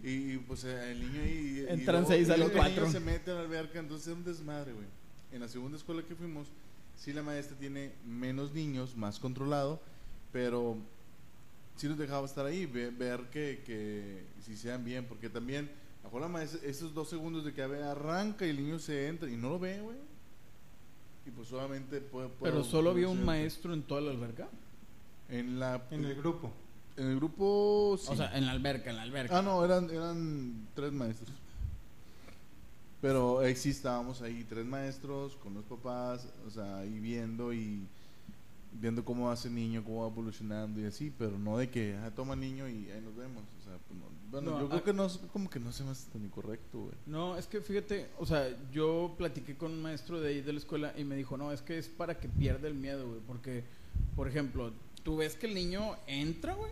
Y, 0.02 0.38
pues 0.38 0.64
eh, 0.64 0.91
el 0.93 1.02
niño 1.02 1.22
ahí. 1.22 1.66
y 1.68 1.72
Entran 1.74 1.95
luego- 2.04 2.08
seis, 2.08 2.28
y 2.30 2.38
luego 2.38 2.43
el 2.45 2.50
niño 2.54 2.60
cuatro. 2.76 2.91
se 2.91 3.00
mete 3.02 3.30
a 3.32 3.34
la 3.34 3.41
alberca, 3.41 3.78
entonces 3.78 4.08
es 4.08 4.14
un 4.14 4.24
desmadre, 4.24 4.72
güey. 4.72 4.86
En 5.34 5.41
la 5.41 5.50
segunda 5.50 5.78
escuela 5.78 6.02
que 6.08 6.16
fuimos, 6.16 6.47
sí 6.95 7.12
la 7.12 7.24
maestra 7.24 7.58
tiene 7.58 7.91
menos 8.08 8.54
niños, 8.54 8.95
más 8.95 9.20
controlado, 9.20 9.82
pero 10.32 10.78
sí 11.80 11.88
nos 11.88 11.97
dejaba 11.97 12.25
estar 12.25 12.45
ahí, 12.45 12.65
ve- 12.65 12.91
ver 12.91 13.30
que, 13.32 13.63
que 13.65 14.25
si 14.41 14.55
sean 14.57 14.84
bien, 14.84 15.05
porque 15.05 15.30
también, 15.30 15.71
a 16.03 16.09
maestra, 16.27 16.59
esos 16.67 16.93
dos 16.93 17.09
segundos 17.09 17.45
de 17.45 17.53
que 17.53 17.65
ver, 17.65 17.84
arranca 17.84 18.45
y 18.45 18.49
el 18.49 18.57
niño 18.57 18.80
se 18.80 19.07
entra 19.07 19.30
y 19.30 19.36
no 19.38 19.49
lo 19.49 19.59
ve, 19.59 19.80
güey. 19.82 19.97
Y 21.25 21.32
pues 21.32 21.47
solamente 21.47 22.01
puede. 22.01 22.27
puede- 22.30 22.51
Pero 22.51 22.63
solo 22.63 22.89
había 22.91 23.07
un 23.07 23.23
maestro 23.23 23.73
en 23.73 23.84
toda 23.84 24.01
la 24.01 24.11
alberca. 24.11 24.47
En 25.30 25.59
la. 25.59 25.82
En 25.91 26.03
el 26.05 26.15
grupo. 26.15 26.51
en 26.97 27.07
el 27.11 27.15
grupo. 27.15 27.97
sí. 28.01 28.07
O 28.11 28.15
sea, 28.15 28.36
en 28.38 28.45
la 28.45 28.51
alberca, 28.51 28.89
en 28.89 28.97
la 28.97 29.03
alberca. 29.03 29.38
Ah, 29.38 29.41
no, 29.41 29.63
eran, 29.63 29.89
eran 29.89 30.67
tres 30.75 30.91
maestros. 30.91 31.32
Pero 33.01 33.41
sí 33.55 33.69
estábamos 33.69 34.21
ahí, 34.21 34.43
tres 34.43 34.65
maestros 34.65 35.36
con 35.38 35.53
los 35.53 35.63
papás, 35.63 36.27
o 36.45 36.49
sea, 36.49 36.80
ahí 36.80 36.99
viendo 36.99 37.53
y 37.53 37.88
viendo 38.72 39.03
cómo 39.03 39.30
hace 39.32 39.47
el 39.47 39.55
niño, 39.55 39.84
cómo 39.84 40.03
va 40.03 40.07
evolucionando 40.11 40.80
y 40.80 40.86
así, 40.86 41.11
pero 41.17 41.38
no 41.39 41.57
de 41.57 41.70
que 41.70 41.95
ah, 42.03 42.11
toma 42.15 42.36
niño 42.36 42.67
y 42.70 42.89
ahí 42.91 43.01
nos 43.01 43.15
vemos. 43.15 43.43
O 43.59 43.63
sea, 43.63 43.78
pues 43.88 43.99
no. 43.99 44.05
Bueno, 44.32 44.51
No, 44.51 44.59
yo 44.61 44.70
creo 44.70 44.84
que 44.84 44.93
no, 44.93 45.05
es- 45.05 45.20
como 45.34 45.49
que 45.49 45.59
no 45.59 45.72
se 45.72 45.84
me 45.84 45.89
hace 45.91 46.09
tan 46.11 46.24
incorrecto, 46.24 46.80
güey. 46.82 46.93
No, 47.07 47.36
es 47.38 47.47
que 47.47 47.61
fíjate, 47.61 48.07
o 48.20 48.26
sea, 48.26 48.47
yo 48.72 49.15
platiqué 49.17 49.55
con 49.57 49.72
un 49.72 49.82
maestro 49.82 50.22
de 50.22 50.30
ahí 50.30 50.41
de 50.41 50.53
la 50.53 50.59
escuela 50.59 50.93
y 50.97 51.03
me 51.03 51.15
dijo, 51.15 51.36
no, 51.38 51.51
es 51.51 51.61
que 51.61 51.78
es 51.80 51.88
para 51.89 52.20
que 52.20 52.30
pierda 52.30 52.67
el 52.67 52.76
miedo, 52.76 53.07
güey, 53.07 53.22
porque, 53.26 53.63
por 54.15 54.28
ejemplo, 54.28 54.72
tú 55.03 55.17
ves 55.17 55.36
que 55.36 55.47
el 55.47 55.55
niño 55.55 55.95
entra, 56.05 56.53
güey, 56.53 56.72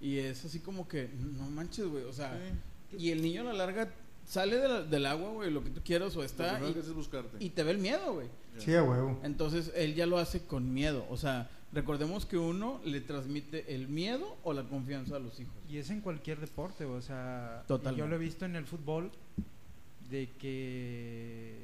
y 0.00 0.18
es 0.18 0.44
así 0.44 0.58
como 0.58 0.88
que, 0.88 1.08
no 1.38 1.48
manches, 1.50 1.86
güey, 1.86 2.02
o 2.04 2.12
sea, 2.12 2.36
y 2.98 3.10
el 3.10 3.22
niño 3.22 3.42
a 3.42 3.44
la 3.44 3.52
larga 3.52 3.92
sale 4.24 4.56
de 4.56 4.68
la- 4.68 4.82
del 4.82 5.06
agua, 5.06 5.30
güey, 5.30 5.50
lo 5.52 5.62
que 5.62 5.70
tú 5.70 5.80
quieras, 5.84 6.16
o 6.16 6.24
está, 6.24 6.58
que 6.58 6.66
y, 6.66 6.70
haces 6.72 6.88
es 6.88 6.92
buscarte. 6.92 7.36
y 7.38 7.50
te 7.50 7.62
ve 7.62 7.70
el 7.70 7.78
miedo, 7.78 8.14
güey. 8.14 8.26
Sí, 8.58 8.74
a 8.74 8.82
huevo. 8.82 9.20
Entonces, 9.22 9.72
él 9.74 9.94
ya 9.94 10.06
lo 10.06 10.18
hace 10.18 10.46
con 10.46 10.72
miedo, 10.72 11.06
o 11.10 11.16
sea, 11.16 11.50
recordemos 11.72 12.26
que 12.26 12.38
uno 12.38 12.80
le 12.84 13.00
transmite 13.00 13.74
el 13.74 13.88
miedo 13.88 14.36
o 14.44 14.52
la 14.52 14.64
confianza 14.64 15.16
a 15.16 15.18
los 15.18 15.38
hijos. 15.40 15.54
Y 15.68 15.78
es 15.78 15.90
en 15.90 16.00
cualquier 16.00 16.40
deporte, 16.40 16.84
o 16.84 17.00
sea, 17.00 17.64
Totalmente. 17.66 17.98
yo 18.00 18.06
lo 18.08 18.16
he 18.16 18.18
visto 18.18 18.44
en 18.44 18.56
el 18.56 18.66
fútbol 18.66 19.10
de 20.10 20.30
que 20.38 21.62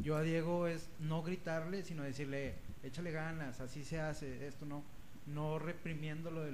yo 0.00 0.16
a 0.16 0.22
Diego 0.22 0.66
es 0.66 0.88
no 1.00 1.22
gritarle, 1.22 1.82
sino 1.82 2.02
decirle, 2.02 2.54
échale 2.82 3.10
ganas, 3.10 3.60
así 3.60 3.84
se 3.84 4.00
hace, 4.00 4.46
esto 4.46 4.66
no, 4.66 4.82
no 5.26 5.58
reprimiendo 5.58 6.30
lo, 6.30 6.44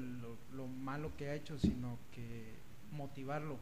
lo 0.55 0.66
malo 0.66 1.11
que 1.16 1.28
ha 1.28 1.35
hecho, 1.35 1.59
sino 1.59 1.99
que 2.12 2.55
motivarlo. 2.93 3.59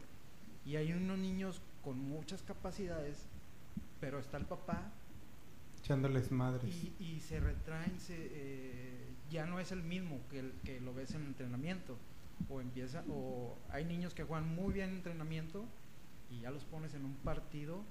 Y 0.65 0.75
hay 0.77 0.93
unos 0.93 1.17
niños 1.17 1.61
con 1.83 1.99
muchas 1.99 2.41
capacidades, 2.43 3.25
pero 3.99 4.19
está 4.19 4.37
el 4.37 4.45
papá 4.45 4.91
Echándoles 5.83 6.31
madres. 6.31 6.73
y, 6.99 7.03
y 7.03 7.19
se 7.19 7.39
retraen, 7.39 7.99
se, 7.99 8.15
eh, 8.17 9.07
ya 9.29 9.45
no 9.45 9.59
es 9.59 9.71
el 9.71 9.83
mismo 9.83 10.19
que, 10.31 10.39
el, 10.39 10.53
que 10.63 10.79
lo 10.79 10.93
ves 10.93 11.11
en 11.13 11.21
el 11.21 11.27
entrenamiento. 11.27 11.97
O 12.49 12.61
empieza, 12.61 13.03
o 13.09 13.57
hay 13.69 13.85
niños 13.85 14.13
que 14.13 14.23
juegan 14.23 14.53
muy 14.55 14.73
bien 14.73 14.89
en 14.89 14.95
entrenamiento 14.97 15.65
y 16.31 16.39
ya 16.41 16.51
los 16.51 16.63
pones 16.65 16.93
en 16.93 17.05
un 17.05 17.13
partido 17.17 17.83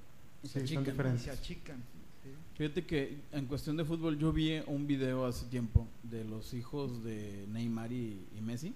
Y 0.42 0.48
Sí, 0.48 0.60
se 0.60 0.66
son 0.74 0.82
achican. 0.86 1.16
y 1.16 1.18
se 1.18 1.30
achican. 1.30 1.76
¿sí? 2.22 2.30
Fíjate 2.56 2.84
que 2.84 3.18
en 3.32 3.46
cuestión 3.46 3.76
de 3.76 3.84
fútbol 3.84 4.18
yo 4.18 4.32
vi 4.32 4.60
un 4.66 4.86
video 4.86 5.24
hace 5.26 5.46
tiempo 5.46 5.86
de 6.02 6.24
los 6.24 6.52
hijos 6.54 7.02
de 7.04 7.46
Neymar 7.48 7.92
y, 7.92 8.26
y 8.36 8.40
Messi 8.40 8.74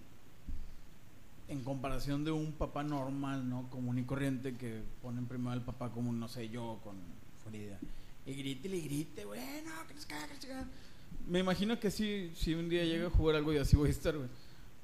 en 1.48 1.62
comparación 1.62 2.24
de 2.24 2.32
un 2.32 2.52
papá 2.52 2.82
normal, 2.82 3.48
¿no? 3.48 3.68
Común 3.70 3.98
y 3.98 4.02
corriente 4.04 4.56
que 4.56 4.82
ponen 5.00 5.26
primero 5.26 5.50
al 5.52 5.62
papá 5.64 5.90
como, 5.92 6.12
no 6.12 6.26
sé, 6.28 6.48
yo 6.48 6.80
con 6.82 6.96
Frida. 7.44 7.78
Y 8.26 8.34
grite 8.34 8.68
y 8.68 8.80
grite, 8.82 9.24
güey, 9.24 9.40
no, 9.64 9.86
que 9.86 9.94
les 9.94 10.06
caga, 10.06 10.26
que 10.26 10.34
les 10.34 10.44
caga". 10.46 10.66
Me 11.28 11.38
imagino 11.38 11.78
que 11.78 11.90
sí, 11.90 12.32
si 12.34 12.54
un 12.54 12.68
día 12.68 12.84
llega 12.84 13.06
a 13.06 13.10
jugar 13.10 13.36
algo 13.36 13.52
y 13.52 13.58
así 13.58 13.76
voy 13.76 13.88
a 13.88 13.92
estar, 13.92 14.16
güey. 14.16 14.28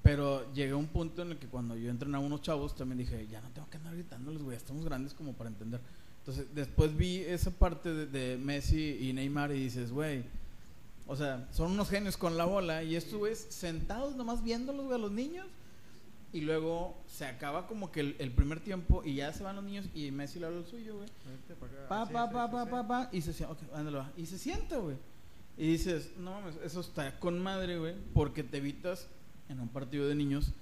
Pero 0.03 0.53
llegué 0.53 0.73
a 0.73 0.77
un 0.77 0.89
punto 0.89 1.23
en 1.23 1.33
el 1.33 1.39
que 1.39 1.47
cuando 1.47 1.77
yo 1.77 1.91
entrenaba 1.91 2.25
a 2.25 2.27
unos 2.27 2.43
chavos 2.43 2.75
también 2.75 2.99
dije, 2.99 3.27
ya 3.31 3.41
no 3.41 3.51
tengo 3.51 3.69
que 3.71 3.77
andar 3.77 3.95
gritándoles, 3.95 4.43
güey, 4.43 4.57
estamos 4.57 4.85
grandes 4.85 5.15
como 5.15 5.33
para 5.33 5.51
entender. 5.51 5.81
Entonces, 6.19 6.47
después 6.55 6.97
vi 6.97 7.19
esa 7.19 7.51
parte 7.51 7.93
de, 8.07 8.37
Messi 8.37 8.99
y 9.01 9.13
Neymar 9.13 9.53
y 9.53 9.65
dices, 9.65 9.91
güey, 9.91 10.25
o 11.07 11.17
sea, 11.17 11.49
son 11.53 11.73
unos 11.73 11.89
genios 11.89 12.17
con 12.17 12.37
la 12.37 12.45
bola 12.45 12.83
y 12.85 12.97
estos 12.97 13.39
sentados 13.39 14.15
nomás 14.17 14.43
viéndolos, 14.43 14.87
güey, 14.87 14.97
a 14.97 15.01
los 15.01 15.13
niños. 15.13 15.47
Y 16.33 16.41
luego 16.41 16.97
se 17.07 17.27
acaba 17.27 17.67
como 17.67 17.93
que 17.93 18.01
el, 18.01 18.17
el 18.19 18.33
primer 18.33 18.61
tiempo 18.61 19.03
y 19.05 19.17
ya 19.17 19.33
se 19.33 19.43
van 19.43 19.57
los 19.57 19.65
niños 19.65 19.87
y 19.95 20.11
Messi 20.11 20.39
le 20.39 20.47
habla 20.47 20.61
el 20.61 20.67
suyo, 20.67 20.97
güey. 20.97 21.09
Pa, 21.89 22.09
pa, 22.09 22.31
pa, 22.31 22.51
pa, 22.51 22.67
pa, 22.67 22.87
pa, 22.87 23.09
y 23.13 23.21
se 23.21 23.35
sienta, 23.35 23.53
ok, 23.53 23.61
ándale, 23.75 23.99
va. 23.99 24.13
Y 24.17 24.25
se 24.25 24.39
sienta, 24.39 24.79
güey. 24.79 24.97
Y 25.59 25.67
dices, 25.67 26.13
no 26.17 26.33
mames, 26.33 26.57
eso 26.65 26.81
está 26.81 27.19
con 27.19 27.39
madre, 27.39 27.79
güey, 27.79 27.95
porque 28.15 28.43
te 28.43 28.57
evitas 28.57 29.09
en 29.51 29.61
un 29.61 29.69
partido 29.69 30.09
de 30.09 30.15
niños 30.15 30.53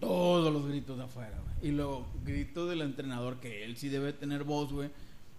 todos 0.00 0.52
los 0.52 0.66
gritos 0.66 0.98
de 0.98 1.04
afuera, 1.04 1.38
güey. 1.40 1.70
Y 1.70 1.74
luego, 1.74 2.08
grito 2.24 2.66
del 2.66 2.82
entrenador, 2.82 3.38
que 3.38 3.64
él 3.64 3.76
sí 3.76 3.88
debe 3.88 4.12
tener 4.12 4.42
voz, 4.42 4.72
güey. 4.72 4.90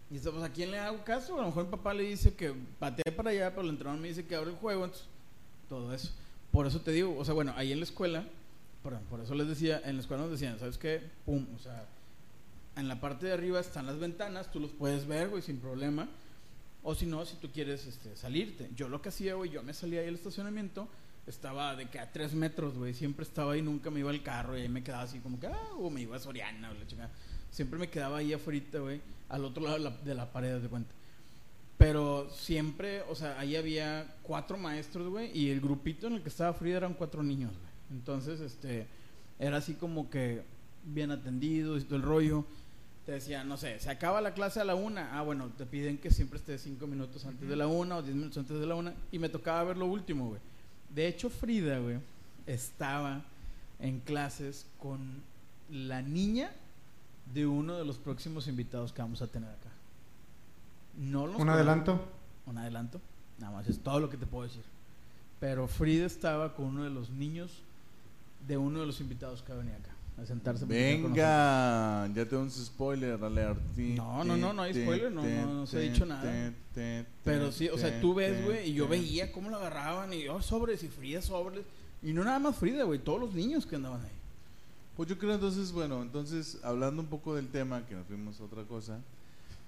Y 0.09 0.15
dice, 0.15 0.31
pues, 0.31 0.43
¿a 0.43 0.51
quién 0.51 0.71
le 0.71 0.79
hago 0.79 1.03
caso? 1.03 1.35
A 1.37 1.41
lo 1.41 1.47
mejor 1.47 1.65
mi 1.65 1.71
papá 1.71 1.93
le 1.93 2.03
dice 2.03 2.33
que 2.33 2.53
patee 2.79 3.11
para 3.11 3.31
allá, 3.31 3.49
pero 3.49 3.61
el 3.63 3.69
entrenador 3.69 4.01
me 4.01 4.07
dice 4.07 4.25
que 4.25 4.35
abre 4.35 4.51
el 4.51 4.55
juego, 4.55 4.85
entonces, 4.85 5.07
todo 5.67 5.93
eso. 5.93 6.11
Por 6.51 6.65
eso 6.65 6.81
te 6.81 6.91
digo, 6.91 7.15
o 7.17 7.23
sea, 7.23 7.33
bueno, 7.33 7.53
ahí 7.55 7.71
en 7.71 7.79
la 7.79 7.85
escuela, 7.85 8.25
por 8.81 9.19
eso 9.19 9.35
les 9.35 9.47
decía, 9.47 9.81
en 9.83 9.95
la 9.95 10.01
escuela 10.01 10.23
nos 10.23 10.31
decían, 10.31 10.57
¿sabes 10.57 10.77
qué? 10.77 11.01
Pum, 11.25 11.45
o 11.55 11.59
sea, 11.59 11.85
en 12.75 12.87
la 12.87 13.01
parte 13.01 13.27
de 13.27 13.33
arriba 13.33 13.59
están 13.59 13.85
las 13.85 13.99
ventanas, 13.99 14.51
tú 14.51 14.59
los 14.59 14.71
puedes 14.71 15.05
ver, 15.05 15.29
güey, 15.29 15.41
sin 15.41 15.59
problema. 15.59 16.07
O 16.81 16.95
si 16.95 17.05
no, 17.05 17.25
si 17.25 17.35
tú 17.35 17.49
quieres 17.51 17.85
este, 17.85 18.15
salirte. 18.15 18.69
Yo 18.75 18.87
lo 18.87 19.01
que 19.01 19.09
hacía, 19.09 19.35
güey, 19.35 19.49
yo 19.49 19.61
me 19.63 19.73
salía 19.73 19.99
ahí 19.99 20.07
al 20.07 20.15
estacionamiento, 20.15 20.87
estaba 21.27 21.75
de 21.75 21.89
que 21.89 21.99
a 21.99 22.11
tres 22.11 22.33
metros, 22.33 22.77
güey, 22.77 22.93
siempre 22.93 23.23
estaba 23.23 23.53
ahí, 23.53 23.61
nunca 23.61 23.91
me 23.91 23.99
iba 23.99 24.11
al 24.11 24.23
carro 24.23 24.57
y 24.57 24.61
ahí 24.61 24.69
me 24.69 24.81
quedaba 24.81 25.03
así 25.03 25.19
como 25.19 25.39
que, 25.39 25.47
ah, 25.47 25.69
o 25.77 25.89
me 25.89 26.01
iba 26.01 26.15
a 26.15 26.19
Soriana 26.19 26.71
o 26.71 26.73
la 26.73 26.87
chingada. 26.87 27.11
Siempre 27.51 27.77
me 27.77 27.89
quedaba 27.89 28.19
ahí 28.19 28.31
afuera, 28.31 28.79
güey, 28.79 29.01
al 29.27 29.43
otro 29.43 29.63
lado 29.63 29.77
de 29.77 29.83
la, 29.83 29.89
de 29.89 30.15
la 30.15 30.31
pared, 30.31 30.61
de 30.61 30.69
cuenta. 30.69 30.95
Pero 31.77 32.29
siempre, 32.29 33.01
o 33.09 33.15
sea, 33.15 33.39
ahí 33.39 33.55
había 33.57 34.15
cuatro 34.23 34.57
maestros, 34.57 35.09
güey, 35.09 35.37
y 35.37 35.49
el 35.49 35.59
grupito 35.59 36.07
en 36.07 36.13
el 36.13 36.21
que 36.21 36.29
estaba 36.29 36.53
Frida 36.53 36.77
eran 36.77 36.93
cuatro 36.93 37.23
niños, 37.23 37.51
güey. 37.57 37.69
Entonces, 37.91 38.39
este, 38.39 38.87
era 39.39 39.57
así 39.57 39.73
como 39.73 40.09
que 40.09 40.43
bien 40.85 41.11
atendido 41.11 41.77
y 41.77 41.83
todo 41.83 41.95
el 41.95 42.03
rollo. 42.03 42.45
Te 43.05 43.13
decía, 43.13 43.43
no 43.43 43.57
sé, 43.57 43.79
se 43.79 43.89
acaba 43.89 44.21
la 44.21 44.33
clase 44.33 44.59
a 44.59 44.63
la 44.65 44.75
una. 44.75 45.17
Ah, 45.17 45.23
bueno, 45.23 45.47
te 45.57 45.65
piden 45.65 45.97
que 45.97 46.11
siempre 46.11 46.37
estés 46.37 46.61
cinco 46.61 46.85
minutos 46.85 47.25
antes 47.25 47.49
de 47.49 47.55
la 47.55 47.67
una 47.67 47.97
o 47.97 48.01
diez 48.03 48.15
minutos 48.15 48.37
antes 48.37 48.59
de 48.59 48.67
la 48.67 48.75
una. 48.75 48.93
Y 49.11 49.17
me 49.19 49.29
tocaba 49.29 49.63
ver 49.63 49.77
lo 49.77 49.87
último, 49.87 50.27
güey. 50.29 50.41
De 50.93 51.07
hecho, 51.07 51.29
Frida, 51.29 51.79
güey, 51.79 51.97
estaba 52.45 53.21
en 53.79 53.99
clases 53.99 54.65
con 54.79 55.21
la 55.71 56.01
niña 56.01 56.51
de 57.33 57.45
uno 57.47 57.77
de 57.77 57.85
los 57.85 57.97
próximos 57.97 58.47
invitados 58.47 58.91
que 58.91 59.01
vamos 59.01 59.21
a 59.21 59.27
tener 59.27 59.49
acá. 59.49 59.69
No 60.97 61.21
los 61.25 61.35
Un 61.35 61.39
conozco. 61.41 61.55
adelanto. 61.57 62.07
Un 62.45 62.57
adelanto. 62.57 63.01
Nada 63.39 63.53
más, 63.53 63.67
es 63.67 63.79
todo 63.79 63.99
lo 63.99 64.09
que 64.09 64.17
te 64.17 64.25
puedo 64.25 64.47
decir. 64.47 64.63
Pero 65.39 65.67
Frida 65.67 66.05
estaba 66.05 66.53
con 66.55 66.65
uno 66.65 66.83
de 66.83 66.89
los 66.89 67.09
niños 67.09 67.61
de 68.47 68.57
uno 68.57 68.79
de 68.79 68.85
los 68.85 68.99
invitados 69.01 69.41
que 69.41 69.53
va 69.53 69.59
a 69.59 69.63
venir 69.63 69.75
acá 69.75 69.89
a 70.21 70.25
sentarse. 70.25 70.65
Venga, 70.65 72.07
ya 72.13 72.25
tengo 72.25 72.43
un 72.43 72.51
spoiler 72.51 73.23
alert. 73.23 73.59
No, 73.77 74.23
no, 74.23 74.37
no, 74.37 74.53
no 74.53 74.61
hay 74.61 74.73
spoiler, 74.73 75.11
no, 75.11 75.23
no, 75.23 75.53
no 75.53 75.67
se 75.67 75.77
ha 75.77 75.81
dicho 75.81 76.05
nada. 76.05 76.53
Pero 77.23 77.51
sí, 77.51 77.69
o 77.69 77.77
sea, 77.77 77.99
tú 78.01 78.13
ves, 78.13 78.43
güey, 78.45 78.69
y 78.69 78.73
yo 78.73 78.87
veía 78.87 79.31
cómo 79.31 79.49
lo 79.49 79.57
agarraban 79.57 80.13
y 80.13 80.23
yo 80.23 80.41
sobres 80.41 80.83
y 80.83 80.87
Frida 80.87 81.21
sobres. 81.21 81.63
Y 82.01 82.13
no 82.13 82.23
nada 82.23 82.39
más 82.39 82.55
Frida, 82.55 82.83
güey, 82.83 82.99
todos 82.99 83.19
los 83.19 83.33
niños 83.33 83.65
que 83.65 83.75
andaban 83.75 84.01
ahí. 84.01 84.11
Pues 84.95 85.07
yo 85.07 85.17
creo 85.17 85.33
entonces, 85.33 85.71
bueno, 85.71 86.01
entonces 86.01 86.59
hablando 86.63 87.01
un 87.01 87.07
poco 87.07 87.35
del 87.35 87.47
tema, 87.47 87.85
que 87.87 87.95
nos 87.95 88.05
fuimos 88.05 88.39
a 88.39 88.43
otra 88.43 88.63
cosa, 88.63 88.99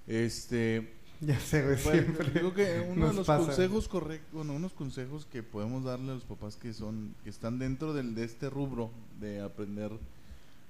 este, 0.05 0.91
Ya 1.21 1.39
sé, 1.39 1.63
güey, 1.63 1.77
Bueno, 1.83 2.01
siempre. 2.03 2.31
digo 2.31 2.53
que 2.53 2.79
uno 2.89 3.07
de 3.09 3.13
los 3.13 3.27
pasa. 3.27 3.45
consejos 3.45 3.87
correctos, 3.87 4.33
bueno, 4.33 4.53
unos 4.53 4.73
consejos 4.73 5.25
que 5.25 5.43
podemos 5.43 5.83
darle 5.83 6.11
a 6.11 6.15
los 6.15 6.23
papás 6.23 6.55
que 6.55 6.73
son, 6.73 7.13
que 7.23 7.29
están 7.29 7.59
dentro 7.59 7.93
del, 7.93 8.15
de 8.15 8.23
este 8.23 8.49
rubro 8.49 8.89
de 9.19 9.39
aprender 9.41 9.91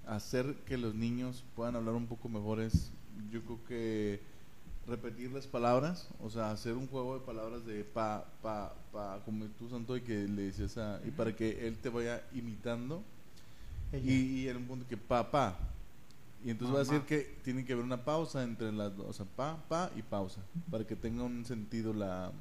a 0.06 0.16
hacer 0.16 0.56
que 0.66 0.78
los 0.78 0.94
niños 0.94 1.46
puedan 1.56 1.78
hablar 1.78 1.96
un 1.96 2.06
poco 2.08 2.28
mejor 2.28 2.60
es, 2.60 2.92
yo 3.32 3.42
creo 3.44 3.60
que 3.66 4.20
repetir 4.88 5.32
las 5.32 5.48
palabras, 5.48 6.10
o 6.22 6.30
sea, 6.30 6.52
hacer 6.52 6.74
un 6.74 6.88
juego 6.88 7.14
de 7.18 7.26
palabras 7.26 7.66
de 7.66 7.86
pa, 7.86 8.26
pa, 8.42 8.74
pa, 8.92 9.22
como 9.24 9.46
tú 9.58 9.70
Santo 9.70 9.96
y 9.96 10.02
que 10.02 10.28
le 10.28 10.42
decías 10.44 10.78
a, 10.78 11.00
y 11.06 11.12
para 11.12 11.34
que 11.34 11.66
él 11.66 11.78
te 11.78 11.88
vaya 11.88 12.22
imitando 12.34 13.02
y, 13.94 14.12
y 14.12 14.50
en 14.50 14.58
un 14.58 14.66
punto 14.66 14.86
que 14.88 14.98
pa, 14.98 15.32
pa. 15.32 15.58
Y 16.44 16.50
entonces 16.50 16.76
va 16.76 16.82
a 16.82 16.84
Mamá. 16.84 16.94
decir 16.94 17.06
que 17.08 17.40
tiene 17.44 17.64
que 17.66 17.74
haber 17.74 17.86
una 17.86 18.04
pausa 18.04 18.44
entre 18.44 18.72
las 18.72 18.96
dos, 18.96 19.08
o 19.08 19.14
sea, 19.14 19.26
pa, 19.26 19.58
pa 19.68 19.92
y 19.96 20.02
pausa, 20.02 20.42
para 20.72 20.86
que 20.88 20.96
tenga 20.96 21.24
un 21.24 21.46
sentido 21.46 21.94
la, 21.94 22.32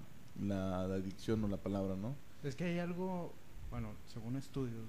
la, 0.41 0.87
la 0.89 0.99
dicción 1.01 1.45
o 1.45 1.49
la 1.49 1.59
palabra, 1.59 1.97
¿no? 1.97 2.15
Es 2.43 2.57
que 2.57 2.65
hay 2.65 2.79
algo, 2.79 3.35
bueno, 3.71 3.93
según 4.07 4.37
estudios, 4.37 4.87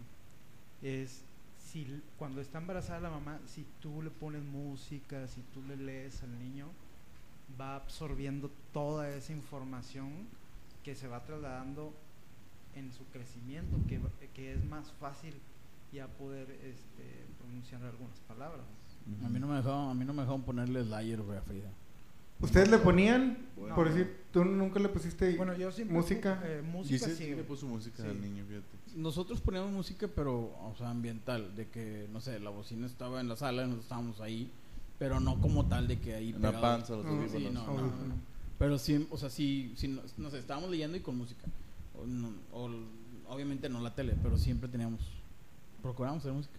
es 0.82 1.24
si 1.59 2.01
cuando 2.18 2.41
está 2.41 2.57
embarazada 2.59 3.01
la 3.01 3.09
mamá, 3.09 3.39
si 3.45 3.66
tú 3.82 4.01
le 4.01 4.09
pones 4.09 4.43
música, 4.43 5.28
si 5.28 5.41
tú 5.53 5.62
le 5.64 5.76
lees 5.76 6.24
al 6.24 6.38
niño, 6.39 6.68
va 7.59 7.76
absorbiendo 7.76 8.49
toda 8.72 9.09
esa 9.09 9.34
información 9.34 10.28
que 10.84 10.95
se 10.95 11.07
va 11.07 11.24
trasladando 11.26 11.93
en 12.76 12.93
su 12.93 13.03
crecimiento, 13.07 13.78
que, 13.89 13.99
que 14.34 14.53
es 14.53 14.64
más 14.64 14.91
fácil 14.93 15.34
ya 15.91 16.07
poder 16.07 16.49
este, 16.64 17.26
pronunciar 17.39 17.84
algunas 17.84 18.20
palabras. 18.22 18.66
A 19.26 19.30
mí 19.30 19.39
no 19.39 19.47
me 19.47 19.56
dejaron, 19.58 19.89
a 19.89 19.93
mí 19.93 20.06
no 20.06 20.14
me 20.14 20.22
dejaron 20.22 20.43
ponerle 20.43 20.84
Slayer, 20.84 21.22
güey, 21.22 21.38
a 21.38 21.41
Frida. 21.41 21.70
¿Ustedes 22.39 22.70
le 22.72 22.78
ponían? 22.80 23.38
Bueno. 23.56 23.76
por 23.76 23.88
decir, 23.89 24.18
tú 24.32 24.43
nunca 24.43 24.80
le 24.80 24.89
pusiste 24.89 25.38
Bueno, 25.38 25.54
yo 25.56 25.72
siempre 25.72 25.95
música. 25.95 26.41
pu- 26.41 26.45
eh, 26.47 26.62
música 26.64 27.06
sí, 27.06 27.16
sí 27.16 27.36
le 27.36 27.43
puso 27.43 27.68
música 27.68 28.02
Sí. 28.02 28.10
al 28.10 28.20
niño, 28.20 28.43
fíjate. 28.47 28.66
Nosotros 28.99 29.39
poníamos 29.41 29.72
música, 29.72 30.08
pero, 30.16 30.34
o 30.60 30.74
sea, 30.78 30.89
ambiental, 30.89 31.56
de 31.56 31.68
que, 31.70 32.08
no 32.12 32.20
sé, 32.22 32.39
la 32.39 32.49
bocina 32.49 32.88
estaba 32.88 33.22
en 33.22 33.30
la 33.30 33.36
sala, 33.36 33.62
nosotros 33.64 33.86
estábamos 33.86 34.20
ahí, 34.22 34.49
pero 34.97 35.20
no 35.20 35.39
como 35.39 35.68
tal 35.68 35.88
de 35.88 35.99
que 35.99 36.16
ahí 36.16 36.30
En 36.32 36.41
la 36.41 36.60
panza, 36.60 36.95
los 36.95 37.06
No, 37.06 37.28
sí, 37.30 37.43
no, 37.45 37.52
no, 37.52 37.68
no, 37.74 37.82
no. 37.82 38.16
Pero 38.58 38.80
sí, 38.80 39.08
o 39.12 39.18
sea, 39.18 39.30
sí, 39.30 39.74
sí, 39.76 39.88
no, 39.88 40.02
no 40.18 40.30
sé, 40.32 40.39
estábamos 40.39 40.72
leyendo 40.72 40.97
y 40.97 41.02
con 41.02 41.16
música. 41.18 41.45
O 41.95 42.06
no- 42.08 42.34
o 42.52 42.70
obviamente 43.30 43.70
no 43.70 43.80
la 43.82 43.93
tele, 43.93 44.16
pero 44.24 44.38
siempre 44.39 44.68
teníamos, 44.68 45.02
procurábamos 45.84 46.24
hacer 46.24 46.34
música. 46.34 46.56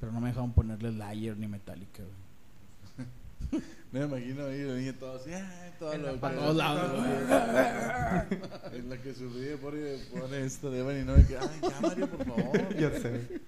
Pero 0.00 0.12
no 0.12 0.20
me 0.20 0.28
dejaban 0.28 0.52
ponerle 0.52 0.90
Slayer 0.92 1.36
ni 1.36 1.46
Metallica, 1.48 2.02
güey. 2.02 3.58
Me 3.92 4.00
imagino 4.04 4.44
ahí 4.46 4.62
la 4.62 4.74
niña 4.74 4.92
toda 4.98 5.16
así, 5.16 5.30
ah, 5.32 5.70
todo 5.78 5.92
En 5.92 6.02
lo- 6.02 6.12
la 6.14 6.20
Para 6.20 6.34
todos 6.36 6.46
todos 6.46 6.56
lados, 6.56 6.92
güey. 7.00 8.78
En 8.80 8.90
la 8.90 8.96
que 9.00 9.12
ríe, 9.12 9.56
pone, 9.56 9.96
pone 10.12 10.44
esto 10.44 10.70
de 10.70 10.80
Evan 10.80 11.00
y 11.00 11.04
no, 11.04 11.14
de 11.14 11.26
que, 11.26 11.38
ay, 11.38 11.48
ya 11.62 11.80
Mario, 11.80 12.08
por 12.10 12.24
favor. 12.26 12.74
Ya 12.78 12.90
sé. 12.90 13.40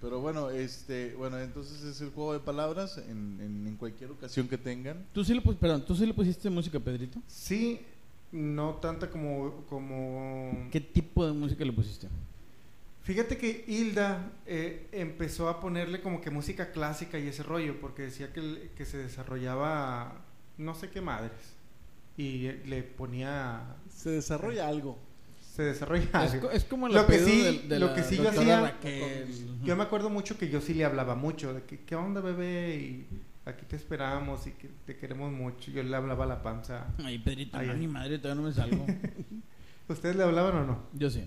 Pero 0.00 0.20
bueno, 0.20 0.50
este, 0.50 1.14
bueno, 1.16 1.38
entonces 1.38 1.82
es 1.82 2.00
el 2.00 2.10
juego 2.10 2.32
de 2.34 2.40
palabras 2.40 2.96
en, 2.98 3.38
en, 3.40 3.66
en 3.66 3.76
cualquier 3.76 4.10
ocasión 4.10 4.48
que 4.48 4.56
tengan. 4.56 5.04
¿Tú 5.12 5.22
sí 5.24 5.34
le 5.34 5.42
pus- 5.42 5.56
perdón, 5.56 5.84
¿tú 5.84 5.94
sí 5.94 6.06
le 6.06 6.14
pusiste 6.14 6.48
música 6.48 6.78
a 6.78 6.80
Pedrito? 6.80 7.20
Sí, 7.26 7.80
no 8.32 8.74
tanta 8.76 9.10
como, 9.10 9.64
como... 9.68 10.68
¿Qué 10.70 10.80
tipo 10.80 11.26
de 11.26 11.32
música 11.32 11.62
le 11.64 11.72
pusiste? 11.72 12.08
Fíjate 13.06 13.36
que 13.38 13.64
Hilda 13.68 14.32
eh, 14.46 14.88
empezó 14.90 15.48
a 15.48 15.60
ponerle 15.60 16.00
como 16.00 16.20
que 16.20 16.30
música 16.30 16.72
clásica 16.72 17.20
y 17.20 17.28
ese 17.28 17.44
rollo, 17.44 17.80
porque 17.80 18.02
decía 18.02 18.32
que, 18.32 18.72
que 18.76 18.84
se 18.84 18.98
desarrollaba 18.98 20.24
no 20.58 20.74
sé 20.74 20.90
qué 20.90 21.00
madres. 21.00 21.30
Y 22.16 22.46
eh, 22.46 22.62
le 22.66 22.82
ponía... 22.82 23.76
Se 23.88 24.10
desarrolla 24.10 24.66
algo. 24.66 24.98
Se 25.54 25.62
desarrolla 25.62 26.24
Es, 26.24 26.34
es 26.52 26.64
como 26.64 26.88
el 26.88 26.94
Lo 26.94 27.06
que 27.06 27.20
sí- 27.20 27.42
de, 27.42 27.58
de 27.68 27.78
lo 27.78 27.86
la 27.86 27.94
que 27.94 28.02
sí 28.02 28.16
yo 28.16 28.28
hacía- 28.28 28.60
Raquel. 28.60 29.60
Yo 29.62 29.76
me 29.76 29.84
acuerdo 29.84 30.10
mucho 30.10 30.36
que 30.36 30.48
yo 30.50 30.60
sí 30.60 30.74
le 30.74 30.84
hablaba 30.84 31.14
mucho, 31.14 31.54
de 31.54 31.62
que, 31.62 31.78
¿qué 31.84 31.94
onda 31.94 32.20
bebé? 32.20 32.74
Y 32.76 33.06
aquí 33.44 33.64
te 33.66 33.76
esperamos 33.76 34.48
y 34.48 34.50
que 34.50 34.68
te 34.84 34.96
queremos 34.96 35.30
mucho. 35.32 35.70
Yo 35.70 35.80
le 35.84 35.94
hablaba 35.94 36.24
a 36.24 36.26
la 36.26 36.42
panza. 36.42 36.88
Ay, 37.04 37.20
Pedrito, 37.20 37.56
Ay, 37.56 37.68
no, 37.68 37.72
ay. 37.74 37.78
ni 37.78 37.86
madre, 37.86 38.18
todavía 38.18 38.42
no 38.42 38.48
me 38.48 38.52
salgo. 38.54 38.84
¿Ustedes 39.88 40.16
le 40.16 40.24
hablaban 40.24 40.56
o 40.56 40.64
no? 40.66 40.82
Yo 40.92 41.08
sí. 41.08 41.22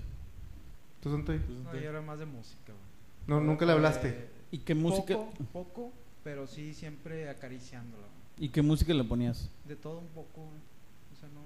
¿Tú 1.02 1.10
son 1.10 1.24
tuyos? 1.26 1.42
No, 1.50 1.74
yo 1.74 1.90
era 1.90 2.02
más 2.02 2.20
de 2.20 2.26
música. 2.26 2.74
güey. 2.74 2.78
No, 3.28 3.40
nunca 3.42 3.66
le 3.66 3.72
hablaste. 3.74 4.10
Eh, 4.10 4.30
¿Y 4.52 4.58
qué 4.60 4.76
música, 4.76 5.16
Poco, 5.16 5.34
poco, 5.54 5.94
pero 6.24 6.48
sí 6.48 6.74
siempre 6.74 7.30
acariciándola. 7.30 8.04
güey. 8.04 8.46
¿y 8.48 8.50
qué 8.50 8.62
música 8.62 8.94
le 8.94 9.04
ponías? 9.04 9.50
De 9.66 9.76
todo 9.76 10.00
un 10.00 10.08
poco, 10.08 10.42
güey. 10.46 10.60
o 11.14 11.16
sea, 11.20 11.30
no, 11.30 11.42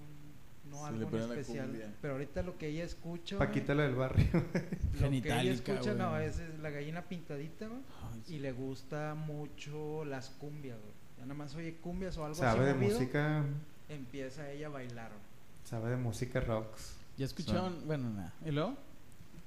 no 0.71 0.85
Se 0.87 0.91
le 0.93 1.05
algo 1.05 1.17
en 1.17 1.29
la 1.29 1.35
especial. 1.35 1.67
cumbia. 1.67 1.93
Pero 2.01 2.13
ahorita 2.13 2.41
lo 2.43 2.57
que 2.57 2.67
ella 2.67 2.83
escucha, 2.83 3.35
güey, 3.35 3.47
Paquita 3.47 3.75
la 3.75 3.83
del 3.83 3.95
barrio. 3.95 4.25
lo 4.33 4.41
que 4.51 4.59
ella 4.59 4.99
Genitalica, 4.99 5.73
escucha, 5.73 5.93
no, 5.95 6.17
es, 6.19 6.39
es 6.39 6.59
la 6.59 6.69
gallina 6.69 7.01
pintadita, 7.03 7.67
güey, 7.67 7.81
y 8.29 8.39
le 8.39 8.51
gusta 8.53 9.15
mucho 9.15 10.05
las 10.05 10.29
cumbias, 10.29 10.79
güey. 10.79 10.93
Ya 11.19 11.23
nada 11.25 11.35
más 11.35 11.53
oye 11.55 11.75
cumbias 11.77 12.17
o 12.17 12.23
algo 12.25 12.35
Sabe 12.35 12.65
de 12.65 12.73
movido, 12.75 12.93
música, 12.99 13.43
empieza 13.89 14.49
ella 14.51 14.67
a 14.67 14.69
bailar, 14.69 15.09
güey. 15.09 15.21
sabe 15.65 15.89
de 15.91 15.97
música 15.97 16.39
rocks. 16.39 16.95
¿Ya 17.17 17.25
escucharon? 17.25 17.85
Bueno, 17.85 18.09
nada. 18.11 18.33
¿Y 18.45 18.51
luego? 18.51 18.75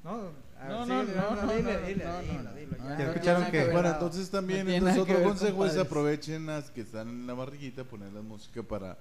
No, 0.06 0.30
No, 0.68 0.86
no, 0.86 1.02
no, 1.02 1.42
no, 1.46 1.52
dile, 1.52 1.82
dile, 1.86 2.04
¿Ya 2.98 3.10
escucharon 3.10 3.50
que-. 3.50 3.70
Bueno, 3.72 3.90
entonces 3.90 4.30
también, 4.30 4.68
entonces 4.68 4.98
otro 5.02 5.22
consejo 5.22 5.66
es 5.66 5.76
aprovechen 5.76 6.46
las 6.46 6.70
que 6.70 6.82
están 6.82 7.08
en 7.08 7.26
la 7.26 7.34
barriguita, 7.34 7.84
poner 7.84 8.12
la 8.12 8.22
música 8.22 8.62
para, 8.62 8.96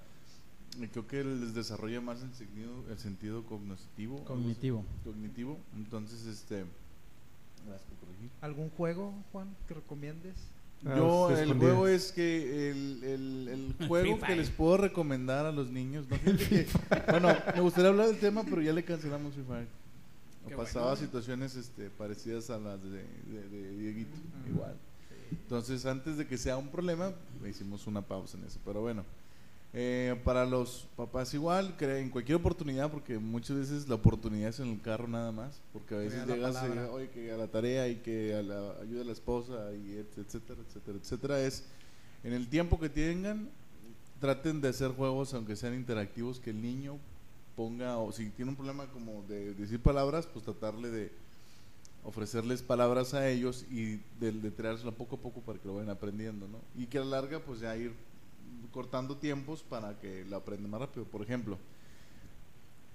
creo 0.92 1.08
que 1.08 1.24
les 1.24 1.54
desarrolla 1.54 2.02
más 2.02 2.22
el 2.24 2.34
sentido, 2.34 2.72
el 2.90 2.98
sentido 2.98 3.44
cognitivo. 3.44 4.24
Cognitivo. 4.26 4.84
Cognitivo. 5.04 5.58
Entonces, 5.76 6.26
este. 6.26 6.66
¿Algún 8.42 8.70
juego, 8.72 9.14
Juan, 9.32 9.56
que 9.68 9.76
recomiendes? 9.76 10.36
Ah, 10.86 10.94
Yo, 10.98 11.30
el 11.32 11.40
escondidas. 11.40 11.74
juego 11.74 11.88
es 11.88 12.12
que 12.12 12.70
el, 12.72 13.04
el, 13.04 13.48
el 13.80 13.88
juego 13.88 14.20
que 14.20 14.36
les 14.36 14.50
puedo 14.50 14.78
recomendar 14.78 15.46
a 15.46 15.52
los 15.52 15.70
niños. 15.72 16.06
¿no? 16.10 16.18
Bueno, 17.12 17.30
me 17.56 17.62
gustaría 17.62 17.90
hablar 17.90 18.08
del 18.08 18.20
tema, 18.20 18.44
pero 18.44 18.62
ya 18.62 18.74
le 18.74 18.84
cancelamos 18.84 19.34
Free 19.34 19.44
Fire. 19.46 19.68
Qué 20.48 20.56
Pasaba 20.56 20.92
bueno. 20.92 21.02
situaciones 21.06 21.56
este, 21.56 21.90
parecidas 21.90 22.50
a 22.50 22.58
las 22.60 22.82
de, 22.84 22.90
de, 23.30 23.50
de 23.50 23.78
Dieguito, 23.78 24.18
igual. 24.48 24.76
Entonces, 25.32 25.86
antes 25.86 26.18
de 26.18 26.28
que 26.28 26.38
sea 26.38 26.58
un 26.58 26.68
problema, 26.70 27.12
le 27.42 27.50
hicimos 27.50 27.88
una 27.88 28.02
pausa 28.02 28.38
en 28.38 28.46
eso. 28.46 28.60
Pero 28.64 28.82
bueno, 28.82 29.04
eh, 29.74 30.20
para 30.24 30.46
los 30.46 30.88
papás 30.96 31.34
igual, 31.34 31.76
en 31.80 32.10
cualquier 32.10 32.38
oportunidad, 32.38 32.92
porque 32.92 33.18
muchas 33.18 33.58
veces 33.58 33.88
la 33.90 33.96
oportunidad 33.96 34.50
es 34.50 34.60
en 34.60 34.68
el 34.70 34.82
carro 34.82 35.08
nada 35.08 35.32
más, 35.32 35.60
porque 35.74 35.96
a 35.96 35.98
veces 35.98 36.26
llegas 36.28 36.52
y, 36.52 36.54
palabra. 36.54 36.92
oye, 36.92 37.10
que 37.10 37.32
a 37.32 37.38
la 37.38 37.48
tarea 37.48 37.88
y 37.90 37.96
que 37.98 38.36
a 38.36 38.42
la 38.44 38.72
ayuda 38.82 39.00
de 39.00 39.06
la 39.06 39.12
esposa, 39.12 39.74
y 39.74 39.98
et- 39.98 40.18
etcétera, 40.18 40.62
etcétera, 40.68 40.98
etcétera. 41.02 41.40
Es 41.42 41.64
en 42.24 42.34
el 42.34 42.48
tiempo 42.48 42.80
que 42.80 42.90
tengan, 42.90 43.50
traten 44.22 44.62
de 44.62 44.70
hacer 44.70 44.92
juegos, 44.92 45.34
aunque 45.34 45.56
sean 45.56 45.74
interactivos, 45.74 46.40
que 46.40 46.52
el 46.52 46.62
niño 46.62 46.98
ponga, 47.56 47.98
o 47.98 48.12
si 48.12 48.30
tiene 48.30 48.52
un 48.52 48.58
problema 48.58 48.88
como 48.88 49.24
de 49.24 49.54
decir 49.54 49.80
palabras, 49.82 50.28
pues 50.28 50.46
tratarle 50.46 50.90
de 50.90 51.12
ofrecerles 52.04 52.62
palabras 52.62 53.14
a 53.14 53.28
ellos 53.30 53.66
y 53.72 54.00
de, 54.20 54.32
de 54.32 54.52
poco 54.92 55.16
a 55.16 55.20
poco 55.20 55.42
para 55.42 55.58
que 55.60 55.68
lo 55.68 55.76
vayan 55.76 55.90
aprendiendo, 55.90 56.48
¿no? 56.48 56.60
Y 56.82 56.86
que 56.86 57.00
a 57.00 57.02
la 57.02 57.22
larga, 57.22 57.40
pues 57.40 57.62
ya 57.62 57.76
ir 57.76 57.94
cortando 58.72 59.18
tiempos 59.18 59.64
para 59.64 59.98
que 60.00 60.26
lo 60.26 60.38
aprendan 60.38 60.70
más 60.70 60.82
rápido. 60.82 61.06
Por 61.06 61.22
ejemplo, 61.24 61.58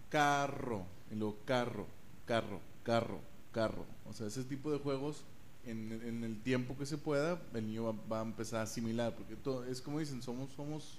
carro, 0.09 0.85
y 1.11 1.17
luego 1.17 1.37
carro, 1.45 1.87
carro, 2.27 2.61
carro, 2.85 3.21
carro. 3.53 3.85
O 4.09 4.13
sea, 4.13 4.27
ese 4.27 4.45
tipo 4.45 4.71
de 4.71 4.79
juegos, 4.79 5.23
en, 5.67 5.93
en 6.05 6.25
el 6.25 6.41
tiempo 6.43 6.77
que 6.79 6.87
se 6.87 6.99
pueda, 6.99 7.41
el 7.55 7.67
niño 7.67 7.85
va, 7.85 7.93
va 8.11 8.21
a 8.21 8.25
empezar 8.25 8.61
a 8.61 8.63
asimilar, 8.65 9.15
porque 9.15 9.37
todo, 9.37 9.65
es 9.65 9.81
como 9.81 9.99
dicen, 9.99 10.23
somos, 10.23 10.51
somos, 10.53 10.99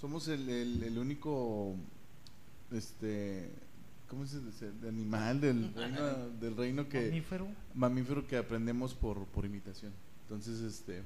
somos 0.00 0.28
el, 0.28 0.48
el- 0.48 0.82
el 0.82 0.98
único, 0.98 1.74
este, 2.72 3.50
¿cómo 4.08 4.26
se 4.26 4.40
dice? 4.40 4.68
El 4.82 4.88
animal 4.88 5.40
del 5.40 5.72
reino, 5.74 6.28
del 6.40 6.56
reino 6.56 6.88
que 6.88 7.06
Mamífero. 7.08 7.48
mamífero 7.74 8.26
que 8.26 8.36
aprendemos 8.36 8.94
por, 8.94 9.24
por 9.26 9.44
imitación. 9.44 9.92
Entonces, 10.22 10.60
este. 10.60 11.02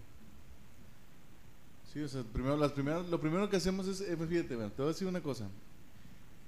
Sí, 1.93 2.01
o 2.01 2.09
sea, 2.09 2.23
primero, 2.23 2.57
las 2.57 2.73
primeras, 2.73 3.09
lo 3.09 3.21
primero 3.21 3.49
que 3.51 3.57
hacemos 3.57 3.87
es. 3.87 4.01
eh, 4.01 4.17
fíjate, 4.17 4.57
bueno, 4.57 4.71
te 4.73 4.83
voy 4.83 4.87
a 4.91 4.93
decir 4.93 5.07
una 5.07 5.21
cosa. 5.21 5.49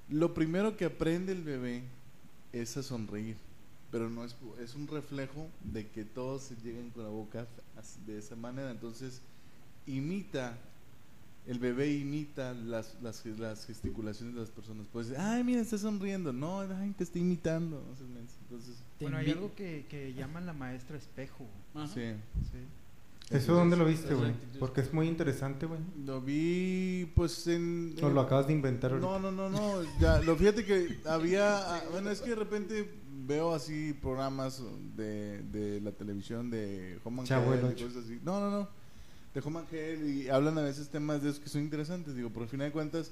Lo 0.09 0.35
primero 0.35 0.77
que 0.77 0.87
aprende 0.87 1.33
el 1.33 1.43
bebé 1.43 1.83
es 2.53 2.77
a 2.77 2.83
sonreír. 2.83 3.37
Pero 3.91 4.11
no 4.11 4.25
es, 4.25 4.35
es 4.61 4.75
un 4.75 4.89
reflejo 4.89 5.49
de 5.63 5.87
que 5.89 6.05
todos 6.05 6.43
se 6.43 6.57
lleguen 6.57 6.91
con 6.91 7.05
la 7.05 7.11
boca 7.11 7.47
de 8.07 8.19
esa 8.19 8.35
manera. 8.35 8.71
Entonces, 8.71 9.21
imita. 9.87 10.59
El 11.47 11.59
bebé 11.59 11.93
imita 11.93 12.55
las, 12.55 12.97
las, 13.03 13.25
las 13.27 13.67
gesticulaciones 13.67 14.35
de 14.35 14.41
las 14.41 14.51
personas. 14.51 14.87
Puede 14.89 15.09
decir, 15.11 15.21
ay, 15.21 15.45
mira, 15.45 15.61
está 15.61 15.77
sonriendo. 15.77 16.33
No, 16.33 16.61
ay, 16.61 16.95
te 16.97 17.05
está 17.05 17.19
imitando. 17.19 17.85
Entonces, 18.43 18.83
Bueno, 19.01 19.19
hay 19.19 19.31
algo 19.31 19.55
que, 19.55 19.85
que 19.91 20.15
llaman 20.15 20.47
la 20.47 20.55
maestra 20.55 20.97
espejo. 20.97 21.47
Ajá. 21.75 21.87
sí. 21.89 22.13
Sí. 22.51 22.59
¿Eso 23.31 23.55
dónde 23.55 23.77
lo 23.77 23.87
viste, 23.87 24.15
güey? 24.15 24.33
Porque 24.59 24.83
es 24.83 24.93
muy 24.93 25.09
interesante, 25.09 25.65
güey. 25.65 25.81
Lo 26.05 26.21
vi, 26.21 27.11
pues 27.15 27.47
en. 27.47 27.95
O 28.03 28.11
lo 28.11 28.21
acabas 28.21 28.47
de 28.47 28.53
inventar 28.53 28.93
ahorita. 28.93 29.09
No, 29.09 29.19
no, 29.19 29.31
no, 29.33 29.49
no. 29.49 29.83
Ya, 29.99 30.21
lo 30.21 30.37
fíjate 30.37 30.65
que 30.65 30.99
había. 31.07 31.75
ah, 31.77 31.83
Bueno, 31.91 32.11
es 32.11 32.21
que 32.21 32.31
de 32.31 32.37
repente 32.37 32.91
veo 33.27 33.55
así 33.55 33.95
programas 33.95 34.63
de, 34.95 35.43
de 35.45 35.81
la 35.81 35.93
televisión 35.93 36.51
de 36.51 36.99
Home 37.05 37.23
y 37.25 37.27
cosas 37.83 38.05
así. 38.05 38.21
No, 38.23 38.41
no, 38.41 38.51
no. 38.51 38.69
De 39.35 39.41
Home 39.41 39.65
y 40.07 40.29
hablan 40.29 40.57
a 40.59 40.63
veces 40.63 40.89
temas 40.89 41.23
de 41.23 41.31
esos 41.31 41.41
que 41.41 41.49
son 41.49 41.63
interesantes. 41.63 42.15
Digo, 42.15 42.31
por 42.31 42.45
al 42.45 42.49
final 42.49 42.69
de 42.69 42.73
cuentas, 42.73 43.11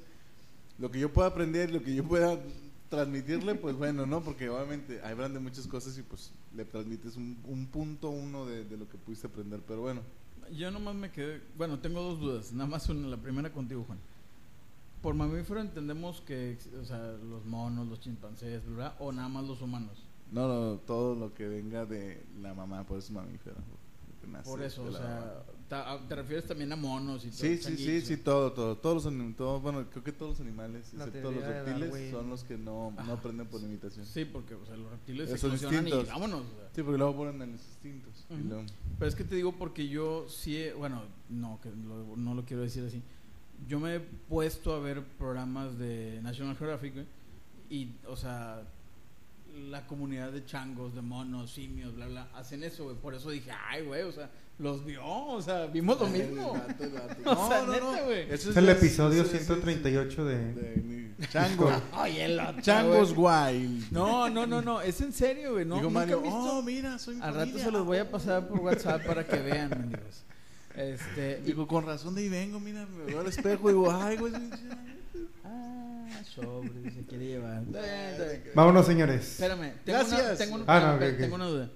lo 0.79 0.91
que 0.91 1.01
yo 1.01 1.13
pueda 1.13 1.29
aprender, 1.29 1.73
lo 1.73 1.83
que 1.83 1.95
yo 1.95 2.05
pueda 2.05 2.39
transmitirle, 2.89 3.57
pues 3.57 3.75
bueno, 3.75 4.07
¿no? 4.07 4.23
Porque 4.23 4.49
obviamente 4.49 5.03
hablan 5.03 5.35
de 5.35 5.41
muchas 5.41 5.67
cosas 5.67 5.99
y 5.99 6.03
pues 6.03 6.31
le 6.55 6.65
transmites 6.65 7.17
un, 7.17 7.39
un 7.45 7.67
punto 7.67 8.11
uno 8.11 8.47
de, 8.47 8.65
de 8.65 8.77
lo 8.77 8.89
que 8.89 8.99
pudiste 8.99 9.27
aprender. 9.27 9.61
Pero 9.67 9.81
bueno. 9.81 10.03
Yo 10.53 10.71
nomás 10.71 10.95
me 10.95 11.11
quedé. 11.11 11.41
Bueno, 11.57 11.81
tengo 11.81 12.01
dos 12.03 12.21
dudas. 12.21 12.53
Nada 12.53 12.69
más 12.69 12.89
una. 12.89 13.09
La 13.09 13.17
primera 13.17 13.53
contigo, 13.53 13.83
Juan. 13.85 13.99
Por 15.03 15.15
mamífero 15.15 15.61
entendemos 15.61 16.21
que, 16.21 16.57
o 16.81 16.85
sea, 16.85 16.99
los 17.29 17.45
monos, 17.45 17.89
los 17.89 17.99
chimpancés, 17.99 18.65
¿verdad? 18.65 18.95
O 19.01 19.11
nada 19.11 19.29
más 19.29 19.45
los 19.45 19.61
humanos. 19.61 19.99
No, 20.31 20.47
no, 20.47 20.79
todo 20.79 21.17
lo 21.17 21.35
que 21.35 21.49
venga 21.49 21.85
de 21.85 22.23
la 22.41 22.55
mamá, 22.55 22.85
por 22.85 22.99
eso 22.99 23.09
es 23.09 24.29
nace 24.29 24.49
Por 24.49 24.63
eso, 24.63 24.85
o 24.85 24.93
sea. 24.93 25.43
Ta- 25.73 25.99
te 26.07 26.15
refieres 26.15 26.47
también 26.47 26.71
a 26.71 26.77
monos 26.77 27.25
y 27.25 27.29
todo. 27.29 27.39
Sí, 27.39 27.57
sí, 27.57 27.77
sí, 27.79 28.01
sí, 28.03 28.17
todo, 28.19 28.53
todo. 28.53 28.77
Todos 28.77 28.97
los 28.97 29.07
animales, 29.07 29.63
bueno, 29.63 29.87
creo 29.91 30.05
que 30.05 30.13
todos 30.13 30.33
los 30.33 30.41
animales, 30.41 30.93
La 30.93 31.07
excepto 31.07 31.33
los 31.33 31.43
reptiles, 31.43 32.11
son 32.11 32.29
los 32.29 32.45
que 32.45 32.59
no, 32.59 32.91
no 33.07 33.13
aprenden 33.15 33.47
por 33.47 33.61
imitación. 33.63 34.05
Sí. 34.05 34.13
Sí, 34.13 34.25
porque 34.27 34.55
o 34.55 34.67
sea, 34.67 34.77
los 34.77 34.91
reptiles 34.91 35.31
Esos 35.31 35.41
se 35.41 35.47
eclosionan 35.47 35.87
y 35.87 35.91
instintos. 35.91 36.09
vámonos. 36.13 36.41
o 36.43 36.75
sea. 36.75 36.85
porque 36.85 36.99
luego 36.99 37.17
ponen 37.17 37.41
en 37.41 37.53
los 37.53 37.61
instintos. 37.63 38.25
y 38.29 38.35
Ujú. 38.35 38.43
luego- 38.49 38.65
Pero 38.99 39.09
es 39.09 39.15
que 39.15 39.25
te 39.25 39.35
digo 39.35 39.53
porque 39.53 39.89
yo 39.89 40.27
sí, 40.29 40.67
bueno, 40.77 41.03
no, 41.31 41.59
que 41.63 41.71
lo- 41.71 42.17
no 42.19 42.35
lo 42.35 42.45
quiero 42.45 42.63
decir 42.63 42.85
así. 42.85 43.01
Yo 43.67 43.81
me 43.81 43.95
he 43.97 44.01
puesto 44.01 44.75
a 44.75 44.79
ver 44.79 45.03
programas 45.17 45.79
de 45.79 46.21
National 46.23 46.55
Geographic 46.57 46.93
y, 47.71 47.93
o 48.07 48.17
sea, 48.17 48.63
la 49.71 49.87
comunidad 49.87 50.33
de 50.33 50.45
changos, 50.45 50.95
de 50.95 51.03
monos, 51.03 51.53
simios, 51.53 51.95
bla, 51.95 52.07
bla, 52.09 52.29
hacen 52.35 52.63
eso, 52.65 52.85
güey. 52.85 52.97
Por 52.97 53.15
eso 53.15 53.31
dije, 53.31 53.51
ay, 53.69 53.85
güey, 53.85 54.03
o 54.03 54.13
sea, 54.13 54.31
los 54.63 54.85
vio, 54.85 55.05
o 55.05 55.43
sea, 55.43 55.67
vimos 55.67 55.99
lo 56.01 56.07
mismo. 56.07 56.55
El 56.55 56.61
vato, 56.61 56.85
el 56.85 56.91
vato. 57.25 57.43
O 57.43 57.49
sea, 57.49 57.67
neta, 57.67 58.03
güey. 58.05 58.33
Eso 58.33 58.51
Es 58.51 58.57
el 58.57 58.69
episodio 58.69 59.23
eso 59.23 59.37
es- 59.37 59.45
138 59.47 60.25
de... 60.25 60.55
de- 60.55 60.93
Chango. 61.31 61.71
Oye, 62.01 62.25
el 62.25 62.41
otro, 62.41 62.63
Changos. 62.63 63.13
Wild. 63.17 63.93
No, 63.93 64.29
no, 64.31 64.47
no, 64.47 64.61
no, 64.63 64.81
es 64.81 65.01
en 65.01 65.13
serio, 65.13 65.53
güey. 65.55 65.65
No, 65.65 65.77
nunca 65.77 65.91
Mario, 65.91 66.21
visto? 66.21 66.37
oh, 66.37 66.63
mira, 66.63 66.99
soy 66.99 67.17
Al 67.17 67.35
rato 67.35 67.39
familia". 67.47 67.65
se 67.65 67.71
los 67.71 67.87
voy 67.87 67.99
a 67.99 68.11
pasar 68.11 68.49
por 68.49 68.61
WhatsApp 68.61 69.05
para 69.07 69.25
que 69.27 69.37
vean, 69.37 69.71
mendigos. 69.79 70.23
Este, 70.77 71.41
y- 71.43 71.47
Digo, 71.47 71.67
con 71.69 71.85
razón 71.87 72.15
de 72.15 72.23
ahí 72.23 72.29
vengo, 72.29 72.59
mira, 72.59 72.87
me 72.87 73.05
veo 73.05 73.21
al 73.21 73.27
espejo 73.27 73.69
y 73.71 73.73
digo, 73.73 73.93
ay, 73.93 74.17
güey. 74.17 74.33
Ah, 75.45 76.07
sobre, 76.35 76.91
se 76.91 77.03
quiere 77.07 77.27
llevar. 77.27 77.63
Vámonos, 78.55 78.87
señores. 78.87 79.33
Espérame, 79.33 79.73
tengo 79.85 79.99
Gracias. 79.99 80.21
Una, 80.23 80.35
tengo, 80.37 80.55
un- 80.57 80.65
Ah, 80.67 80.97
no, 81.01 81.17
tengo 81.17 81.35
una 81.37 81.47
duda. 81.47 81.71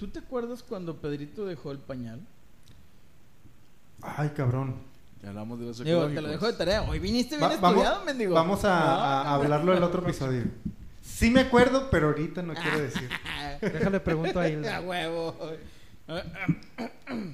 ¿Tú 0.00 0.08
te 0.08 0.20
acuerdas 0.20 0.62
cuando 0.62 0.96
Pedrito 0.96 1.44
dejó 1.44 1.72
el 1.72 1.78
pañal? 1.78 2.20
Ay, 4.00 4.30
cabrón. 4.30 4.76
Ya 5.22 5.28
hablamos 5.28 5.60
de 5.60 5.66
los 5.66 5.84
Digo, 5.84 6.06
te 6.08 6.22
lo 6.22 6.28
dejo 6.28 6.46
de 6.46 6.54
tarea. 6.54 6.80
Hoy 6.84 6.98
viniste 6.98 7.36
bien 7.36 7.50
Va- 7.50 7.56
vamos 7.56 7.82
estudiado, 7.82 8.04
mendigo. 8.06 8.32
vamos 8.34 8.64
a, 8.64 9.34
hablarlo 9.34 9.76
el 9.76 9.82
otro 9.82 10.02
episodio. 10.02 10.44
Sí 11.02 11.30
me 11.30 11.40
acuerdo, 11.40 11.90
pero 11.90 12.06
ahorita 12.06 12.40
no 12.40 12.54
quiero 12.54 12.80
decir. 12.80 13.10
Déjale 13.60 14.00
pregunto 14.00 14.40
a 14.40 14.44
A 14.44 14.48
Hilda. 14.48 14.80
huevo. 14.80 15.36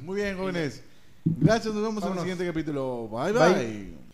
Muy 0.02 0.16
bien, 0.22 0.36
jóvenes. 0.36 0.82
Gracias, 1.24 1.72
nos 1.72 1.84
vemos 1.84 2.02
en 2.02 2.10
Vámonos. 2.10 2.24
el 2.24 2.30
siguiente 2.30 2.46
capítulo. 2.52 3.08
Bye, 3.08 3.32
Bye. 3.32 3.54
bye. 3.54 4.05